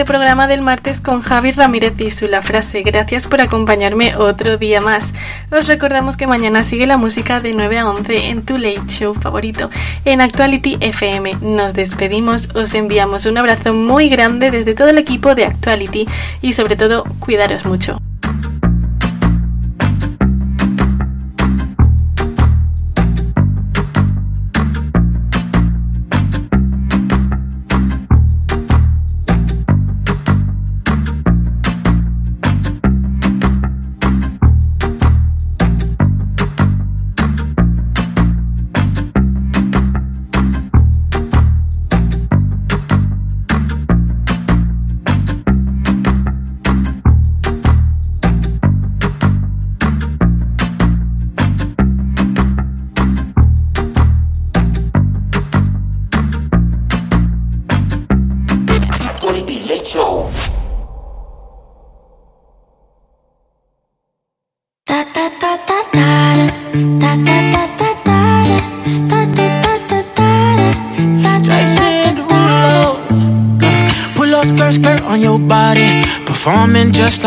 Este 0.01 0.13
programa 0.15 0.47
del 0.47 0.63
martes 0.63 0.99
con 0.99 1.21
Javi 1.21 1.53
Ramírez 1.53 1.95
Dizu. 1.95 2.27
La 2.27 2.41
frase 2.41 2.81
gracias 2.81 3.27
por 3.27 3.43
acompañarme 3.43 4.17
otro 4.17 4.57
día 4.57 4.81
más. 4.81 5.13
Os 5.51 5.67
recordamos 5.67 6.17
que 6.17 6.27
mañana 6.27 6.65
sigue 6.65 6.87
la 6.87 6.97
música 6.97 7.41
de 7.41 7.53
9 7.53 7.79
a 7.81 7.91
11 7.91 8.31
en 8.31 8.43
tu 8.43 8.57
late 8.57 8.87
show 8.87 9.13
favorito 9.13 9.69
en 10.07 10.23
Actuality 10.23 10.79
FM. 10.81 11.37
Nos 11.43 11.75
despedimos, 11.75 12.49
os 12.55 12.73
enviamos 12.73 13.27
un 13.27 13.37
abrazo 13.37 13.75
muy 13.75 14.09
grande 14.09 14.51
desde 14.51 14.75
todo 14.75 14.89
el 14.89 14.97
equipo 14.97 15.35
de 15.35 15.45
Actuality 15.45 16.09
y 16.41 16.55
sobre 16.55 16.77
todo 16.77 17.05
cuidaros 17.19 17.67
mucho. 17.67 18.00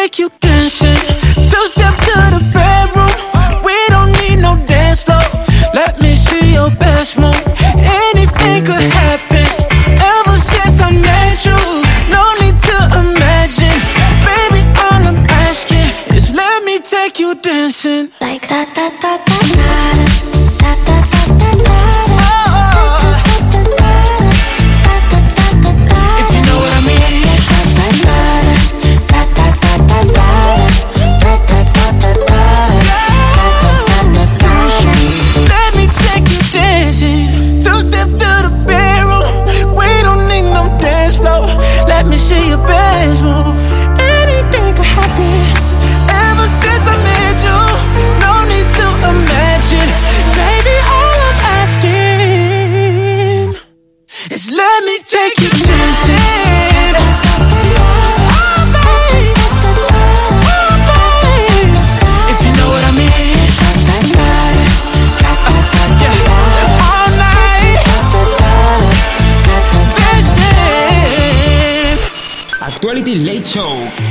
take 0.00 0.18
you 0.18 0.30
dancing. 0.40 0.79
Late 73.14 73.46
Show. 73.46 74.09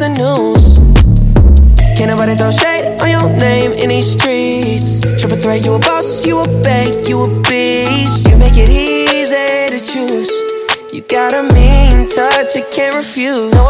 The 0.00 0.08
news. 0.16 0.80
Can't 1.96 2.08
nobody 2.08 2.34
throw 2.34 2.50
shade 2.50 2.96
on 3.02 3.10
your 3.10 3.28
name 3.36 3.72
in 3.72 3.90
these 3.90 4.12
streets. 4.16 5.00
Triple 5.20 5.36
threat, 5.36 5.62
you 5.62 5.74
a 5.74 5.78
boss, 5.78 6.24
you 6.24 6.40
a 6.40 6.46
bank, 6.62 7.06
you 7.06 7.20
a 7.20 7.28
beast. 7.44 8.26
You 8.26 8.38
make 8.38 8.56
it 8.56 8.70
easy 8.70 9.68
to 9.68 9.78
choose. 9.78 10.30
You 10.94 11.02
got 11.02 11.34
a 11.34 11.42
mean 11.42 12.08
touch, 12.08 12.56
I 12.56 12.62
can't 12.72 12.94
refuse. 12.94 13.52
No, 13.52 13.60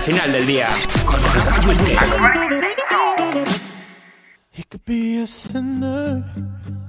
al 0.00 0.06
final 0.06 0.32
del 0.32 0.46
día 0.46 0.68
con 1.04 1.20
Rafa 1.34 1.60
Yuste. 1.60 1.96
He 4.50 4.64
could 4.64 4.84
be 4.84 5.22
a 5.22 5.26
sinner 5.26 6.24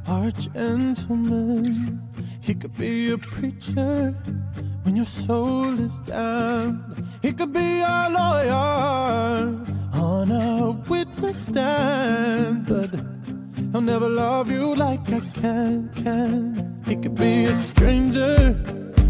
arch 0.07 0.47
a 0.47 0.59
gentleman. 0.59 2.01
He 2.41 2.55
could 2.55 2.73
be 2.77 3.11
a 3.11 3.17
preacher 3.17 4.13
when 4.83 4.95
your 4.95 5.05
soul 5.05 5.79
is 5.79 5.97
down. 6.07 6.95
He 7.21 7.33
could 7.33 7.53
be 7.53 7.81
a 7.81 8.09
lawyer 8.09 9.59
on 9.93 10.31
a 10.31 10.71
witness 10.89 11.47
stand. 11.47 12.65
But 12.67 12.91
I'll 13.73 13.81
never 13.81 14.09
love 14.09 14.49
you 14.49 14.75
like 14.75 15.11
I 15.11 15.19
can, 15.33 15.89
can. 16.03 16.81
He 16.85 16.95
could 16.95 17.15
be 17.15 17.45
a 17.45 17.63
stranger. 17.63 18.55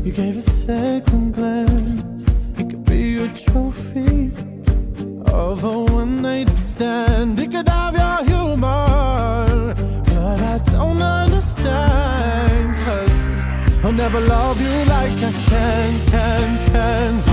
You 0.03 0.11
gave 0.11 0.37
a 0.37 0.41
second 0.41 1.33
glance 1.35 2.00
you 3.21 3.27
a 3.27 3.33
trophy 3.33 4.31
of 5.31 5.63
a 5.63 5.83
one 5.93 6.21
night 6.21 6.49
stand. 6.67 7.39
It 7.39 7.51
could 7.51 7.67
have 7.67 7.95
your 7.95 8.23
humor, 8.25 9.75
but 10.05 10.39
I 10.53 10.57
don't 10.71 11.01
understand. 11.01 12.75
Cause 12.85 13.85
I'll 13.85 13.91
never 13.91 14.19
love 14.19 14.59
you 14.61 14.73
like 14.85 15.17
I 15.29 15.31
can, 15.49 16.05
can, 16.09 16.71
can. 16.71 17.30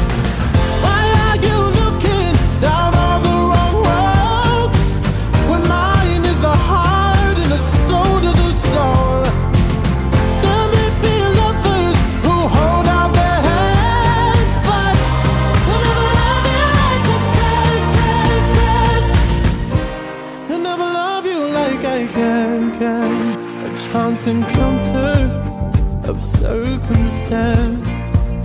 and 24.29 24.47
comfort 24.49 26.07
of 26.07 26.23
circumstance. 26.23 27.89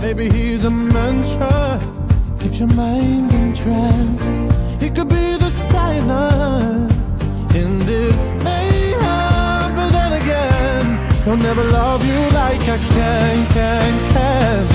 Maybe 0.02 0.30
he's 0.30 0.64
a 0.64 0.70
mantra, 0.70 1.78
keeps 2.40 2.58
your 2.58 2.68
mind 2.68 3.30
entranced. 3.34 4.82
He 4.82 4.88
could 4.88 5.10
be 5.10 5.36
the 5.36 5.50
silence 5.70 6.94
in 7.54 7.78
this 7.80 8.18
mayhem, 8.42 9.74
but 9.76 9.90
then 9.90 10.12
again, 10.22 11.22
he'll 11.24 11.36
never 11.36 11.64
love 11.64 12.02
you 12.06 12.18
like 12.30 12.62
I 12.62 12.78
can, 12.78 13.46
can, 13.48 14.12
can. 14.12 14.73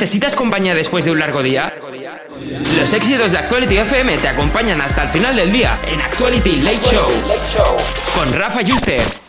¿Necesitas 0.00 0.34
compañía 0.34 0.74
después 0.74 1.04
de 1.04 1.10
un 1.10 1.18
largo 1.18 1.42
día? 1.42 1.74
Los 2.78 2.94
éxitos 2.94 3.32
de 3.32 3.38
Actuality 3.38 3.76
FM 3.76 4.16
te 4.16 4.28
acompañan 4.28 4.80
hasta 4.80 5.02
el 5.02 5.10
final 5.10 5.36
del 5.36 5.52
día 5.52 5.78
en 5.86 6.00
Actuality 6.00 6.56
Late 6.62 6.80
Show 6.80 7.10
con 8.16 8.32
Rafa 8.32 8.60
Juster. 8.66 9.19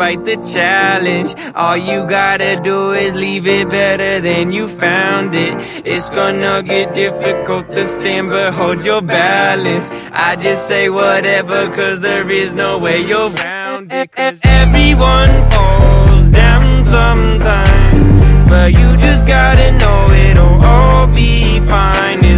Despite 0.00 0.24
the 0.24 0.36
challenge. 0.52 1.34
All 1.54 1.76
you 1.76 2.06
gotta 2.08 2.58
do 2.62 2.92
is 2.92 3.14
leave 3.14 3.46
it 3.46 3.68
better 3.68 4.20
than 4.20 4.50
you 4.50 4.66
found 4.66 5.34
it. 5.34 5.54
It's 5.84 6.08
gonna 6.08 6.62
get 6.62 6.94
difficult 6.94 7.70
to 7.70 7.84
stand, 7.84 8.30
but 8.30 8.54
hold 8.54 8.84
your 8.84 9.02
balance. 9.02 9.90
I 10.12 10.36
just 10.36 10.66
say 10.66 10.88
whatever, 10.88 11.68
cause 11.70 12.00
there 12.00 12.30
is 12.30 12.54
no 12.54 12.78
way 12.78 13.02
you're 13.02 13.28
round 13.28 13.92
it. 13.92 14.10
Everyone 14.42 15.32
falls 15.50 16.30
down 16.30 16.84
sometime, 16.86 18.48
but 18.48 18.72
you 18.72 18.96
just 18.96 19.26
gotta 19.26 19.70
know 19.80 20.10
it'll 20.28 20.64
all 20.64 21.06
be 21.08 21.60
fine. 21.60 22.29